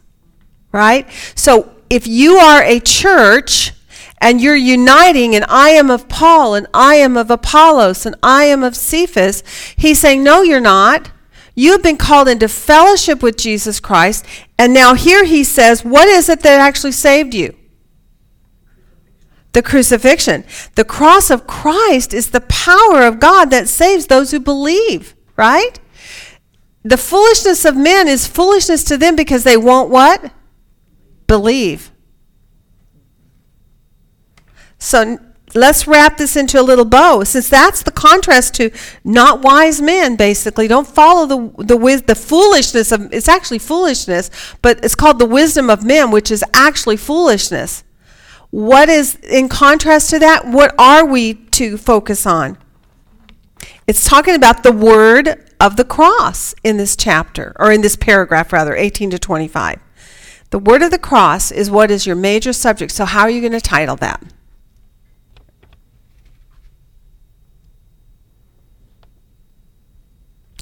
[0.71, 1.05] right?
[1.35, 3.73] So if you are a church
[4.21, 8.45] and you're uniting, and I am of Paul, and I am of Apollos, and I
[8.45, 9.43] am of Cephas,
[9.77, 11.11] he's saying, No, you're not.
[11.57, 14.25] You've been called into fellowship with Jesus Christ,
[14.57, 17.57] and now here he says, What is it that actually saved you?
[19.53, 20.45] The crucifixion.
[20.75, 25.79] The cross of Christ is the power of God that saves those who believe, right?
[26.89, 30.33] the foolishness of men is foolishness to them because they won't what?
[31.27, 31.91] Believe.
[34.79, 35.19] So
[35.55, 38.71] let's wrap this into a little bow, since that's the contrast to
[39.05, 40.17] not wise men.
[40.17, 43.13] Basically, don't follow the the the foolishness of.
[43.13, 44.31] It's actually foolishness,
[44.63, 47.85] but it's called the wisdom of men, which is actually foolishness.
[48.51, 50.47] What is in contrast to that?
[50.47, 52.57] What are we to focus on?
[53.87, 58.53] It's talking about the word of the cross in this chapter, or in this paragraph
[58.53, 59.81] rather, 18 to 25.
[60.51, 62.93] The word of the cross is what is your major subject.
[62.93, 64.23] So, how are you going to title that?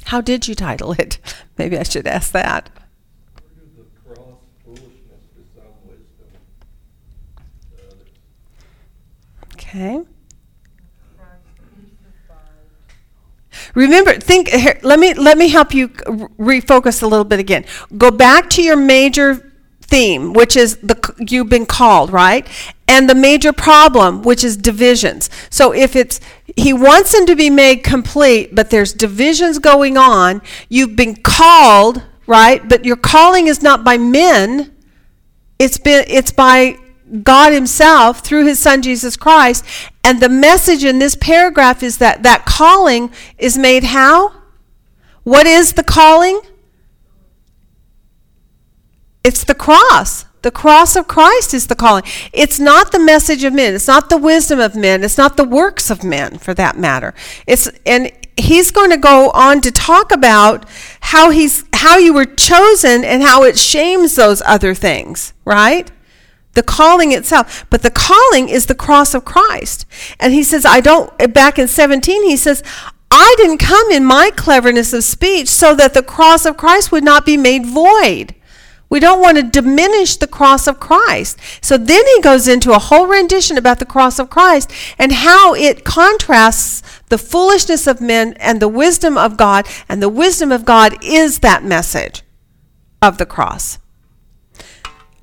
[0.07, 1.19] How did you title it?
[1.59, 2.71] Maybe I should ask that.
[3.35, 6.31] Where does the cross foolishness to some wisdom
[7.77, 8.09] to others?
[9.68, 10.02] Okay.
[13.74, 14.48] Remember, think.
[14.48, 17.64] Here, let me let me help you refocus a little bit again.
[17.97, 19.52] Go back to your major
[19.82, 20.97] theme, which is the
[21.28, 22.47] you've been called right,
[22.86, 25.30] and the major problem, which is divisions.
[25.51, 26.20] So if it's
[26.56, 30.43] he wants them to be made complete, but there's divisions going on.
[30.68, 34.74] You've been called right, but your calling is not by men.
[35.59, 36.78] It's been it's by
[37.23, 39.65] God himself through his son Jesus Christ
[40.07, 44.33] and the message in this paragraph is that that calling is made how?
[45.24, 46.41] What is the calling?
[49.24, 50.27] It's the cross.
[50.43, 52.05] The cross of Christ is the calling.
[52.33, 53.74] It's not the message of men.
[53.74, 55.03] It's not the wisdom of men.
[55.03, 57.12] It's not the works of men for that matter.
[57.49, 60.66] It's and he's going to go on to talk about
[61.01, 65.91] how he's how you were chosen and how it shames those other things, right?
[66.57, 69.85] The calling itself, but the calling is the cross of Christ.
[70.19, 72.62] And he says, I don't back in 17 he says,
[73.11, 77.05] I didn't come in my cleverness of speech so that the cross of Christ would
[77.05, 78.35] not be made void.
[78.89, 81.39] We don't want to diminish the cross of Christ.
[81.61, 85.55] So then he goes into a whole rendition about the cross of Christ and how
[85.55, 89.66] it contrasts the foolishness of men and the wisdom of God.
[89.91, 92.23] And the wisdom of God is that message
[93.03, 93.78] of the cross.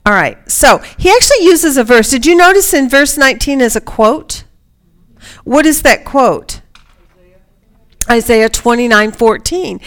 [0.05, 2.09] All right, so he actually uses a verse.
[2.09, 4.43] Did you notice in verse 19 is a quote?
[5.45, 6.61] What is that quote?
[8.09, 9.79] Isaiah 29 14.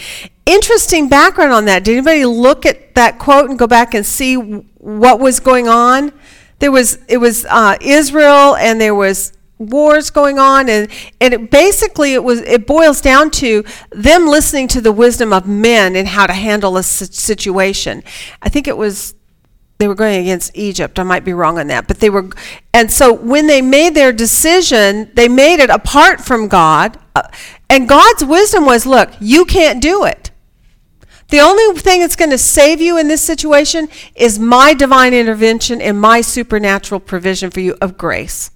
[0.47, 1.83] Interesting background on that.
[1.83, 6.11] Did anybody look at that quote and go back and see what was going on?
[6.59, 10.87] There was it was uh, Israel and there was wars going on and
[11.19, 15.47] and it basically it was it boils down to them listening to the wisdom of
[15.47, 18.03] men and how to handle a situation.
[18.41, 19.13] I think it was
[19.77, 20.97] they were going against Egypt.
[20.97, 22.29] I might be wrong on that, but they were,
[22.73, 27.23] and so when they made their decision, they made it apart from God, uh,
[27.69, 30.31] and God's wisdom was, look, you can't do it.
[31.29, 35.81] The only thing that's going to save you in this situation is my divine intervention
[35.81, 38.51] and my supernatural provision for you of grace.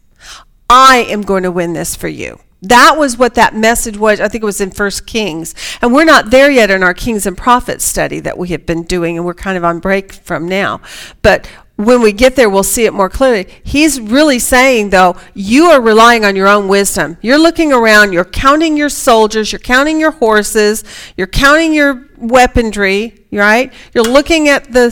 [0.70, 2.40] I am going to win this for you.
[2.62, 4.20] That was what that message was.
[4.20, 5.56] I think it was in First Kings.
[5.82, 8.84] And we're not there yet in our Kings and Prophets study that we have been
[8.84, 10.80] doing, and we're kind of on break from now.
[11.24, 13.48] But when we get there, we'll see it more clearly.
[13.64, 17.18] He's really saying, though, you are relying on your own wisdom.
[17.22, 20.84] You're looking around, you're counting your soldiers, you're counting your horses,
[21.18, 23.74] you're counting your weaponry, right?
[23.96, 24.90] You're looking at the,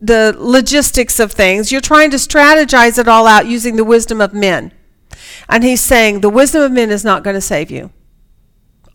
[0.00, 1.70] the logistics of things.
[1.70, 4.72] You're trying to strategize it all out using the wisdom of men.
[5.48, 7.90] And he's saying the wisdom of men is not going to save you.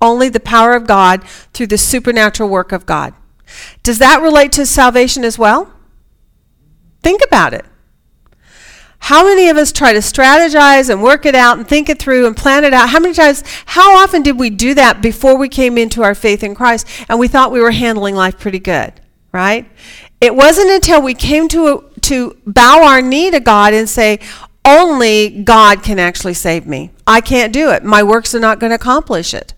[0.01, 1.23] Only the power of God
[1.53, 3.13] through the supernatural work of God.
[3.83, 5.73] Does that relate to salvation as well?
[7.01, 7.65] Think about it.
[8.99, 12.27] How many of us try to strategize and work it out and think it through
[12.27, 12.89] and plan it out?
[12.89, 16.43] How many times, how often did we do that before we came into our faith
[16.43, 18.93] in Christ and we thought we were handling life pretty good,
[19.31, 19.69] right?
[20.19, 24.19] It wasn't until we came to, to bow our knee to God and say,
[24.69, 26.91] only God can actually save me.
[27.07, 27.83] I can't do it.
[27.83, 29.53] My works are not going to accomplish it.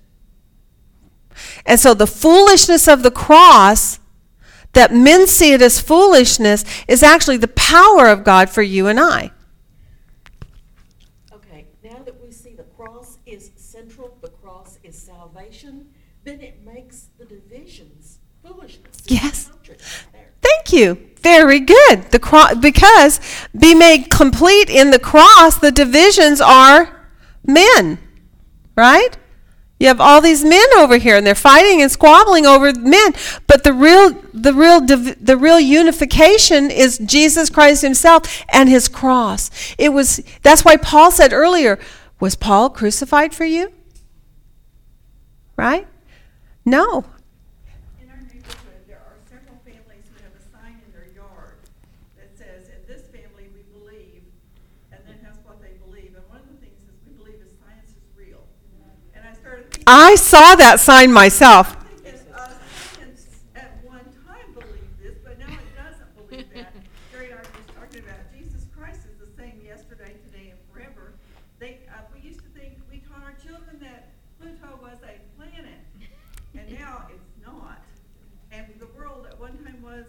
[1.65, 3.99] And so the foolishness of the cross,
[4.73, 8.99] that men see it as foolishness, is actually the power of God for you and
[8.99, 9.31] I.
[11.33, 15.89] Okay, now that we see the cross is central, the cross is salvation,
[16.23, 18.97] then it makes the divisions foolishness.
[19.07, 19.51] Yes.
[20.41, 21.10] Thank you.
[21.21, 22.11] Very good.
[22.11, 23.19] The cross, because
[23.57, 27.07] be made complete in the cross, the divisions are
[27.45, 27.99] men,
[28.75, 29.17] right?
[29.79, 33.13] You have all these men over here, and they're fighting and squabbling over men.
[33.47, 38.87] But the real, the real, div- the real unification is Jesus Christ Himself and His
[38.87, 39.49] cross.
[39.79, 40.21] It was.
[40.43, 41.79] That's why Paul said earlier,
[42.19, 43.73] "Was Paul crucified for you?"
[45.57, 45.87] Right?
[46.63, 47.05] No.
[47.99, 48.55] In our major
[59.93, 61.75] I saw that sign myself.
[61.75, 62.53] Us
[62.95, 66.71] Christians at one time believed this, but now it doesn't believe that.
[67.11, 70.59] Jerry and I were just talking about, Jesus Christ is the same yesterday, today, and
[70.71, 71.11] forever.
[71.59, 75.83] They, uh, we used to think, we taught our children that Pluto was a planet,
[76.55, 77.83] and now it's not.
[78.53, 80.05] And the world at one time was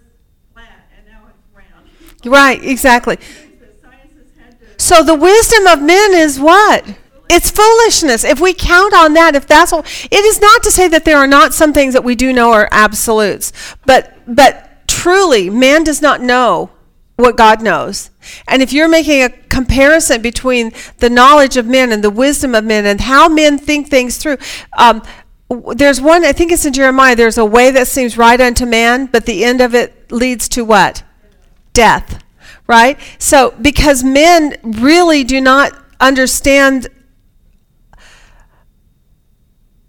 [0.54, 1.90] flat, and now it's round.
[2.24, 3.16] Right, exactly.
[3.16, 6.86] Things that science has had to So the wisdom of men is what?
[7.32, 8.24] It's foolishness.
[8.24, 11.16] If we count on that, if that's all, it is not to say that there
[11.16, 13.52] are not some things that we do know are absolutes,
[13.86, 16.70] but but truly, man does not know
[17.16, 18.10] what God knows.
[18.46, 22.64] And if you're making a comparison between the knowledge of men and the wisdom of
[22.64, 24.38] men and how men think things through,
[24.76, 25.02] um,
[25.74, 26.24] there's one.
[26.24, 27.16] I think it's in Jeremiah.
[27.16, 30.64] There's a way that seems right unto man, but the end of it leads to
[30.64, 31.02] what?
[31.72, 32.22] death,
[32.66, 32.98] right?
[33.18, 36.88] So, because men really do not understand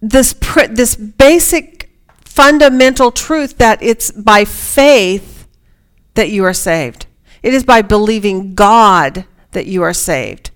[0.05, 1.89] this pr- this basic
[2.25, 5.47] fundamental truth that it's by faith
[6.15, 7.05] that you are saved.
[7.41, 10.51] It is by believing God that you are saved.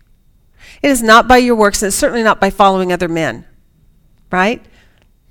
[0.81, 3.45] It is not by your works, and it's certainly not by following other men,
[4.31, 4.63] right?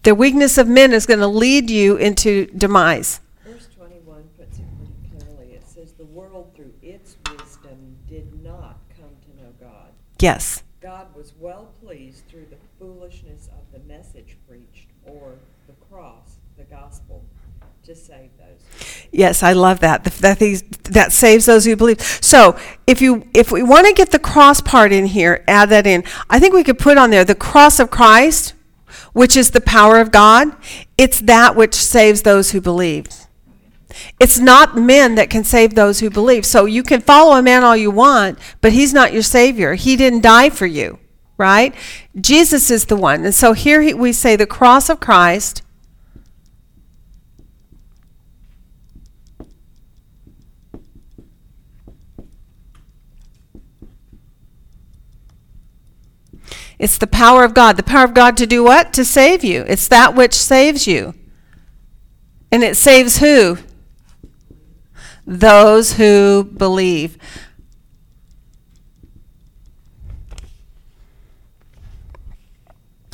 [0.03, 3.21] The weakness of men is going to lead you into demise.
[3.45, 5.55] Verse twenty-one puts it pretty clearly.
[5.55, 9.91] It says, "The world through its wisdom did not come to know God.
[10.21, 10.63] Yes.
[10.81, 15.35] God was well pleased through the foolishness of the message preached, or
[15.67, 17.25] the cross, the gospel,
[17.95, 19.07] save those.
[19.13, 20.05] Yes, I love that.
[20.05, 20.39] That
[20.91, 22.01] that saves those who believe.
[22.01, 25.87] So, if you if we want to get the cross part in here, add that
[25.87, 26.05] in.
[26.29, 28.55] I think we could put on there the cross of Christ,
[29.13, 30.55] which is the power of God.
[30.99, 33.07] It's that which saves those who believe.
[34.21, 36.45] It's not men that can save those who believe.
[36.45, 39.75] So you can follow a man all you want, but he's not your savior.
[39.75, 40.99] He didn't die for you,
[41.39, 41.75] right?
[42.21, 43.25] Jesus is the one.
[43.25, 45.63] And so here he, we say the cross of Christ
[56.79, 57.77] It's the power of God.
[57.77, 58.93] The power of God to do what?
[58.95, 59.65] To save you.
[59.67, 61.15] It's that which saves you.
[62.53, 63.59] And it saves who?
[65.27, 67.19] Those who believe.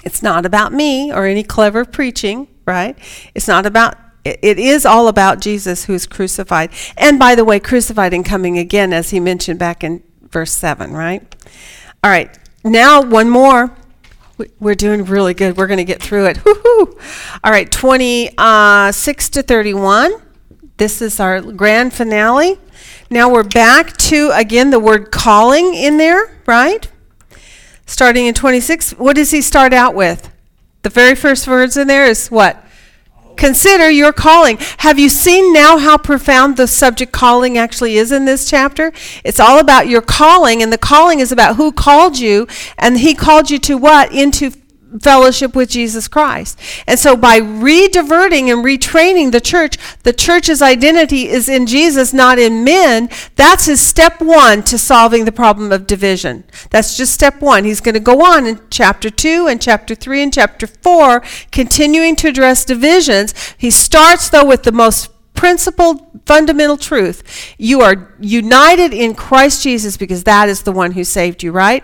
[0.05, 2.99] It's not about me or any clever preaching, right?
[3.35, 6.71] It's not about, it, is all about Jesus who is crucified.
[6.97, 10.93] And by the way, crucified and coming again, as he mentioned back in verse 7,
[10.93, 11.23] right?
[12.03, 13.75] All right, now one more.
[14.39, 15.57] We- We're doing really good.
[15.57, 16.45] We're going to get through it.
[16.45, 16.99] Woo-hoo.
[17.45, 18.93] All right, 26 uh,
[19.33, 20.13] to 31.
[20.79, 22.59] This is our grand finale.
[23.11, 26.91] Now we're back to, again, the word calling in there, right?
[27.87, 28.93] Starting in 26.
[28.93, 30.31] What does he start out with?
[30.83, 32.62] The very first words in there is what?
[33.37, 34.59] Consider your calling.
[34.79, 38.93] Have you seen now how profound the subject calling actually is in this chapter?
[39.25, 42.47] It's all about your calling, and the calling is about who called you,
[42.79, 44.13] and he called you to what?
[44.13, 44.53] Into
[45.01, 46.59] fellowship with Jesus Christ.
[46.87, 52.39] And so by re-diverting and retraining the church, the church's identity is in Jesus, not
[52.39, 53.09] in men.
[53.37, 56.45] That's his step one to solving the problem of division.
[56.71, 57.65] That's just step one.
[57.65, 62.17] He's going to go on in chapter two and chapter three and chapter four, continuing
[62.17, 63.35] to address divisions.
[63.57, 67.55] He starts though with the most principled fundamental truth.
[67.59, 71.83] You are united in Christ Jesus because that is the one who saved you, right?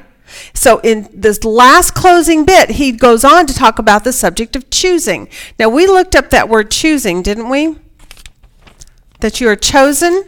[0.55, 4.71] So in this last closing bit, he goes on to talk about the subject of
[4.71, 5.29] choosing.
[5.59, 7.77] Now we looked up that word choosing, didn't we?
[9.21, 10.25] That you are chosen.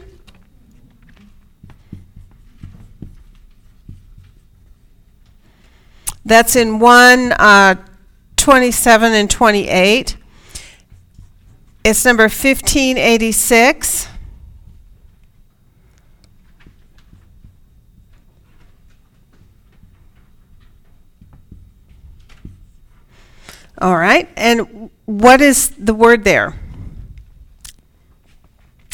[6.24, 7.74] That's in 1 uh,
[8.36, 10.16] 27 and 28.
[11.82, 14.09] It's number 1586.
[23.80, 24.28] All right.
[24.36, 26.60] And what is the word there?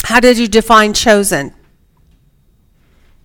[0.05, 1.53] How did you define chosen?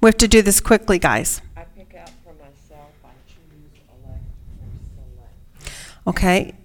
[0.01, 1.41] We have to do this quickly, guys.
[1.55, 3.69] I pick out for myself, I choose,
[4.03, 4.23] elect,
[4.59, 4.65] or
[4.95, 5.35] select.
[6.07, 6.55] Okay.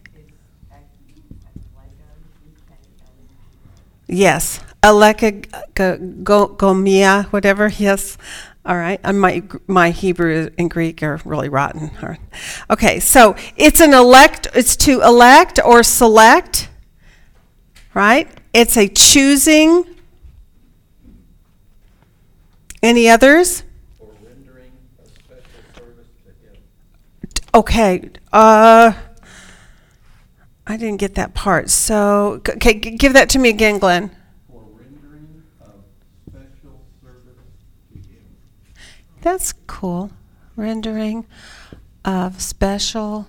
[4.07, 4.61] Yes.
[4.83, 7.69] Alekagomia, whatever.
[7.69, 8.17] Yes.
[8.67, 9.01] All right.
[9.05, 11.91] And my my Hebrew and Greek are really rotten.
[12.03, 12.19] Right.
[12.69, 13.01] Okay.
[13.01, 14.49] So it's an elect.
[14.55, 16.69] It's to elect or select.
[17.95, 18.29] Right.
[18.53, 19.85] It's a choosing.
[22.83, 23.63] Any others?
[23.99, 24.73] or rendering
[25.03, 25.43] a special
[25.75, 26.57] service to him.
[27.55, 28.11] Okay.
[28.33, 28.93] Uh,
[30.67, 31.71] I didn't get that part.
[31.71, 34.11] So, okay, g- give that to me again, Glenn.
[34.51, 35.75] For rendering of
[36.29, 37.47] special service
[37.93, 38.25] to him.
[39.27, 40.13] That's cool.
[40.55, 41.27] Rendering
[42.05, 43.27] of special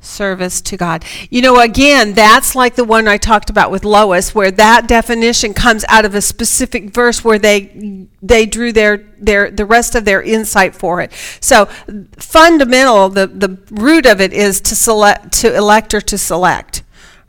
[0.00, 1.04] service to God.
[1.28, 5.52] You know, again, that's like the one I talked about with Lois, where that definition
[5.52, 10.06] comes out of a specific verse where they they drew their their the rest of
[10.06, 11.12] their insight for it.
[11.40, 11.66] So
[12.16, 16.83] fundamental, the the root of it is to select to elect or to select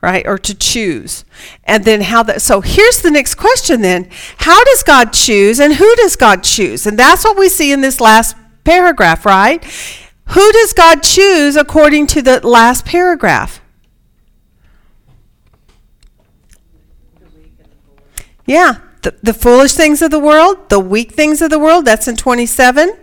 [0.06, 1.26] right or to choose.
[1.64, 4.08] And then how that so here's the next question then.
[4.38, 6.86] How does god choose and who does god choose?
[6.86, 9.64] And that's what we see in this last paragraph right?
[10.30, 13.60] Who does god choose according to the last paragraph?
[18.46, 18.76] Yeah
[19.06, 22.16] the, the foolish things of the world the weak things of the world that's in
[22.16, 22.98] 27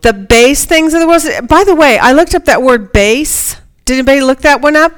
[0.00, 1.48] the base things of the world.
[1.48, 3.56] By the way i looked up that word base.
[3.84, 4.92] Did anybody look that one up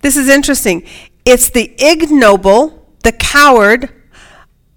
[0.00, 0.86] this is interesting.
[1.24, 3.90] It's the ignoble, the coward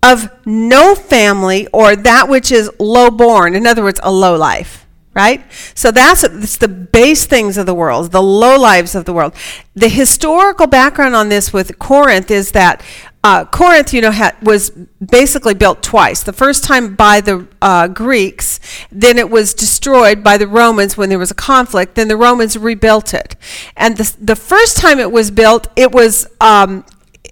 [0.03, 3.55] of no family or that which is low born.
[3.55, 5.43] In other words, a low life, right?
[5.75, 9.33] So that's it's the base things of the world, the low lives of the world.
[9.75, 12.83] The historical background on this with Corinth is that
[13.23, 16.23] uh, Corinth, you know, ha- was basically built twice.
[16.23, 18.59] The first time by the uh, Greeks,
[18.91, 21.95] then it was destroyed by the Romans when there was a conflict.
[21.95, 23.35] Then the Romans rebuilt it,
[23.77, 26.27] and the the first time it was built, it was.
[26.39, 26.85] Um,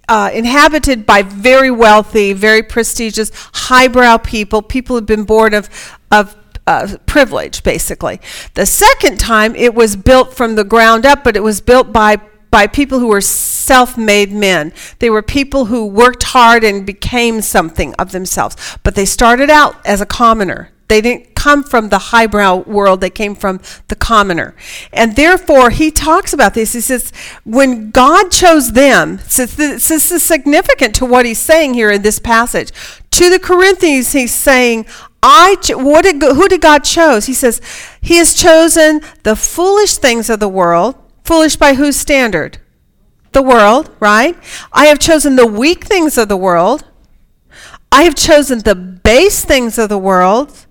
[0.08, 5.70] uh, inhabited by very wealthy, very prestigious, highbrow people, people who've been born of,
[6.10, 6.36] of
[6.66, 8.20] uh, privilege, basically.
[8.54, 12.20] The second time, it was built from the ground up, but it was built by
[12.50, 14.72] by people who were self made men.
[14.98, 18.56] They were people who worked hard and became something of themselves.
[18.82, 20.70] But they started out as a commoner.
[20.88, 24.56] They didn't come from the highbrow world, they came from the commoner.
[24.92, 26.72] And therefore, he talks about this.
[26.72, 27.12] He says,
[27.44, 32.18] when God chose them, since this is significant to what he's saying here in this
[32.18, 32.72] passage,
[33.12, 34.84] to the Corinthians, he's saying,
[35.22, 37.26] I what did who did God chose?
[37.26, 37.60] He says,
[38.00, 42.58] He has chosen the foolish things of the world Foolish by whose standard?
[43.32, 44.36] The world, right?
[44.72, 46.84] I have chosen the weak things of the world.
[47.92, 50.66] I have chosen the base things of the world.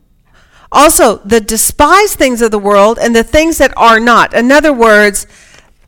[0.72, 4.34] Also, the despised things of the world and the things that are not.
[4.34, 5.26] In other words,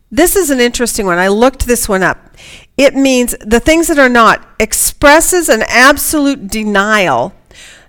[0.09, 1.17] this is an interesting one.
[1.17, 2.35] I looked this one up.
[2.77, 7.33] It means the things that are not expresses an absolute denial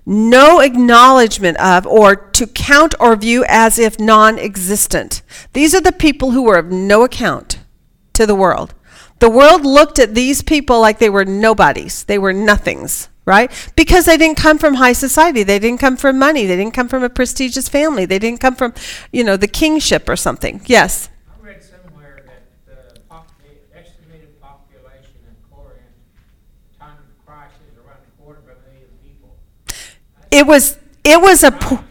[0.05, 5.21] no acknowledgement of, or to count or view as if non existent.
[5.53, 7.59] These are the people who were of no account
[8.13, 8.73] to the world.
[9.19, 13.49] The world looked at these people like they were nobodies, they were nothings, right?
[13.75, 16.89] Because they didn't come from high society, they didn't come from money, they didn't come
[16.89, 18.73] from a prestigious family, they didn't come from,
[19.13, 20.61] you know, the kingship or something.
[20.65, 21.09] Yes?
[21.29, 25.79] I read somewhere that the pop- the estimated population in Corinth,
[26.77, 29.37] time of Christ, is around a quarter of a million people.
[30.33, 31.83] It was it was a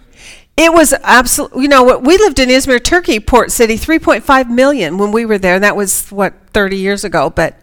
[0.56, 5.12] it was absolutely you know we lived in Izmir, Turkey, port city, 3.5 million when
[5.12, 5.60] we were there.
[5.60, 7.60] That was what 30 years ago, but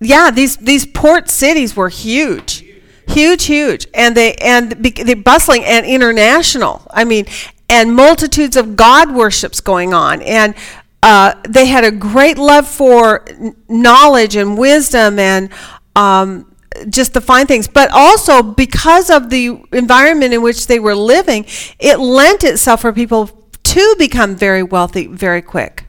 [0.00, 2.64] yeah, these these port cities were huge.
[3.08, 3.88] Huge, huge.
[3.94, 6.86] And they and be, they bustling and international.
[6.90, 7.26] I mean,
[7.68, 10.54] and multitudes of god worships going on and
[11.02, 13.24] uh, they had a great love for
[13.68, 15.50] knowledge and wisdom and
[15.96, 16.51] um,
[16.88, 21.46] just the fine things, but also because of the environment in which they were living,
[21.78, 23.30] it lent itself for people
[23.62, 25.86] to become very wealthy very quick.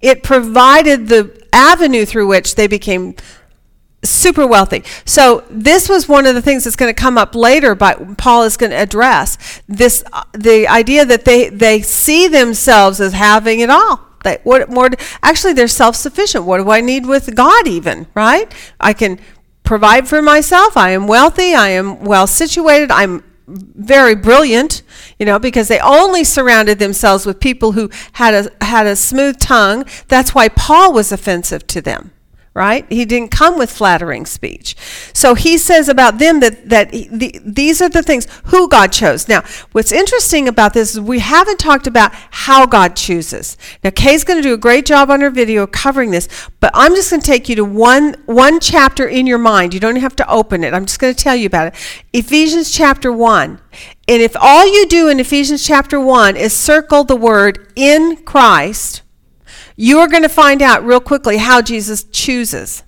[0.00, 3.14] It provided the avenue through which they became
[4.04, 4.82] super wealthy.
[5.04, 8.42] So this was one of the things that's going to come up later but Paul
[8.42, 13.70] is going to address this the idea that they they see themselves as having it
[13.70, 14.00] all.
[14.24, 14.90] That what more
[15.22, 16.44] actually they're self-sufficient.
[16.44, 18.52] What do I need with God even, right?
[18.80, 19.20] I can
[19.72, 20.76] provide for myself.
[20.76, 21.54] I am wealthy.
[21.54, 22.90] I am well situated.
[22.90, 24.82] I'm very brilliant,
[25.18, 29.38] you know, because they only surrounded themselves with people who had a had a smooth
[29.38, 29.86] tongue.
[30.08, 32.10] That's why Paul was offensive to them
[32.54, 32.84] right?
[32.90, 34.76] He didn't come with flattering speech.
[35.14, 38.92] So he says about them that, that he, the, these are the things who God
[38.92, 39.26] chose.
[39.26, 39.42] Now,
[39.72, 43.56] what's interesting about this is we haven't talked about how God chooses.
[43.82, 46.28] Now, Kay's going to do a great job on her video covering this,
[46.60, 49.72] but I'm just going to take you to one, one chapter in your mind.
[49.72, 50.74] You don't have to open it.
[50.74, 52.00] I'm just going to tell you about it.
[52.12, 53.60] Ephesians chapter 1.
[54.08, 59.01] And if all you do in Ephesians chapter 1 is circle the word in Christ,
[59.82, 62.84] you are going to find out real quickly how Jesus chooses.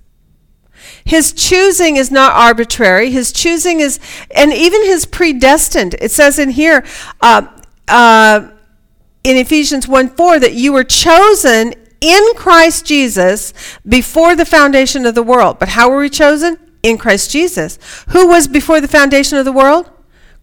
[1.03, 3.11] His choosing is not arbitrary.
[3.11, 3.99] His choosing is,
[4.31, 5.95] and even his predestined.
[5.99, 6.85] It says in here,
[7.19, 7.47] uh,
[7.89, 8.49] uh,
[9.25, 13.51] in Ephesians 1 4 that you were chosen in Christ Jesus
[13.85, 15.59] before the foundation of the world.
[15.59, 16.57] But how were we chosen?
[16.81, 17.77] In Christ Jesus.
[18.11, 19.91] Who was before the foundation of the world?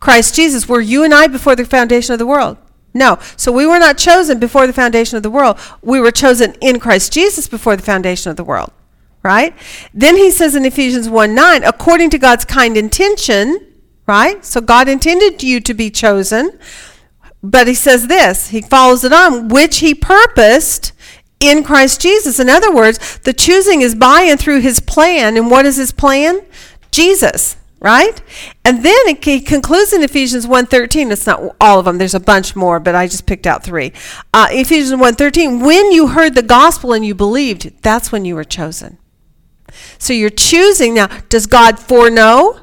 [0.00, 0.68] Christ Jesus.
[0.68, 2.58] Were you and I before the foundation of the world?
[2.94, 3.18] No.
[3.36, 5.58] So we were not chosen before the foundation of the world.
[5.82, 8.72] We were chosen in Christ Jesus before the foundation of the world.
[9.22, 9.54] Right?
[9.94, 13.66] Then he says in Ephesians 1 9, according to God's kind intention,
[14.06, 14.44] right?
[14.44, 16.58] So God intended you to be chosen.
[17.42, 20.92] But he says this, he follows it on, which he purposed
[21.40, 22.38] in Christ Jesus.
[22.38, 25.36] In other words, the choosing is by and through his plan.
[25.36, 26.42] And what is his plan?
[26.92, 28.22] Jesus, right?
[28.64, 31.10] And then he concludes in Ephesians 1.13.
[31.10, 31.98] It's not all of them.
[31.98, 33.92] There's a bunch more, but I just picked out three.
[34.32, 38.44] Uh, Ephesians 1.13, when you heard the gospel and you believed, that's when you were
[38.44, 38.98] chosen.
[39.98, 40.94] So you're choosing.
[40.94, 42.60] Now, does God foreknow?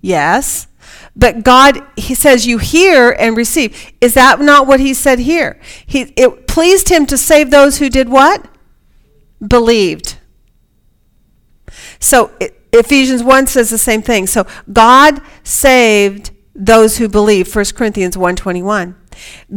[0.00, 0.66] Yes.
[1.14, 3.92] But God, He says, you hear and receive.
[4.00, 5.60] Is that not what He said here?
[5.86, 8.46] He, it pleased Him to save those who did what?
[9.46, 10.18] Believed.
[12.00, 14.26] So it, Ephesians 1 says the same thing.
[14.26, 18.94] So God saved those who believe, 1 Corinthians 1.21.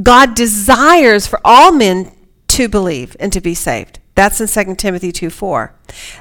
[0.03, 2.11] God desires for all men
[2.47, 3.99] to believe and to be saved.
[4.15, 5.73] That's in 2 Timothy 2 4.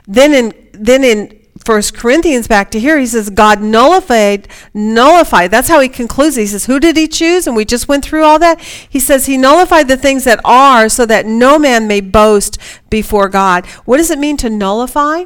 [0.06, 5.51] Then in, then in 1 Corinthians back to here, he says, God nullified, nullified.
[5.51, 6.36] That's how he concludes.
[6.36, 7.47] He says, Who did he choose?
[7.47, 8.60] And we just went through all that.
[8.60, 12.59] He says, He nullified the things that are so that no man may boast
[12.89, 13.66] before God.
[13.85, 15.24] What does it mean to nullify?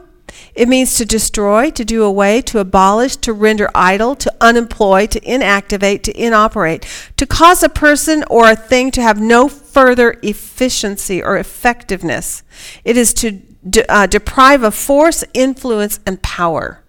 [0.54, 5.20] It means to destroy, to do away, to abolish, to render idle, to unemploy, to
[5.20, 6.86] inactivate, to inoperate,
[7.16, 12.42] to cause a person or a thing to have no further efficiency or effectiveness.
[12.84, 13.40] It is to
[13.88, 16.82] uh, deprive of force, influence, and power.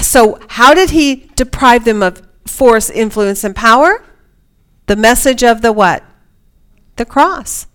[0.00, 4.04] So, how did he deprive them of force, influence, and power?
[4.86, 6.04] The message of the what?
[6.96, 7.66] The cross.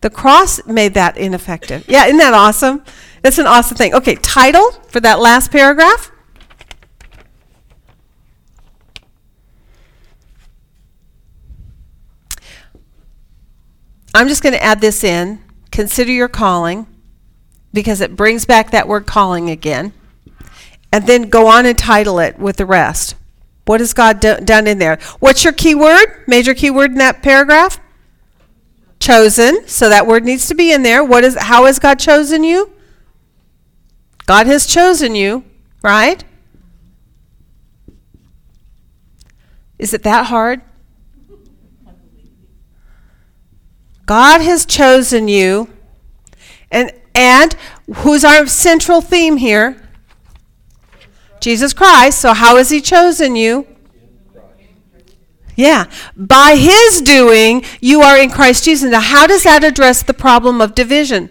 [0.00, 1.84] The cross made that ineffective.
[1.86, 2.82] Yeah, isn't that awesome?
[3.22, 3.94] That's an awesome thing.
[3.94, 6.10] Okay, title for that last paragraph.
[14.14, 15.40] I'm just going to add this in.
[15.70, 16.86] Consider your calling
[17.72, 19.92] because it brings back that word calling again.
[20.92, 23.14] And then go on and title it with the rest.
[23.66, 24.98] What has God do- done in there?
[25.20, 26.24] What's your key word?
[26.26, 27.78] Major key word in that paragraph?
[28.98, 29.68] Chosen.
[29.68, 31.04] So that word needs to be in there.
[31.04, 32.72] What is how has God chosen you?
[34.30, 35.42] God has chosen you,
[35.82, 36.22] right?
[39.76, 40.60] Is it that hard?
[44.06, 45.68] God has chosen you.
[46.70, 47.56] And and
[47.96, 49.82] who's our central theme here?
[51.40, 52.20] Jesus Christ.
[52.20, 53.66] So how has he chosen you?
[55.56, 55.90] Yeah.
[56.16, 58.92] By his doing, you are in Christ Jesus.
[58.92, 61.30] Now, how does that address the problem of division?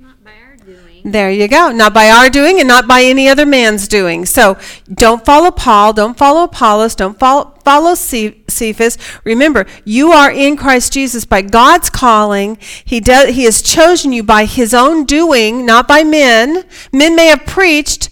[0.00, 0.93] Not by our doing.
[1.06, 1.70] There you go.
[1.70, 4.24] Not by our doing and not by any other man's doing.
[4.24, 4.56] So
[4.90, 5.92] don't follow Paul.
[5.92, 6.94] Don't follow Apollos.
[6.94, 8.96] Don't follow, follow Cephas.
[9.22, 12.56] Remember, you are in Christ Jesus by God's calling.
[12.86, 16.64] He, does, he has chosen you by his own doing, not by men.
[16.90, 18.08] Men may have preached.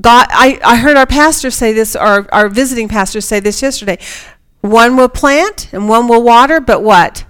[0.00, 3.98] God, I, I heard our pastor say this, our, our visiting pastor say this yesterday.
[4.62, 7.26] One will plant and one will water, but what?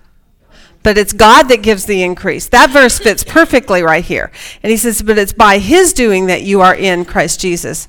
[0.88, 2.48] But it's God that gives the increase.
[2.48, 4.32] That verse fits perfectly right here.
[4.62, 7.88] And he says, but it's by his doing that you are in Christ Jesus.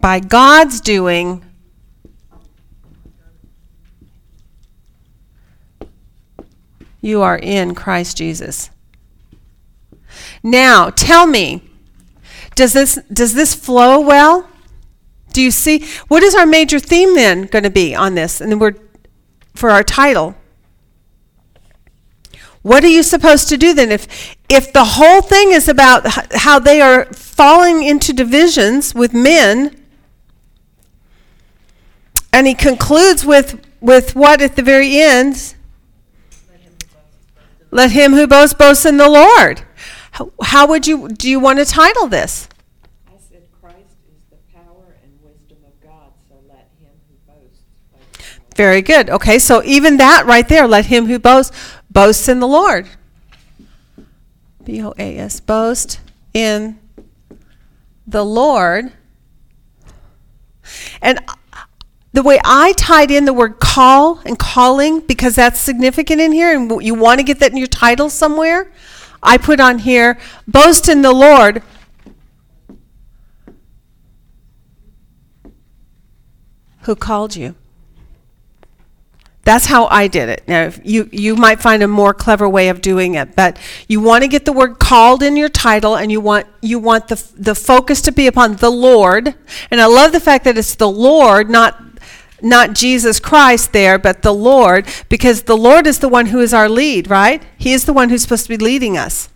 [0.00, 1.44] By God's doing,
[7.00, 8.70] you are in Christ Jesus.
[10.42, 11.70] Now, tell me,
[12.56, 14.48] does this does this flow well?
[15.32, 18.40] Do you see what is our major theme then going to be on this?
[18.40, 18.74] And then we're
[19.54, 20.34] for our title.
[22.62, 26.58] What are you supposed to do then if if the whole thing is about how
[26.60, 29.76] they are falling into divisions with men
[32.32, 35.54] and he concludes with with what at the very end
[37.72, 39.62] let him who boasts boast in the Lord.
[40.12, 42.46] How, how would you do you want to title this?
[43.08, 47.64] I said Christ is the power and wisdom of God, so let him who boasts
[47.90, 48.41] boast in the Lord.
[48.56, 49.08] Very good.
[49.08, 51.56] Okay, so even that right there, let him who boasts
[51.90, 52.86] boasts in the Lord.
[54.64, 56.00] B O A S, boast
[56.34, 56.78] in
[58.06, 58.92] the Lord.
[61.00, 61.18] And
[62.12, 66.54] the way I tied in the word call and calling, because that's significant in here,
[66.54, 68.70] and you want to get that in your title somewhere,
[69.22, 71.62] I put on here, boast in the Lord.
[76.82, 77.54] Who called you?
[79.44, 80.44] That's how I did it.
[80.46, 83.58] Now, you, you might find a more clever way of doing it, but
[83.88, 87.08] you want to get the word called in your title and you want, you want
[87.08, 89.34] the, the focus to be upon the Lord.
[89.70, 91.82] And I love the fact that it's the Lord, not,
[92.40, 96.54] not Jesus Christ there, but the Lord, because the Lord is the one who is
[96.54, 97.42] our lead, right?
[97.58, 99.28] He is the one who's supposed to be leading us.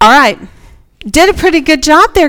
[0.00, 0.38] All right.
[1.00, 2.28] Did a pretty good job there,